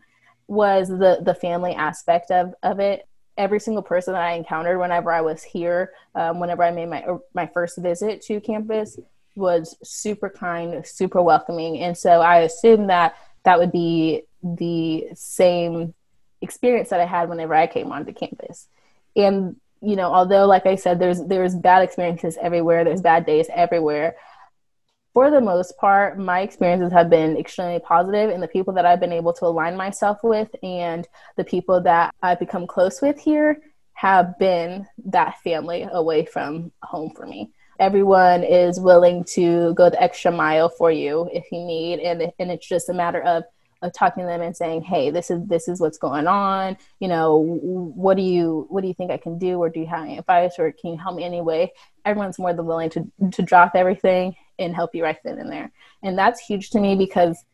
was 0.49 0.89
the 0.89 1.19
the 1.23 1.35
family 1.35 1.75
aspect 1.75 2.31
of 2.31 2.55
of 2.63 2.81
it. 2.81 3.07
Every 3.37 3.61
single 3.61 3.83
person 3.83 4.15
that 4.15 4.23
I 4.23 4.33
encountered 4.33 4.79
whenever 4.79 5.13
I 5.13 5.21
was 5.21 5.43
here, 5.43 5.93
um, 6.15 6.41
whenever 6.41 6.63
I 6.63 6.71
made 6.71 6.89
my 6.89 7.05
my 7.35 7.47
first 7.47 7.79
visit 7.79 8.23
to 8.23 8.41
campus, 8.41 8.99
was 9.35 9.77
super 9.83 10.31
kind, 10.31 10.87
super 10.87 11.23
welcoming, 11.23 11.79
and 11.79 11.97
so 11.97 12.21
I 12.21 12.39
assumed 12.39 12.91
that 12.91 13.17
that 13.45 13.59
would 13.59 13.73
be 13.73 14.23
the 14.43 15.09
same 15.15 15.95
experience 16.41 16.91
that 16.91 17.01
I 17.01 17.07
had 17.07 17.29
whenever 17.29 17.55
I 17.55 17.67
came 17.67 17.93
onto 17.93 18.13
campus. 18.13 18.69
And 19.15 19.57
you 19.83 19.97
know, 19.97 20.13
although 20.13 20.47
like 20.47 20.67
I 20.67 20.77
said, 20.77 20.99
there's 20.99 21.23
there's 21.25 21.55
bad 21.55 21.83
experiences 21.83 22.39
everywhere, 22.41 22.85
there's 22.85 23.03
bad 23.03 23.27
days 23.27 23.49
everywhere 23.53 24.17
for 25.17 25.31
the 25.31 25.41
most 25.41 25.79
part, 25.79 26.19
my 26.19 26.41
experiences 26.43 26.93
have 26.93 27.09
been 27.09 27.39
extremely 27.39 27.79
positive, 27.79 28.29
and 28.29 28.43
the 28.43 28.49
people 28.49 28.75
that 28.75 28.85
I've 28.85 29.01
been 29.01 29.15
able 29.15 29.33
to 29.33 29.47
align 29.47 29.75
myself 29.75 30.19
with 30.23 30.55
and 30.63 31.09
the 31.39 31.45
people 31.45 31.81
that 31.85 32.15
I've 32.23 32.39
become 32.39 32.67
close 32.67 33.01
with 33.01 33.19
here 33.19 33.63
have 33.95 34.39
been 34.39 34.87
that 35.07 35.39
family 35.43 35.89
away 35.91 36.27
from 36.27 36.71
home 36.83 37.13
for 37.17 37.27
me. 37.27 37.51
Everyone 37.81 38.45
is 38.45 38.79
willing 38.79 39.25
to 39.37 39.73
go 39.73 39.89
the 39.89 40.03
extra 40.03 40.31
mile 40.31 40.69
for 40.69 40.91
you 40.93 41.31
if 41.33 41.51
you 41.51 41.65
need, 41.65 42.01
and 42.01 42.31
and 42.39 42.51
it's 42.51 42.69
just 42.69 42.91
a 42.91 42.93
matter 42.93 43.23
of 43.23 43.45
of 43.83 43.93
talking 43.93 44.23
to 44.23 44.27
them 44.27 44.41
and 44.41 44.57
saying, 44.57 44.83
"Hey, 44.83 45.11
this 45.11 45.31
is 45.31 45.47
this 45.47 45.69
is 45.69 45.81
what's 45.81 45.99
going 45.99 46.27
on. 46.27 46.77
You 47.01 47.09
know, 47.09 47.39
what 47.39 48.17
do 48.17 48.23
you 48.23 48.67
what 48.71 48.83
do 48.83 48.89
you 48.89 48.95
think 48.95 49.11
I 49.11 49.17
can 49.17 49.39
do, 49.39 49.59
or 49.59 49.69
do 49.69 49.81
you 49.81 49.87
have 49.87 50.03
any 50.03 50.19
advice, 50.19 50.59
or 50.59 50.73
can 50.73 50.93
you 50.93 50.99
help 50.99 51.17
me 51.17 51.25
anyway?" 51.25 51.73
Everyone's 52.05 52.39
more 52.39 52.53
than 52.53 52.67
willing 52.67 52.91
to 52.91 53.07
to 53.33 53.43
drop 53.43 53.73
everything 53.75 54.37
and 54.59 54.75
help 54.75 54.95
you 54.95 55.05
right 55.05 55.19
then 55.25 55.39
and 55.39 55.51
there. 55.51 55.71
And 56.03 56.19
that's 56.19 56.41
huge 56.41 56.71
to 56.71 56.81
me 56.81 56.97
because 56.97 57.45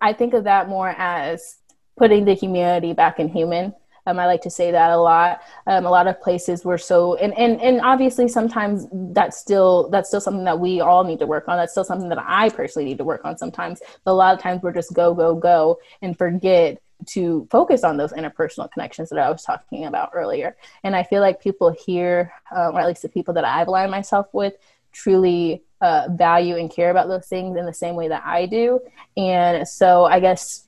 I 0.00 0.12
think 0.12 0.34
of 0.34 0.44
that 0.44 0.68
more 0.68 0.94
as 0.96 1.58
putting 1.98 2.24
the 2.24 2.34
humanity 2.34 2.92
back 2.92 3.20
in 3.20 3.28
human 3.28 3.74
Um, 4.06 4.18
I 4.18 4.26
like 4.26 4.42
to 4.42 4.50
say 4.50 4.70
that 4.70 4.90
a 4.90 4.96
lot. 4.96 5.42
Um, 5.66 5.86
a 5.86 5.90
lot 5.90 6.06
of 6.06 6.20
places 6.20 6.64
were 6.64 6.78
so, 6.78 7.16
and, 7.16 7.36
and, 7.36 7.60
and 7.60 7.80
obviously 7.80 8.28
sometimes 8.28 8.86
that's 8.92 9.36
still, 9.36 9.88
that's 9.90 10.08
still 10.08 10.20
something 10.20 10.44
that 10.44 10.58
we 10.58 10.80
all 10.80 11.04
need 11.04 11.18
to 11.20 11.26
work 11.26 11.48
on. 11.48 11.56
That's 11.56 11.72
still 11.72 11.84
something 11.84 12.08
that 12.08 12.22
I 12.24 12.48
personally 12.50 12.88
need 12.88 12.98
to 12.98 13.04
work 13.04 13.24
on 13.24 13.36
sometimes. 13.36 13.80
But 14.04 14.12
a 14.12 14.14
lot 14.14 14.34
of 14.34 14.40
times 14.40 14.62
we're 14.62 14.72
just 14.72 14.92
go, 14.94 15.14
go, 15.14 15.34
go 15.34 15.78
and 16.02 16.16
forget 16.16 16.80
to 17.06 17.48
focus 17.50 17.82
on 17.82 17.96
those 17.96 18.12
interpersonal 18.12 18.70
connections 18.70 19.08
that 19.08 19.18
I 19.18 19.30
was 19.30 19.42
talking 19.42 19.86
about 19.86 20.10
earlier. 20.12 20.56
And 20.84 20.94
I 20.94 21.02
feel 21.02 21.22
like 21.22 21.42
people 21.42 21.74
here, 21.86 22.32
uh, 22.54 22.70
or 22.70 22.80
at 22.80 22.86
least 22.86 23.02
the 23.02 23.08
people 23.08 23.34
that 23.34 23.44
I've 23.44 23.68
aligned 23.68 23.90
myself 23.90 24.26
with, 24.32 24.54
truly 24.92 25.62
uh, 25.80 26.08
value 26.10 26.56
and 26.56 26.70
care 26.70 26.90
about 26.90 27.08
those 27.08 27.26
things 27.26 27.56
in 27.56 27.64
the 27.64 27.72
same 27.72 27.94
way 27.94 28.08
that 28.08 28.22
I 28.26 28.46
do. 28.46 28.80
And 29.16 29.66
so 29.66 30.04
I 30.04 30.20
guess, 30.20 30.66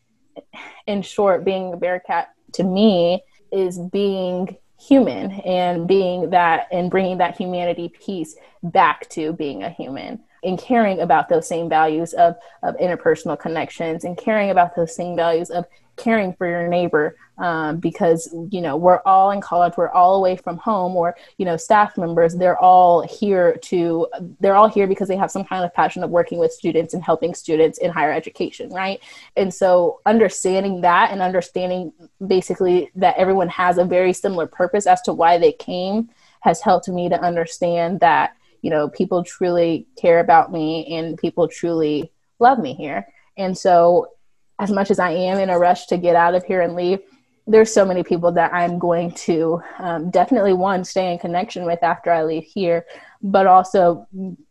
in 0.87 1.03
short, 1.03 1.45
being 1.45 1.75
a 1.75 1.77
Bearcat 1.77 2.31
to 2.55 2.65
me 2.65 3.23
is 3.53 3.79
being 3.79 4.57
human 4.81 5.33
and 5.43 5.87
being 5.87 6.31
that 6.31 6.67
and 6.73 6.91
bringing 6.91 7.19
that 7.19 7.37
humanity 7.37 7.89
piece 7.89 8.37
back 8.63 9.09
to 9.11 9.33
being 9.33 9.63
a 9.63 9.71
human 9.71 10.21
and 10.45 10.59
caring 10.59 11.01
about 11.01 11.29
those 11.29 11.47
same 11.47 11.69
values 11.69 12.15
of, 12.15 12.35
of 12.65 12.77
interpersonal 12.79 13.39
connections 13.39 14.03
and 14.03 14.17
caring 14.19 14.51
about 14.51 14.75
those 14.75 14.95
same 14.95 15.15
values 15.15 15.51
of 15.51 15.65
caring 15.97 16.33
for 16.33 16.47
your 16.47 16.69
neighbor 16.69 17.17
um, 17.39 17.79
because 17.79 18.35
you 18.51 18.61
know 18.61 18.77
we're 18.77 19.01
all 19.05 19.31
in 19.31 19.41
college 19.41 19.75
we're 19.77 19.91
all 19.91 20.17
away 20.17 20.37
from 20.37 20.57
home 20.57 20.97
or 20.97 21.15
you 21.39 21.45
know 21.45 21.57
staff 21.57 21.97
members 21.99 22.35
they're 22.35 22.59
all 22.59 23.03
here 23.03 23.57
to 23.57 24.07
they're 24.41 24.55
all 24.55 24.69
here 24.69 24.87
because 24.87 25.09
they 25.09 25.17
have 25.17 25.31
some 25.31 25.45
kind 25.45 25.65
of 25.65 25.73
passion 25.75 26.03
of 26.03 26.11
working 26.11 26.39
with 26.39 26.53
students 26.53 26.95
and 26.95 27.03
helping 27.03 27.35
students 27.35 27.79
in 27.79 27.91
higher 27.91 28.13
education 28.13 28.71
right? 28.71 29.01
And 29.37 29.53
so 29.53 30.01
understanding 30.07 30.81
that 30.83 31.11
and 31.11 31.21
understanding 31.21 31.93
basically 32.27 32.91
that 32.97 33.17
everyone 33.17 33.49
has 33.49 33.79
a 33.79 33.85
very 33.85 34.13
similar 34.13 34.47
purpose 34.47 34.87
as 34.87 35.01
to 35.03 35.13
why 35.13 35.39
they 35.39 35.53
came 35.53 36.11
has 36.41 36.61
helped 36.61 36.89
me 36.89 37.09
to 37.09 37.21
understand 37.21 38.01
that 38.01 38.37
you 38.63 38.71
know 38.71 38.89
people 38.89 39.25
truly 39.25 39.87
care 39.97 40.21
about 40.21 40.53
me 40.53 40.97
and 40.97 41.19
people 41.19 41.49
truly 41.49 42.13
love 42.39 42.59
me 42.59 42.75
here. 42.75 43.07
And 43.37 43.57
so 43.57 44.09
as 44.59 44.71
much 44.71 44.91
as 44.91 44.99
I 44.99 45.11
am 45.11 45.39
in 45.39 45.51
a 45.51 45.59
rush 45.59 45.87
to 45.87 45.97
get 45.97 46.17
out 46.17 46.35
of 46.35 46.45
here 46.45 46.61
and 46.61 46.75
leave, 46.75 47.01
there's 47.47 47.73
so 47.73 47.85
many 47.85 48.03
people 48.03 48.31
that 48.33 48.55
I'm 48.55 48.79
going 48.79 49.13
to 49.13 49.61
um, 49.79 50.11
definitely 50.11 50.53
one 50.53 50.85
stay 50.85 51.13
in 51.13 51.19
connection 51.19 51.65
with 51.65 51.83
after 51.83 52.11
I 52.11 52.23
leave 52.23 52.45
here, 52.45 52.87
but 53.21 53.47
also 53.47 54.07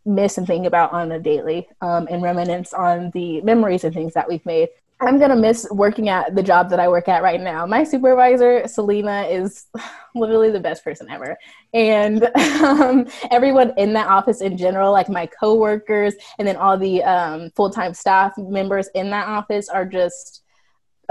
miss 0.06 0.38
and 0.38 0.46
think 0.46 0.66
about 0.66 0.92
on 0.92 1.12
a 1.12 1.20
daily 1.20 1.70
um, 1.82 2.08
and 2.12 2.22
reminisce 2.22 2.74
on 2.74 3.12
the 3.12 3.42
memories 3.42 3.84
and 3.84 3.94
things 3.94 4.14
that 4.14 4.28
we've 4.28 4.46
made. 4.46 4.70
I'm 5.02 5.18
gonna 5.18 5.36
miss 5.36 5.68
working 5.72 6.10
at 6.10 6.36
the 6.36 6.44
job 6.44 6.70
that 6.70 6.80
I 6.80 6.88
work 6.88 7.08
at 7.08 7.24
right 7.24 7.42
now. 7.42 7.66
My 7.66 7.84
supervisor, 7.84 8.68
Selena, 8.68 9.24
is 9.24 9.66
literally 10.16 10.52
the 10.52 10.60
best 10.60 10.84
person 10.84 11.10
ever, 11.10 11.38
and 11.74 12.24
um, 12.64 13.08
everyone 13.32 13.74
in 13.78 13.94
that 13.94 14.08
office 14.08 14.42
in 14.42 14.58
general, 14.58 14.92
like 14.92 15.10
my 15.10 15.26
coworkers, 15.26 16.14
and 16.38 16.48
then 16.48 16.56
all 16.56 16.78
the 16.78 17.04
um, 17.04 17.50
full 17.56 17.72
time 17.72 17.96
staff 17.96 18.34
members 18.38 18.90
in 18.94 19.10
that 19.10 19.28
office, 19.28 19.70
are 19.70 19.86
just 19.86 20.41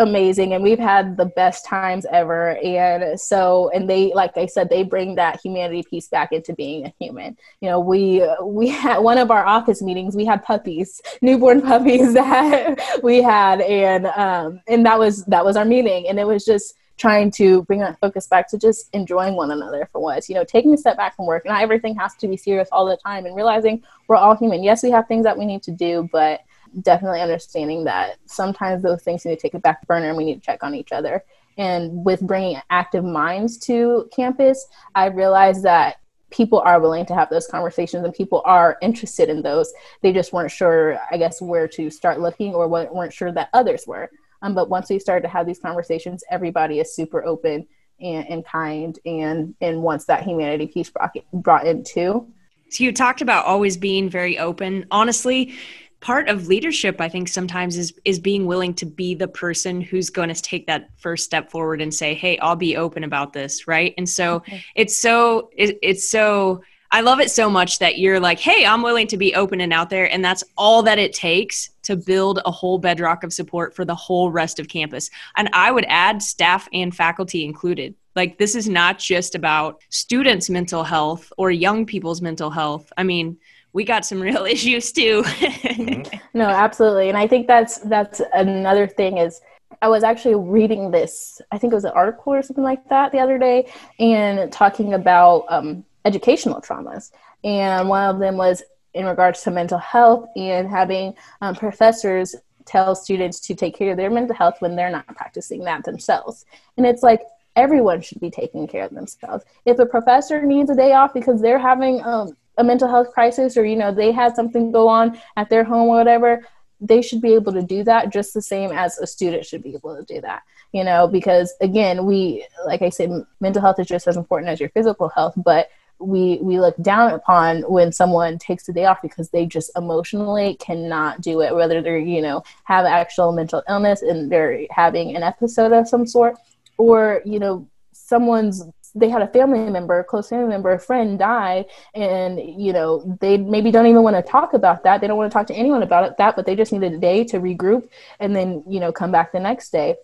amazing 0.01 0.55
and 0.55 0.63
we've 0.63 0.79
had 0.79 1.17
the 1.17 1.27
best 1.27 1.65
times 1.65 2.07
ever. 2.11 2.57
And 2.57 3.21
so 3.21 3.71
and 3.73 3.89
they 3.89 4.13
like 4.15 4.37
i 4.37 4.47
said 4.47 4.69
they 4.69 4.83
bring 4.83 5.15
that 5.15 5.41
humanity 5.43 5.85
piece 5.89 6.09
back 6.09 6.33
into 6.33 6.55
being 6.55 6.87
a 6.87 6.95
human. 6.99 7.37
You 7.61 7.69
know 7.69 7.81
we 7.81 8.27
we 8.43 8.69
had 8.69 8.99
one 8.99 9.19
of 9.19 9.31
our 9.31 9.45
office 9.45 9.83
meetings 9.83 10.17
we 10.17 10.25
had 10.25 10.43
puppies 10.43 11.01
newborn 11.23 11.63
puppies 11.63 12.15
that 12.21 12.81
we 13.03 13.23
had. 13.23 13.61
And 13.61 14.07
um 14.07 14.61
and 14.67 14.85
that 14.87 14.99
was 14.99 15.25
that 15.27 15.45
was 15.45 15.57
our 15.57 15.65
meeting. 15.65 16.09
And 16.09 16.19
it 16.19 16.27
was 16.27 16.45
just 16.45 16.77
trying 16.97 17.31
to 17.31 17.63
bring 17.63 17.81
that 17.81 17.99
focus 17.99 18.27
back 18.27 18.47
to 18.51 18.59
just 18.59 18.91
enjoying 18.93 19.35
one 19.35 19.51
another 19.51 19.89
for 19.93 20.01
once. 20.01 20.29
You 20.29 20.35
know 20.35 20.45
taking 20.45 20.73
a 20.75 20.79
step 20.79 20.97
back 20.97 21.15
from 21.15 21.27
work. 21.27 21.45
Not 21.45 21.63
everything 21.63 21.95
has 21.97 22.15
to 22.17 22.29
be 22.29 22.37
serious 22.37 22.69
all 22.73 22.87
the 22.87 22.97
time 22.97 23.27
and 23.27 23.37
realizing 23.37 23.83
we're 24.09 24.17
all 24.17 24.35
human. 24.35 24.63
Yes 24.63 24.83
we 24.83 24.91
have 24.91 25.07
things 25.07 25.25
that 25.25 25.39
we 25.39 25.45
need 25.45 25.63
to 25.65 25.71
do 25.71 26.09
but 26.11 26.41
definitely 26.83 27.21
understanding 27.21 27.85
that 27.85 28.17
sometimes 28.27 28.83
those 28.83 29.03
things 29.03 29.25
need 29.25 29.37
to 29.37 29.41
take 29.41 29.55
a 29.55 29.59
back 29.59 29.87
burner 29.87 30.09
and 30.09 30.17
we 30.17 30.25
need 30.25 30.35
to 30.35 30.41
check 30.41 30.63
on 30.63 30.75
each 30.75 30.93
other. 30.93 31.25
And 31.59 32.05
with 32.05 32.21
bringing 32.21 32.61
active 32.71 33.05
minds 33.05 33.59
to 33.67 34.09
campus, 34.15 34.67
I 34.95 35.07
realized 35.07 35.63
that 35.65 35.97
people 36.31 36.61
are 36.61 36.81
willing 36.81 37.05
to 37.07 37.15
have 37.15 37.29
those 37.29 37.47
conversations 37.47 38.05
and 38.05 38.15
people 38.15 38.43
are 38.45 38.79
interested 38.81 39.29
in 39.29 39.43
those. 39.43 39.73
They 40.01 40.13
just 40.13 40.33
weren't 40.33 40.51
sure, 40.51 40.99
I 41.11 41.17
guess, 41.17 41.43
where 41.43 41.69
to 41.69 41.91
start 41.91 42.21
looking 42.21 42.55
or 42.55 42.69
weren't 42.69 43.13
sure 43.13 43.33
that 43.33 43.51
others 43.53 43.85
were. 43.87 44.11
Um, 44.43 44.55
but 44.55 44.71
once 44.71 44.89
we 44.89 44.99
started 44.99 45.23
to 45.23 45.29
have 45.29 45.47
these 45.47 45.59
conversations, 45.59 46.25
everybody 46.31 46.79
is 46.79 46.95
super 46.95 47.25
open 47.25 47.67
and, 48.01 48.27
and 48.29 48.45
kind 48.45 48.99
and 49.05 49.55
and 49.61 49.83
wants 49.83 50.07
that 50.07 50.23
humanity 50.23 50.67
piece 50.67 50.89
brought, 50.89 51.15
brought 51.33 51.67
in 51.67 51.85
too. 51.85 52.27
So 52.71 52.85
you 52.85 52.93
talked 52.93 53.21
about 53.21 53.45
always 53.47 53.77
being 53.77 54.09
very 54.09 54.39
open. 54.39 54.87
Honestly, 54.91 55.55
part 56.01 56.29
of 56.29 56.49
leadership 56.49 57.01
i 57.01 57.09
think 57.09 57.29
sometimes 57.29 57.77
is 57.77 57.93
is 58.05 58.19
being 58.19 58.47
willing 58.47 58.75
to 58.75 58.87
be 58.87 59.15
the 59.15 59.29
person 59.29 59.81
who's 59.81 60.11
going 60.11 60.29
to 60.29 60.43
take 60.43 60.67
that 60.67 60.89
first 60.97 61.25
step 61.25 61.51
forward 61.51 61.81
and 61.81 61.93
say 61.93 62.15
hey 62.15 62.39
i'll 62.39 62.57
be 62.57 62.77
open 62.77 63.05
about 63.05 63.33
this 63.33 63.69
right? 63.69 63.95
And 63.99 64.09
so 64.09 64.37
okay. 64.37 64.65
it's 64.75 64.97
so 64.97 65.51
it, 65.57 65.79
it's 65.83 66.09
so 66.09 66.63
i 66.91 67.01
love 67.01 67.21
it 67.21 67.31
so 67.31 67.51
much 67.51 67.79
that 67.79 67.99
you're 67.99 68.21
like 68.21 68.41
hey 68.41 68.65
i'm 68.65 68.83
willing 68.83 69.07
to 69.07 69.17
be 69.17 69.35
open 69.35 69.61
and 69.61 69.73
out 69.73 69.91
there 69.91 70.11
and 70.11 70.25
that's 70.25 70.43
all 70.57 70.83
that 70.83 70.99
it 70.99 71.13
takes 71.13 71.71
to 71.83 71.97
build 71.97 72.41
a 72.45 72.51
whole 72.51 72.79
bedrock 72.79 73.25
of 73.25 73.33
support 73.33 73.75
for 73.75 73.85
the 73.85 73.95
whole 73.95 74.31
rest 74.31 74.61
of 74.61 74.69
campus. 74.69 75.11
And 75.37 75.51
i 75.53 75.71
would 75.71 75.87
add 75.89 76.23
staff 76.23 76.69
and 76.73 76.95
faculty 76.95 77.45
included. 77.45 77.95
Like 78.17 78.39
this 78.39 78.55
is 78.55 78.69
not 78.69 78.99
just 78.99 79.35
about 79.35 79.83
students 79.89 80.51
mental 80.51 80.85
health 80.85 81.33
or 81.37 81.51
young 81.51 81.87
people's 81.87 82.23
mental 82.23 82.51
health. 82.51 82.93
I 82.97 83.03
mean 83.03 83.39
we 83.73 83.85
got 83.85 84.05
some 84.05 84.21
real 84.21 84.45
issues 84.57 84.93
too. 84.93 85.23
mm-hmm. 85.23 86.17
No, 86.35 86.47
absolutely. 86.47 87.09
And 87.09 87.19
I 87.19 87.27
think 87.27 87.49
that's 87.49 87.79
that's 87.79 88.21
another 88.33 88.87
thing 88.87 89.19
is 89.19 89.41
I 89.83 89.89
was 89.89 90.05
actually 90.05 90.37
reading 90.37 90.91
this, 90.91 91.41
I 91.51 91.59
think 91.59 91.73
it 91.73 91.77
was 91.77 91.85
an 91.85 91.93
article 91.93 92.35
or 92.35 92.43
something 92.43 92.65
like 92.65 92.89
that 92.89 93.13
the 93.13 93.19
other 93.19 93.39
day, 93.39 93.71
and 93.99 94.53
talking 94.53 94.95
about 94.95 95.47
um, 95.49 95.85
educational 96.05 96.61
traumas. 96.61 97.11
And 97.45 97.89
one 97.89 98.09
of 98.09 98.21
them 98.21 98.37
was 98.37 98.63
in 98.95 99.07
regards 99.07 99.43
to 99.43 99.51
mental 99.51 99.79
health 99.79 100.29
and 100.37 100.69
having 100.69 101.15
um, 101.41 101.55
professors 101.55 102.35
tell 102.67 102.95
students 102.95 103.41
to 103.41 103.55
take 103.55 103.75
care 103.75 103.93
of 103.93 103.97
their 103.97 104.11
mental 104.11 104.37
health 104.37 104.57
when 104.61 104.77
they're 104.77 104.91
not 104.91 105.07
practicing 105.17 105.65
that 105.65 105.85
themselves. 105.85 106.45
And 106.77 106.87
it's 106.87 107.03
like 107.03 107.23
everyone 107.57 108.01
should 108.01 108.21
be 108.21 108.31
taking 108.31 108.67
care 108.69 108.85
of 108.85 108.95
themselves. 108.95 109.45
If 109.65 109.79
a 109.79 109.87
professor 109.87 110.43
needs 110.43 110.71
a 110.71 110.77
day 110.77 110.93
off 110.93 111.15
because 111.15 111.41
they're 111.41 111.59
having 111.59 112.03
um, 112.05 112.37
a 112.61 112.65
mental 112.65 112.89
health 112.89 113.13
crisis 113.13 113.57
or 113.57 113.65
you 113.65 113.77
know 113.77 113.93
they 113.93 114.13
had 114.13 114.37
something 114.37 114.71
go 114.71 114.87
on 114.87 115.19
at 115.37 115.49
their 115.49 115.65
home 115.65 115.89
or 115.89 115.97
whatever 115.97 116.47
they 116.81 117.03
should 117.03 117.21
be 117.21 117.35
able 117.35 117.53
to 117.53 117.63
do 117.63 117.83
that 117.83 118.13
just 118.13 118.33
the 118.33 118.43
same 118.43 118.71
as 118.71 118.99
a 118.99 119.07
student 119.07 119.45
should 119.45 119.63
be 119.63 119.75
able 119.75 119.97
to 119.97 120.15
do 120.15 120.21
that 120.21 120.43
you 120.73 120.85
know 120.85 121.09
because 121.09 121.55
again 121.61 122.05
we 122.05 122.47
like 122.67 122.83
i 122.83 122.89
said 122.89 123.11
mental 123.41 123.63
health 123.63 123.81
is 123.81 123.87
just 123.87 124.07
as 124.07 124.17
important 124.17 124.51
as 124.51 124.61
your 124.61 124.69
physical 124.71 125.09
health 125.09 125.35
but 125.37 125.71
we 125.99 126.39
we 126.43 126.59
look 126.59 126.77
down 126.83 127.13
upon 127.13 127.63
when 127.63 127.93
someone 127.93 128.39
takes 128.39 128.65
the 128.67 128.73
day 128.73 128.87
off 128.87 129.03
because 129.03 129.31
they 129.31 129.47
just 129.47 129.71
emotionally 129.77 130.55
cannot 130.57 131.21
do 131.21 131.41
it 131.43 131.55
whether 131.55 131.83
they're 131.83 131.99
you 131.99 132.23
know 132.23 132.43
have 132.65 132.87
actual 132.87 133.33
mental 133.33 133.63
illness 133.69 134.03
and 134.03 134.31
they're 134.31 134.67
having 134.71 135.17
an 135.17 135.23
episode 135.23 135.73
of 135.73 135.89
some 135.89 136.07
sort 136.07 136.37
or 136.79 137.21
you 137.25 137.39
know 137.39 137.67
someone's 137.93 138.65
they 138.95 139.09
had 139.09 139.23
a 139.23 139.29
family 139.29 139.71
member, 139.71 139.99
a 139.99 140.05
close 140.05 140.29
family 140.29 140.49
member, 140.49 140.73
a 140.73 140.79
friend 140.79 141.19
die, 141.19 141.65
and 141.95 142.41
you 142.41 142.73
know 142.73 143.17
they 143.21 143.37
maybe 143.37 143.71
don't 143.71 143.87
even 143.87 144.03
want 144.03 144.17
to 144.17 144.23
talk 144.23 144.55
about 144.55 144.85
that. 144.85 145.01
They 145.01 145.07
don't 145.07 145.17
want 145.17 145.31
to 145.31 145.35
talk 145.35 145.47
to 145.49 145.55
anyone 145.55 145.83
about 145.83 146.05
it, 146.05 146.17
that, 146.19 146.37
but 146.37 146.47
they 146.47 146.57
just 146.57 146.73
needed 146.73 146.95
a 146.95 146.99
day 146.99 147.25
to 147.25 147.41
regroup 147.41 147.89
and 148.19 148.35
then 148.35 148.63
you 148.67 148.81
know 148.81 148.93
come 148.93 149.13
back 149.13 149.33
the 149.33 149.41
next 149.41 149.71
day. 149.71 149.97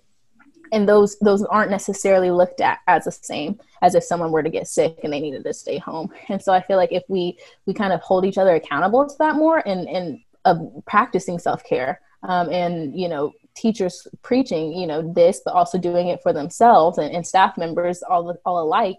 And 0.72 0.88
those 0.88 1.18
those 1.20 1.44
aren't 1.44 1.70
necessarily 1.70 2.30
looked 2.30 2.60
at 2.60 2.80
as 2.86 3.04
the 3.04 3.12
same 3.12 3.60
as 3.82 3.94
if 3.94 4.04
someone 4.04 4.32
were 4.32 4.42
to 4.42 4.50
get 4.50 4.66
sick 4.66 4.98
and 5.04 5.12
they 5.12 5.20
needed 5.20 5.44
to 5.44 5.54
stay 5.54 5.78
home. 5.78 6.12
And 6.28 6.42
so 6.42 6.52
I 6.52 6.60
feel 6.60 6.76
like 6.76 6.92
if 6.92 7.04
we 7.08 7.38
we 7.66 7.74
kind 7.74 7.92
of 7.92 8.00
hold 8.00 8.24
each 8.24 8.38
other 8.38 8.54
accountable 8.54 9.06
to 9.08 9.14
that 9.18 9.36
more 9.36 9.62
and 9.66 9.88
and 9.88 10.20
of 10.44 10.60
practicing 10.86 11.38
self 11.38 11.64
care 11.64 12.00
um, 12.22 12.50
and 12.50 12.98
you 12.98 13.08
know 13.08 13.32
teachers 13.56 14.06
preaching, 14.22 14.72
you 14.72 14.86
know, 14.86 15.12
this, 15.12 15.40
but 15.44 15.54
also 15.54 15.78
doing 15.78 16.08
it 16.08 16.22
for 16.22 16.32
themselves 16.32 16.98
and, 16.98 17.14
and 17.14 17.26
staff 17.26 17.56
members 17.56 18.02
all, 18.02 18.38
all 18.44 18.62
alike. 18.62 18.98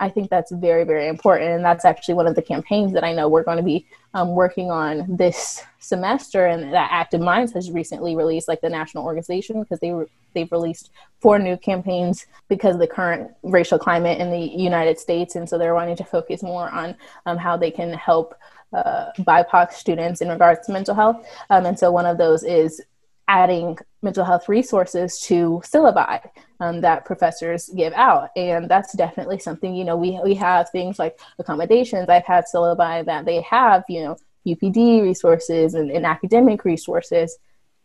I 0.00 0.08
think 0.08 0.30
that's 0.30 0.52
very, 0.52 0.84
very 0.84 1.08
important. 1.08 1.50
And 1.50 1.64
that's 1.64 1.84
actually 1.84 2.14
one 2.14 2.28
of 2.28 2.36
the 2.36 2.42
campaigns 2.42 2.92
that 2.92 3.02
I 3.02 3.12
know 3.12 3.28
we're 3.28 3.42
going 3.42 3.56
to 3.56 3.64
be 3.64 3.86
um, 4.14 4.30
working 4.30 4.70
on 4.70 5.16
this 5.16 5.64
semester. 5.80 6.46
And 6.46 6.72
that 6.72 6.90
Active 6.92 7.20
Minds 7.20 7.52
has 7.52 7.70
recently 7.70 8.14
released, 8.14 8.46
like 8.46 8.60
the 8.60 8.68
national 8.68 9.04
organization, 9.04 9.60
because 9.60 9.80
they 9.80 9.90
were, 9.90 10.08
they've 10.34 10.52
released 10.52 10.90
four 11.20 11.38
new 11.40 11.56
campaigns 11.56 12.26
because 12.48 12.74
of 12.76 12.80
the 12.80 12.86
current 12.86 13.32
racial 13.42 13.78
climate 13.78 14.20
in 14.20 14.30
the 14.30 14.38
United 14.38 15.00
States. 15.00 15.34
And 15.34 15.48
so 15.48 15.58
they're 15.58 15.74
wanting 15.74 15.96
to 15.96 16.04
focus 16.04 16.44
more 16.44 16.70
on 16.70 16.94
um, 17.26 17.36
how 17.36 17.56
they 17.56 17.72
can 17.72 17.92
help 17.92 18.36
uh, 18.72 19.06
BIPOC 19.18 19.72
students 19.72 20.20
in 20.20 20.28
regards 20.28 20.66
to 20.66 20.72
mental 20.72 20.94
health. 20.94 21.26
Um, 21.50 21.66
and 21.66 21.76
so 21.76 21.90
one 21.90 22.06
of 22.06 22.18
those 22.18 22.44
is 22.44 22.80
adding 23.28 23.78
mental 24.02 24.24
health 24.24 24.48
resources 24.48 25.20
to 25.20 25.62
syllabi 25.64 26.20
um, 26.60 26.80
that 26.80 27.04
professors 27.04 27.70
give 27.76 27.92
out. 27.92 28.30
And 28.36 28.68
that's 28.68 28.94
definitely 28.94 29.38
something, 29.38 29.74
you 29.74 29.84
know, 29.84 29.96
we, 29.96 30.18
we 30.24 30.34
have 30.34 30.70
things 30.70 30.98
like 30.98 31.20
accommodations. 31.38 32.08
I've 32.08 32.24
had 32.24 32.44
syllabi 32.52 33.04
that 33.04 33.26
they 33.26 33.42
have, 33.42 33.84
you 33.88 34.04
know, 34.04 34.16
UPD 34.46 35.02
resources 35.02 35.74
and, 35.74 35.90
and 35.90 36.06
academic 36.06 36.64
resources. 36.64 37.38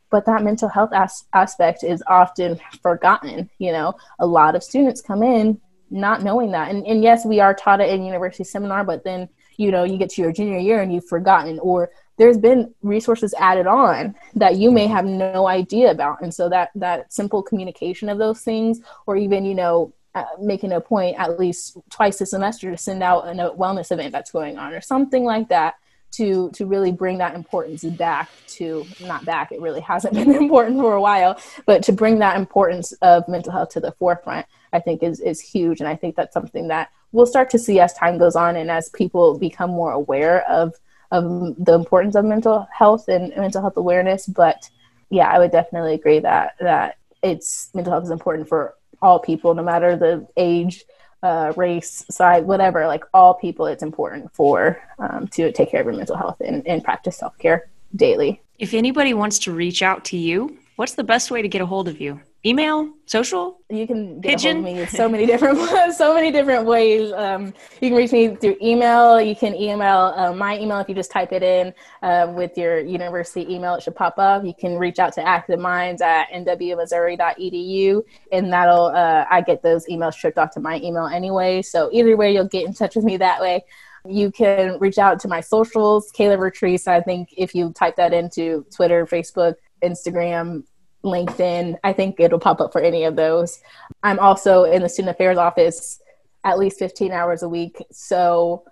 But 0.09 0.25
that 0.25 0.43
mental 0.43 0.69
health 0.69 0.91
as- 0.93 1.25
aspect 1.33 1.83
is 1.83 2.01
often 2.07 2.59
forgotten. 2.81 3.49
You 3.57 3.73
know, 3.73 3.95
a 4.19 4.25
lot 4.25 4.55
of 4.55 4.63
students 4.63 5.01
come 5.01 5.23
in 5.23 5.59
not 5.89 6.23
knowing 6.23 6.51
that. 6.51 6.71
And, 6.71 6.85
and 6.87 7.03
yes, 7.03 7.25
we 7.25 7.39
are 7.39 7.53
taught 7.53 7.81
it 7.81 7.89
in 7.89 8.03
university 8.03 8.43
seminar, 8.43 8.83
but 8.83 9.03
then, 9.03 9.29
you 9.57 9.71
know, 9.71 9.83
you 9.83 9.97
get 9.97 10.09
to 10.11 10.21
your 10.21 10.31
junior 10.31 10.57
year 10.57 10.81
and 10.81 10.91
you've 10.91 11.07
forgotten 11.07 11.59
or 11.59 11.91
there's 12.17 12.37
been 12.37 12.73
resources 12.81 13.33
added 13.39 13.67
on 13.67 14.15
that 14.35 14.57
you 14.57 14.71
may 14.71 14.87
have 14.87 15.05
no 15.05 15.47
idea 15.47 15.91
about. 15.91 16.21
And 16.21 16.33
so 16.33 16.49
that 16.49 16.69
that 16.75 17.11
simple 17.11 17.41
communication 17.41 18.09
of 18.09 18.17
those 18.17 18.41
things 18.41 18.81
or 19.05 19.15
even 19.17 19.45
you 19.45 19.55
know 19.55 19.93
uh, 20.15 20.25
making 20.39 20.71
a 20.71 20.79
point 20.79 21.17
at 21.17 21.39
least 21.39 21.77
twice 21.89 22.21
a 22.21 22.25
semester 22.25 22.69
to 22.69 22.77
send 22.77 23.01
out 23.01 23.27
a 23.27 23.31
wellness 23.55 23.91
event 23.91 24.11
that's 24.11 24.31
going 24.31 24.57
on 24.57 24.73
or 24.73 24.81
something 24.81 25.23
like 25.23 25.49
that 25.49 25.75
to 26.11 26.51
to 26.51 26.67
really 26.67 26.91
bring 26.91 27.17
that 27.17 27.33
importance 27.33 27.83
back 27.83 28.29
to 28.45 28.85
not 29.01 29.25
back 29.25 29.51
it 29.51 29.59
really 29.59 29.81
hasn't 29.81 30.13
been 30.19 30.31
important 30.31 30.79
for 30.79 30.93
a 30.93 31.01
while 31.01 31.39
but 31.65 31.81
to 31.81 31.91
bring 31.91 32.19
that 32.19 32.37
importance 32.37 32.91
of 33.01 33.27
mental 33.27 33.51
health 33.51 33.69
to 33.69 33.79
the 33.79 33.91
forefront 33.93 34.45
i 34.71 34.79
think 34.79 35.01
is 35.01 35.19
is 35.19 35.41
huge. 35.41 35.79
And 35.79 35.89
i 35.89 35.95
think 35.95 36.15
that's 36.15 36.33
something 36.33 36.67
that 36.67 36.89
we'll 37.11 37.25
start 37.25 37.49
to 37.49 37.59
see 37.59 37.79
as 37.79 37.93
time 37.93 38.19
goes 38.19 38.35
on 38.35 38.55
and 38.55 38.69
as 38.69 38.89
people 38.89 39.39
become 39.39 39.71
more 39.71 39.91
aware 39.91 40.47
of 40.47 40.75
of 41.13 41.55
the 41.63 41.75
importance 41.75 42.15
of 42.15 42.25
mental 42.25 42.67
health 42.75 43.07
and 43.07 43.29
mental 43.37 43.61
health 43.61 43.77
awareness. 43.77 44.25
But 44.25 44.69
yeah, 45.09 45.29
I 45.29 45.37
would 45.39 45.51
definitely 45.51 45.93
agree 45.93 46.19
that 46.19 46.55
that 46.59 46.97
it's 47.21 47.69
mental 47.73 47.93
health 47.93 48.03
is 48.05 48.09
important 48.09 48.49
for 48.49 48.75
all 49.01 49.19
people, 49.19 49.53
no 49.53 49.63
matter 49.63 49.95
the 49.95 50.27
age, 50.37 50.83
uh, 51.21 51.53
race, 51.55 52.03
side, 52.09 52.45
whatever. 52.45 52.87
Like 52.87 53.03
all 53.13 53.35
people, 53.35 53.67
it's 53.67 53.83
important 53.83 54.33
for 54.33 54.81
um, 54.97 55.27
to 55.29 55.51
take 55.51 55.69
care 55.69 55.81
of 55.81 55.85
your 55.85 55.95
mental 55.95 56.17
health 56.17 56.41
and, 56.41 56.65
and 56.67 56.83
practice 56.83 57.17
self 57.17 57.37
care 57.37 57.69
daily. 57.95 58.41
If 58.57 58.73
anybody 58.73 59.13
wants 59.13 59.39
to 59.39 59.53
reach 59.53 59.83
out 59.83 60.05
to 60.05 60.17
you, 60.17 60.57
what's 60.77 60.95
the 60.95 61.03
best 61.03 61.29
way 61.29 61.43
to 61.43 61.47
get 61.47 61.61
a 61.61 61.65
hold 61.65 61.87
of 61.87 62.01
you? 62.01 62.19
Email? 62.45 62.91
Social? 63.05 63.59
You 63.69 63.87
can 63.87 64.19
get 64.19 64.31
Pigeon? 64.37 64.63
me 64.63 64.85
so 64.85 65.07
many 65.07 65.25
different 65.25 65.57
so 65.95 66.13
many 66.13 66.31
different 66.31 66.65
ways. 66.65 67.11
Um, 67.13 67.53
you 67.81 67.89
can 67.89 67.95
reach 67.95 68.11
me 68.11 68.35
through 68.35 68.57
email. 68.61 69.21
You 69.21 69.35
can 69.35 69.55
email 69.55 70.13
uh, 70.15 70.33
my 70.33 70.59
email 70.59 70.79
if 70.79 70.89
you 70.89 70.95
just 70.95 71.11
type 71.11 71.31
it 71.31 71.43
in 71.43 71.73
uh, 72.01 72.31
with 72.35 72.57
your 72.57 72.79
university 72.79 73.53
email 73.53 73.75
it 73.75 73.83
should 73.83 73.95
pop 73.95 74.15
up. 74.17 74.45
You 74.45 74.53
can 74.53 74.77
reach 74.77 74.99
out 74.99 75.13
to 75.13 75.27
active 75.27 75.59
minds 75.59 76.01
at 76.01 76.29
nwmissouri.edu 76.31 78.01
and 78.31 78.51
that'll 78.51 78.85
uh, 78.87 79.25
i 79.29 79.41
get 79.41 79.61
those 79.61 79.85
emails 79.87 80.15
shipped 80.15 80.37
off 80.37 80.51
to 80.51 80.59
my 80.59 80.79
email 80.81 81.05
anyway. 81.05 81.61
So 81.61 81.89
either 81.93 82.15
way 82.17 82.33
you'll 82.33 82.47
get 82.47 82.65
in 82.65 82.73
touch 82.73 82.95
with 82.95 83.05
me 83.05 83.17
that 83.17 83.41
way. 83.41 83.63
You 84.05 84.31
can 84.31 84.79
reach 84.79 84.97
out 84.97 85.19
to 85.21 85.29
my 85.29 85.39
socials 85.39 86.11
kayla 86.11 86.37
vertreese 86.37 86.89
i 86.89 86.99
think 86.99 87.29
if 87.37 87.55
you 87.55 87.71
type 87.71 87.95
that 87.95 88.13
into 88.13 88.65
twitter 88.69 89.05
facebook 89.05 89.55
instagram 89.81 90.63
LinkedIn. 91.03 91.77
I 91.83 91.93
think 91.93 92.19
it'll 92.19 92.39
pop 92.39 92.61
up 92.61 92.71
for 92.71 92.81
any 92.81 93.03
of 93.03 93.15
those. 93.15 93.61
I'm 94.03 94.19
also 94.19 94.63
in 94.63 94.81
the 94.81 94.89
student 94.89 95.15
affairs 95.15 95.37
office 95.37 95.99
at 96.43 96.57
least 96.57 96.79
15 96.79 97.11
hours 97.11 97.43
a 97.43 97.49
week. 97.49 97.81
So 97.91 98.63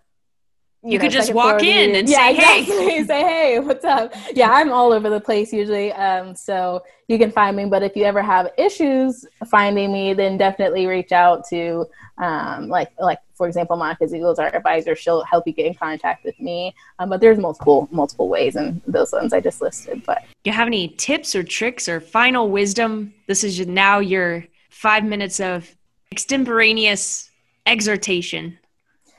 you, 0.84 0.94
you 0.94 0.98
know, 0.98 1.04
could 1.04 1.12
just 1.12 1.32
walk 1.34 1.62
in 1.62 1.96
and 1.96 2.10
yeah, 2.10 2.18
say, 2.18 2.34
"Hey, 2.34 2.62
exactly. 2.62 3.04
say 3.06 3.22
hey, 3.22 3.60
what's 3.60 3.86
up?" 3.86 4.16
Yeah, 4.34 4.50
I'm 4.52 4.72
all 4.72 4.92
over 4.92 5.12
the 5.12 5.20
place 5.20 5.54
usually, 5.54 5.94
um, 5.94 6.36
so 6.36 6.84
you 7.08 7.20
can 7.20 7.32
find 7.32 7.56
me. 7.56 7.66
But 7.66 7.84
if 7.84 7.96
you 7.96 8.04
ever 8.04 8.24
have 8.24 8.50
issues 8.58 9.24
finding 9.46 9.94
me, 9.94 10.16
then 10.16 10.38
definitely 10.38 10.88
reach 10.88 11.12
out 11.12 11.48
to, 11.50 11.86
um, 12.18 12.68
like, 12.68 12.92
like 13.00 13.20
for 13.42 13.48
example, 13.48 13.76
Monica 13.76 14.06
Ziegels, 14.06 14.38
our 14.38 14.56
advisor. 14.56 14.96
She'll 14.96 15.24
help 15.24 15.48
you 15.48 15.54
get 15.54 15.66
in 15.66 15.74
contact 15.74 16.24
with 16.24 16.40
me. 16.40 16.76
Um, 17.00 17.10
but 17.10 17.22
there's 17.22 17.40
multiple 17.40 17.90
multiple 17.90 18.30
ways, 18.30 18.56
and 18.56 18.80
those 18.86 19.12
ones 19.12 19.34
I 19.34 19.40
just 19.40 19.64
listed. 19.64 20.04
But 20.06 20.24
you 20.44 20.52
have 20.52 20.68
any 20.68 20.90
tips 20.90 21.34
or 21.34 21.42
tricks 21.42 21.90
or 21.90 22.00
final 22.00 22.52
wisdom? 22.52 23.16
This 23.26 23.44
is 23.44 23.66
now 23.66 23.98
your 23.98 24.46
five 24.70 25.04
minutes 25.04 25.40
of 25.40 25.76
extemporaneous 26.12 27.32
exhortation 27.66 28.60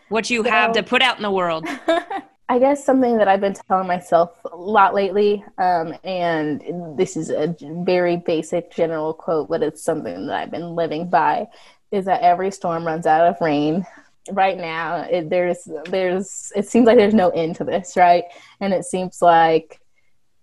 what 0.09 0.31
you 0.31 0.45
so, 0.45 0.51
have 0.51 0.73
to 0.75 0.85
put 0.85 1.03
out 1.03 1.17
in 1.17 1.25
the 1.25 1.31
world. 1.33 1.67
I 2.49 2.61
guess 2.61 2.85
something 2.85 3.19
that 3.19 3.27
I've 3.27 3.41
been 3.41 3.55
telling 3.55 3.89
myself 3.89 4.39
a 4.45 4.55
lot 4.55 4.95
lately, 4.95 5.45
um, 5.59 5.95
and 6.05 6.63
this 6.97 7.17
is 7.17 7.31
a 7.31 7.57
very 7.61 8.19
basic 8.19 8.71
general 8.71 9.15
quote, 9.15 9.49
but 9.49 9.65
it's 9.65 9.83
something 9.83 10.27
that 10.27 10.37
I've 10.37 10.53
been 10.53 10.77
living 10.77 11.11
by, 11.11 11.49
is 11.91 12.05
that 12.05 12.21
every 12.21 12.51
storm 12.51 12.87
runs 12.87 13.07
out 13.07 13.27
of 13.27 13.41
rain. 13.41 13.87
Right 14.31 14.57
now, 14.57 15.03
it, 15.03 15.31
there's 15.31 15.69
there's 15.87 16.53
it 16.55 16.69
seems 16.69 16.87
like 16.87 16.97
there's 16.97 17.15
no 17.15 17.31
end 17.31 17.57
to 17.57 17.65
this, 17.65 17.97
right? 17.97 18.25
And 18.61 18.73
it 18.73 18.85
seems 18.85 19.21
like 19.21 19.81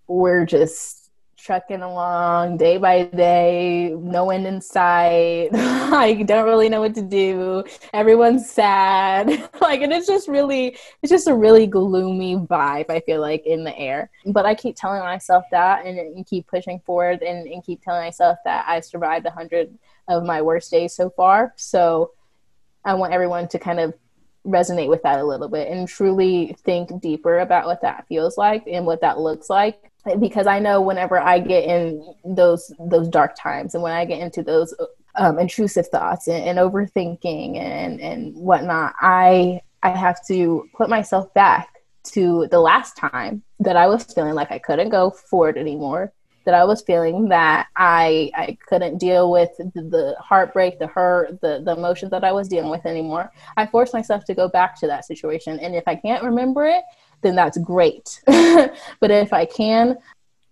we're 0.06 0.44
just 0.44 1.00
trucking 1.42 1.80
along 1.80 2.58
day 2.58 2.76
by 2.76 3.04
day, 3.04 3.94
no 3.98 4.30
end 4.30 4.46
in 4.46 4.60
sight. 4.60 5.48
I 5.54 6.22
don't 6.26 6.44
really 6.44 6.68
know 6.68 6.80
what 6.80 6.94
to 6.96 7.02
do. 7.02 7.64
Everyone's 7.94 8.48
sad. 8.50 9.48
like, 9.60 9.80
and 9.80 9.92
it's 9.92 10.06
just 10.06 10.28
really, 10.28 10.76
it's 11.02 11.10
just 11.10 11.28
a 11.28 11.34
really 11.34 11.66
gloomy 11.66 12.36
vibe, 12.36 12.90
I 12.90 13.00
feel 13.00 13.20
like, 13.20 13.46
in 13.46 13.64
the 13.64 13.76
air. 13.78 14.10
But 14.26 14.44
I 14.44 14.54
keep 14.54 14.76
telling 14.76 15.00
myself 15.00 15.44
that 15.50 15.86
and, 15.86 15.98
and 15.98 16.26
keep 16.26 16.46
pushing 16.46 16.80
forward 16.80 17.22
and, 17.22 17.46
and 17.46 17.64
keep 17.64 17.82
telling 17.82 18.02
myself 18.02 18.38
that 18.44 18.66
I 18.68 18.80
survived 18.80 19.24
a 19.26 19.30
100 19.30 19.76
of 20.08 20.24
my 20.24 20.42
worst 20.42 20.70
days 20.70 20.94
so 20.94 21.08
far. 21.10 21.54
So 21.56 22.12
I 22.84 22.94
want 22.94 23.12
everyone 23.12 23.48
to 23.48 23.58
kind 23.58 23.80
of 23.80 23.94
resonate 24.46 24.88
with 24.88 25.02
that 25.02 25.18
a 25.18 25.24
little 25.24 25.48
bit 25.48 25.68
and 25.68 25.86
truly 25.86 26.56
think 26.64 27.00
deeper 27.00 27.40
about 27.40 27.66
what 27.66 27.82
that 27.82 28.06
feels 28.08 28.38
like 28.38 28.64
and 28.66 28.86
what 28.86 29.02
that 29.02 29.18
looks 29.18 29.50
like. 29.50 29.90
Because 30.18 30.46
I 30.46 30.58
know 30.60 30.80
whenever 30.80 31.18
I 31.18 31.40
get 31.40 31.64
in 31.64 32.14
those 32.24 32.72
those 32.80 33.08
dark 33.08 33.36
times 33.38 33.74
and 33.74 33.82
when 33.82 33.92
I 33.92 34.06
get 34.06 34.20
into 34.20 34.42
those 34.42 34.74
um, 35.14 35.38
intrusive 35.38 35.88
thoughts 35.88 36.26
and, 36.26 36.42
and 36.42 36.58
overthinking 36.58 37.58
and 37.58 38.00
and 38.00 38.34
whatnot, 38.34 38.94
I 39.00 39.60
I 39.82 39.90
have 39.90 40.24
to 40.28 40.66
put 40.74 40.88
myself 40.88 41.32
back 41.34 41.68
to 42.02 42.48
the 42.50 42.60
last 42.60 42.96
time 42.96 43.42
that 43.58 43.76
I 43.76 43.86
was 43.88 44.04
feeling 44.04 44.34
like 44.34 44.50
I 44.50 44.58
couldn't 44.58 44.88
go 44.88 45.10
forward 45.10 45.58
anymore, 45.58 46.12
that 46.44 46.54
I 46.54 46.64
was 46.64 46.82
feeling 46.82 47.28
that 47.28 47.68
I 47.76 48.30
I 48.34 48.56
couldn't 48.66 48.98
deal 48.98 49.30
with 49.30 49.50
the, 49.56 50.16
heartbreak, 50.18 50.78
the 50.78 50.86
hurt, 50.86 51.40
the 51.40 51.62
the 51.64 51.72
emotions 51.72 52.10
that 52.10 52.24
I 52.24 52.32
was 52.32 52.48
dealing 52.48 52.70
with 52.70 52.86
anymore. 52.86 53.30
I 53.56 53.66
forced 53.66 53.92
myself 53.92 54.24
to 54.26 54.34
go 54.34 54.48
back 54.48 54.78
to 54.80 54.86
that 54.86 55.04
situation, 55.04 55.58
and 55.60 55.74
if 55.74 55.84
I 55.86 55.96
can't 55.96 56.24
remember 56.24 56.66
it, 56.66 56.82
then 57.22 57.34
that's 57.34 57.58
great. 57.58 58.22
but 58.26 59.10
if 59.10 59.32
I 59.32 59.44
can, 59.44 59.98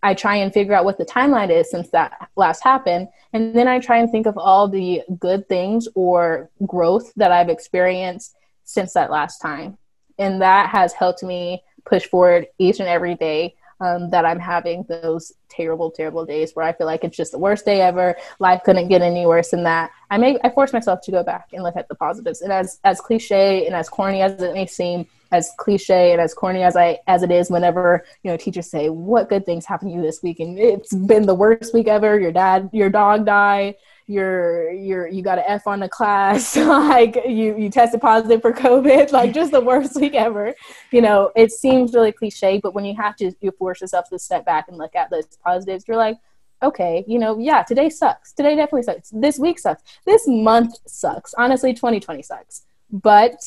I 0.03 0.14
try 0.14 0.36
and 0.36 0.53
figure 0.53 0.74
out 0.74 0.84
what 0.84 0.99
the 0.99 1.05
timeline 1.05 1.51
is 1.51 1.70
since 1.70 1.91
that 1.91 2.28
last 2.36 2.62
happened. 2.62 3.09
And 3.32 3.55
then 3.55 3.66
I 3.66 3.80
try 3.80 3.99
and 3.99 4.11
think 4.11 4.26
of 4.26 4.39
all 4.39 4.68
the 4.68 5.03
good 5.18 5.49
things 5.49 5.89
or 5.95 6.51
growth 6.66 7.12
that 7.16 7.32
I've 7.32 7.49
experienced 7.49 8.36
since 8.64 8.93
that 8.93 9.11
last 9.11 9.39
time. 9.39 9.76
And 10.18 10.41
that 10.43 10.70
has 10.70 10.93
helped 10.93 11.22
me 11.22 11.62
push 11.84 12.07
forward 12.07 12.47
each 12.59 12.80
and 12.80 12.89
every 12.89 13.14
day 13.14 13.57
um, 13.81 14.11
that 14.11 14.24
I'm 14.24 14.41
having 14.41 14.85
those 14.89 15.33
terrible, 15.49 15.91
terrible 15.91 16.24
days 16.24 16.53
where 16.55 16.66
I 16.66 16.72
feel 16.72 16.87
like 16.87 17.05
it's 17.05 17.16
just 17.16 17.33
the 17.33 17.39
worst 17.39 17.64
day 17.64 17.81
ever. 17.81 18.16
Life 18.39 18.62
couldn't 18.64 18.89
get 18.89 19.03
any 19.03 19.26
worse 19.26 19.51
than 19.51 19.64
that. 19.64 19.91
I 20.11 20.18
may 20.18 20.39
I 20.43 20.51
force 20.51 20.72
myself 20.72 21.01
to 21.03 21.11
go 21.11 21.22
back 21.22 21.49
and 21.53 21.62
look 21.62 21.76
at 21.76 21.89
the 21.89 21.95
positives. 21.95 22.43
And 22.43 22.53
as 22.53 22.81
as 22.85 23.01
cliche 23.01 23.66
and 23.66 23.74
as 23.74 23.89
corny 23.89 24.22
as 24.22 24.41
it 24.43 24.55
may 24.55 24.66
seem, 24.66 25.07
as 25.31 25.53
cliche 25.57 26.12
and 26.12 26.20
as 26.20 26.35
corny 26.35 26.62
as 26.62 26.76
I 26.76 26.99
as 27.07 27.22
it 27.22 27.31
is 27.31 27.51
whenever 27.51 28.05
you 28.22 28.31
know 28.31 28.37
teachers 28.37 28.70
say 28.70 28.89
what 28.89 29.29
good 29.29 29.45
things 29.45 29.66
happened 29.66 29.91
to 29.91 29.97
you 29.97 30.03
this 30.03 30.22
week 30.22 30.41
and 30.41 30.59
it's 30.59 30.95
been 30.95 31.26
the 31.26 31.35
worst 31.35 31.74
week 31.74 31.89
ever 31.89 32.18
your 32.18 32.33
dad 32.33 32.70
your 32.72 32.89
dog 32.89 33.26
died 33.26 33.74
you're 34.09 34.73
you're 34.73 35.07
you 35.07 35.23
got 35.23 35.39
an 35.39 35.45
F 35.47 35.67
on 35.67 35.81
the 35.81 35.89
class 35.89 36.57
like 36.57 37.15
you 37.27 37.57
you 37.57 37.69
tested 37.69 38.01
positive 38.01 38.41
for 38.41 38.53
covid 38.53 39.13
like 39.13 39.33
just 39.33 39.53
the 39.53 39.61
worst 39.61 40.01
week 40.01 40.15
ever. 40.15 40.55
You 40.91 41.03
know 41.03 41.31
it 41.37 41.53
seems 41.53 41.93
really 41.93 42.11
cliche 42.11 42.59
but 42.61 42.75
when 42.75 42.85
you 42.85 42.97
have 42.97 43.15
to 43.17 43.33
you 43.41 43.53
force 43.53 43.83
yourself 43.83 44.09
to 44.09 44.19
step 44.19 44.47
back 44.47 44.69
and 44.69 44.79
look 44.79 44.97
at 44.97 45.11
those 45.11 45.27
positives 45.45 45.85
you're 45.87 45.99
like 45.99 46.19
okay 46.63 47.05
you 47.07 47.19
know 47.19 47.39
yeah 47.39 47.63
today 47.63 47.91
sucks. 47.91 48.33
Today 48.33 48.57
definitely 48.57 48.83
sucks. 48.83 49.11
This 49.11 49.39
week 49.39 49.59
sucks. 49.59 49.83
This 50.07 50.27
month 50.27 50.75
sucks. 50.87 51.35
Honestly 51.35 51.75
2020 51.75 52.23
sucks. 52.23 52.65
But 52.91 53.39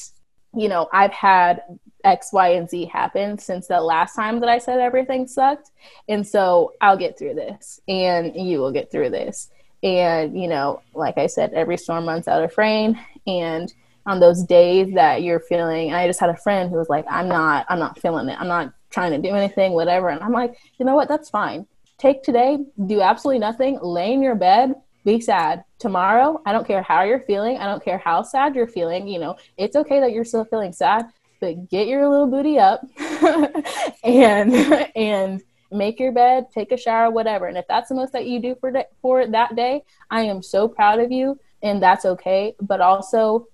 you 0.53 0.67
know, 0.67 0.89
I've 0.91 1.13
had 1.13 1.61
X, 2.03 2.33
Y, 2.33 2.49
and 2.49 2.69
Z 2.69 2.85
happen 2.85 3.37
since 3.37 3.67
the 3.67 3.79
last 3.79 4.15
time 4.15 4.39
that 4.41 4.49
I 4.49 4.57
said 4.57 4.79
everything 4.79 5.27
sucked. 5.27 5.71
And 6.09 6.27
so 6.27 6.73
I'll 6.81 6.97
get 6.97 7.17
through 7.17 7.35
this 7.35 7.79
and 7.87 8.35
you 8.35 8.59
will 8.59 8.71
get 8.71 8.91
through 8.91 9.11
this. 9.11 9.49
And, 9.83 10.39
you 10.39 10.47
know, 10.47 10.81
like 10.93 11.17
I 11.17 11.27
said, 11.27 11.53
every 11.53 11.77
storm 11.77 12.07
runs 12.07 12.27
out 12.27 12.43
of 12.43 12.57
rain. 12.57 12.99
And 13.25 13.73
on 14.05 14.19
those 14.19 14.43
days 14.43 14.93
that 14.93 15.23
you're 15.23 15.39
feeling, 15.39 15.93
I 15.93 16.07
just 16.07 16.19
had 16.19 16.29
a 16.29 16.37
friend 16.37 16.69
who 16.69 16.77
was 16.77 16.89
like, 16.89 17.05
I'm 17.09 17.27
not, 17.27 17.65
I'm 17.69 17.79
not 17.79 17.99
feeling 17.99 18.29
it. 18.29 18.39
I'm 18.39 18.47
not 18.47 18.73
trying 18.89 19.11
to 19.11 19.17
do 19.29 19.35
anything, 19.35 19.73
whatever. 19.73 20.09
And 20.09 20.21
I'm 20.21 20.31
like, 20.31 20.57
you 20.77 20.85
know 20.85 20.95
what? 20.95 21.07
That's 21.07 21.29
fine. 21.29 21.65
Take 21.97 22.23
today, 22.23 22.57
do 22.87 23.01
absolutely 23.01 23.39
nothing, 23.39 23.79
lay 23.81 24.13
in 24.13 24.23
your 24.23 24.35
bed, 24.35 24.73
be 25.05 25.19
sad. 25.19 25.63
Tomorrow, 25.79 26.41
I 26.45 26.51
don't 26.51 26.65
care 26.65 26.81
how 26.81 27.03
you're 27.03 27.21
feeling. 27.21 27.57
I 27.57 27.65
don't 27.65 27.83
care 27.83 27.97
how 27.97 28.23
sad 28.23 28.55
you're 28.55 28.67
feeling. 28.67 29.07
You 29.07 29.19
know, 29.19 29.35
it's 29.57 29.75
okay 29.75 29.99
that 29.99 30.11
you're 30.11 30.25
still 30.25 30.45
feeling 30.45 30.73
sad, 30.73 31.05
but 31.39 31.69
get 31.69 31.87
your 31.87 32.07
little 32.07 32.27
booty 32.27 32.59
up 32.59 32.81
and 34.03 34.53
and 34.95 35.41
make 35.71 35.99
your 35.99 36.11
bed, 36.11 36.47
take 36.53 36.71
a 36.71 36.77
shower, 36.77 37.09
whatever. 37.09 37.47
And 37.47 37.57
if 37.57 37.65
that's 37.67 37.89
the 37.89 37.95
most 37.95 38.13
that 38.13 38.25
you 38.25 38.39
do 38.41 38.55
for 38.59 38.73
for 39.01 39.27
that 39.27 39.55
day, 39.55 39.83
I 40.09 40.21
am 40.23 40.41
so 40.41 40.67
proud 40.67 40.99
of 40.99 41.11
you, 41.11 41.39
and 41.61 41.81
that's 41.81 42.05
okay. 42.05 42.55
But 42.61 42.81
also, 42.81 43.47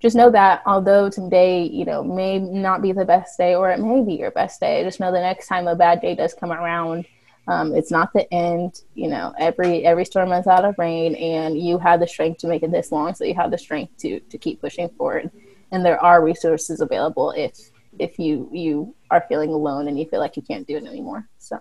just 0.00 0.16
know 0.16 0.30
that 0.30 0.62
although 0.66 1.10
today, 1.10 1.64
you 1.64 1.84
know, 1.84 2.02
may 2.02 2.38
not 2.38 2.82
be 2.82 2.92
the 2.92 3.04
best 3.04 3.36
day, 3.36 3.54
or 3.54 3.70
it 3.70 3.80
may 3.80 4.02
be 4.02 4.14
your 4.14 4.30
best 4.30 4.60
day, 4.60 4.82
just 4.82 5.00
know 5.00 5.12
the 5.12 5.20
next 5.20 5.46
time 5.46 5.68
a 5.68 5.76
bad 5.76 6.00
day 6.00 6.14
does 6.14 6.34
come 6.34 6.52
around, 6.52 7.06
um, 7.46 7.74
it's 7.74 7.90
not 7.90 8.12
the 8.12 8.32
end. 8.32 8.82
You 8.94 9.08
know, 9.08 9.34
every 9.38 9.84
every 9.84 10.04
storm 10.04 10.32
is 10.32 10.46
out 10.46 10.64
of 10.64 10.78
rain, 10.78 11.14
and 11.16 11.58
you 11.58 11.78
have 11.78 12.00
the 12.00 12.06
strength 12.06 12.38
to 12.40 12.48
make 12.48 12.62
it 12.62 12.70
this 12.70 12.92
long, 12.92 13.14
so 13.14 13.24
you 13.24 13.34
have 13.34 13.50
the 13.50 13.58
strength 13.58 13.96
to 13.98 14.20
to 14.20 14.38
keep 14.38 14.60
pushing 14.60 14.88
forward. 14.90 15.30
And 15.72 15.84
there 15.84 16.02
are 16.02 16.24
resources 16.24 16.80
available 16.80 17.30
if 17.32 17.70
if 18.00 18.18
you 18.18 18.48
you 18.52 18.94
are 19.10 19.24
feeling 19.28 19.50
alone 19.50 19.88
and 19.88 19.98
you 19.98 20.06
feel 20.08 20.20
like 20.20 20.36
you 20.36 20.42
can't 20.42 20.66
do 20.66 20.76
it 20.76 20.84
anymore. 20.84 21.28
So 21.38 21.58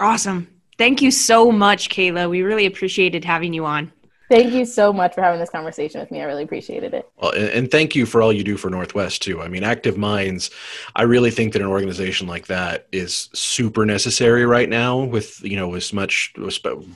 awesome! 0.00 0.48
Thank 0.78 1.02
you 1.02 1.10
so 1.10 1.52
much, 1.52 1.90
Kayla. 1.90 2.28
We 2.28 2.42
really 2.42 2.66
appreciated 2.66 3.24
having 3.24 3.52
you 3.52 3.64
on. 3.66 3.92
Thank 4.32 4.54
you 4.54 4.64
so 4.64 4.94
much 4.94 5.14
for 5.14 5.20
having 5.20 5.40
this 5.40 5.50
conversation 5.50 6.00
with 6.00 6.10
me. 6.10 6.22
I 6.22 6.24
really 6.24 6.44
appreciated 6.44 6.94
it. 6.94 7.06
Well, 7.20 7.32
and, 7.32 7.50
and, 7.50 7.70
thank 7.70 7.94
you 7.94 8.06
for 8.06 8.22
all 8.22 8.32
you 8.32 8.42
do 8.42 8.56
for 8.56 8.70
Northwest 8.70 9.20
too. 9.20 9.42
I 9.42 9.48
mean, 9.48 9.62
Active 9.62 9.98
Minds. 9.98 10.50
I 10.96 11.02
really 11.02 11.30
think 11.30 11.52
that 11.52 11.60
an 11.60 11.68
organization 11.68 12.26
like 12.26 12.46
that 12.46 12.86
is 12.92 13.28
super 13.34 13.84
necessary 13.84 14.46
right 14.46 14.70
now. 14.70 15.00
With 15.00 15.44
you 15.44 15.56
know 15.56 15.74
as 15.74 15.92
much 15.92 16.32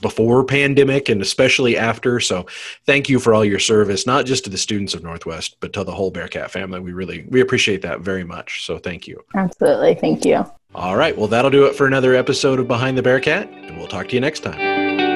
before 0.01 0.45
pandemic 0.45 1.11
and 1.11 1.21
especially 1.21 1.77
after. 1.77 2.21
So, 2.21 2.47
thank 2.87 3.11
you 3.11 3.19
for 3.19 3.35
all 3.35 3.45
your 3.45 3.59
service, 3.59 4.07
not 4.07 4.25
just 4.25 4.45
to 4.45 4.51
the 4.51 4.57
students 4.57 4.95
of 4.95 5.03
Northwest, 5.03 5.57
but 5.61 5.75
to 5.75 5.85
the 5.85 5.93
whole 5.93 6.11
Bearcat 6.11 6.51
family. 6.51 6.81
We 6.81 6.95
really 6.95 7.27
we 7.29 7.43
appreciate 7.43 7.83
that 7.83 8.01
very 8.01 8.25
much. 8.25 8.65
So, 8.65 8.79
thank 8.79 9.07
you. 9.07 9.23
Absolutely, 9.35 9.95
thank 9.95 10.25
you. 10.25 10.51
All 10.75 10.97
right. 10.97 11.15
Well, 11.15 11.29
that'll 11.29 11.51
do 11.51 11.67
it 11.67 11.75
for 11.75 11.87
another 11.87 12.15
episode 12.15 12.61
of 12.61 12.67
Behind 12.67 12.97
the 12.97 13.03
Bearcat, 13.03 13.51
and 13.51 13.77
we'll 13.77 13.89
talk 13.89 14.09
to 14.09 14.15
you 14.15 14.23
next 14.23 14.41
time. 14.41 15.16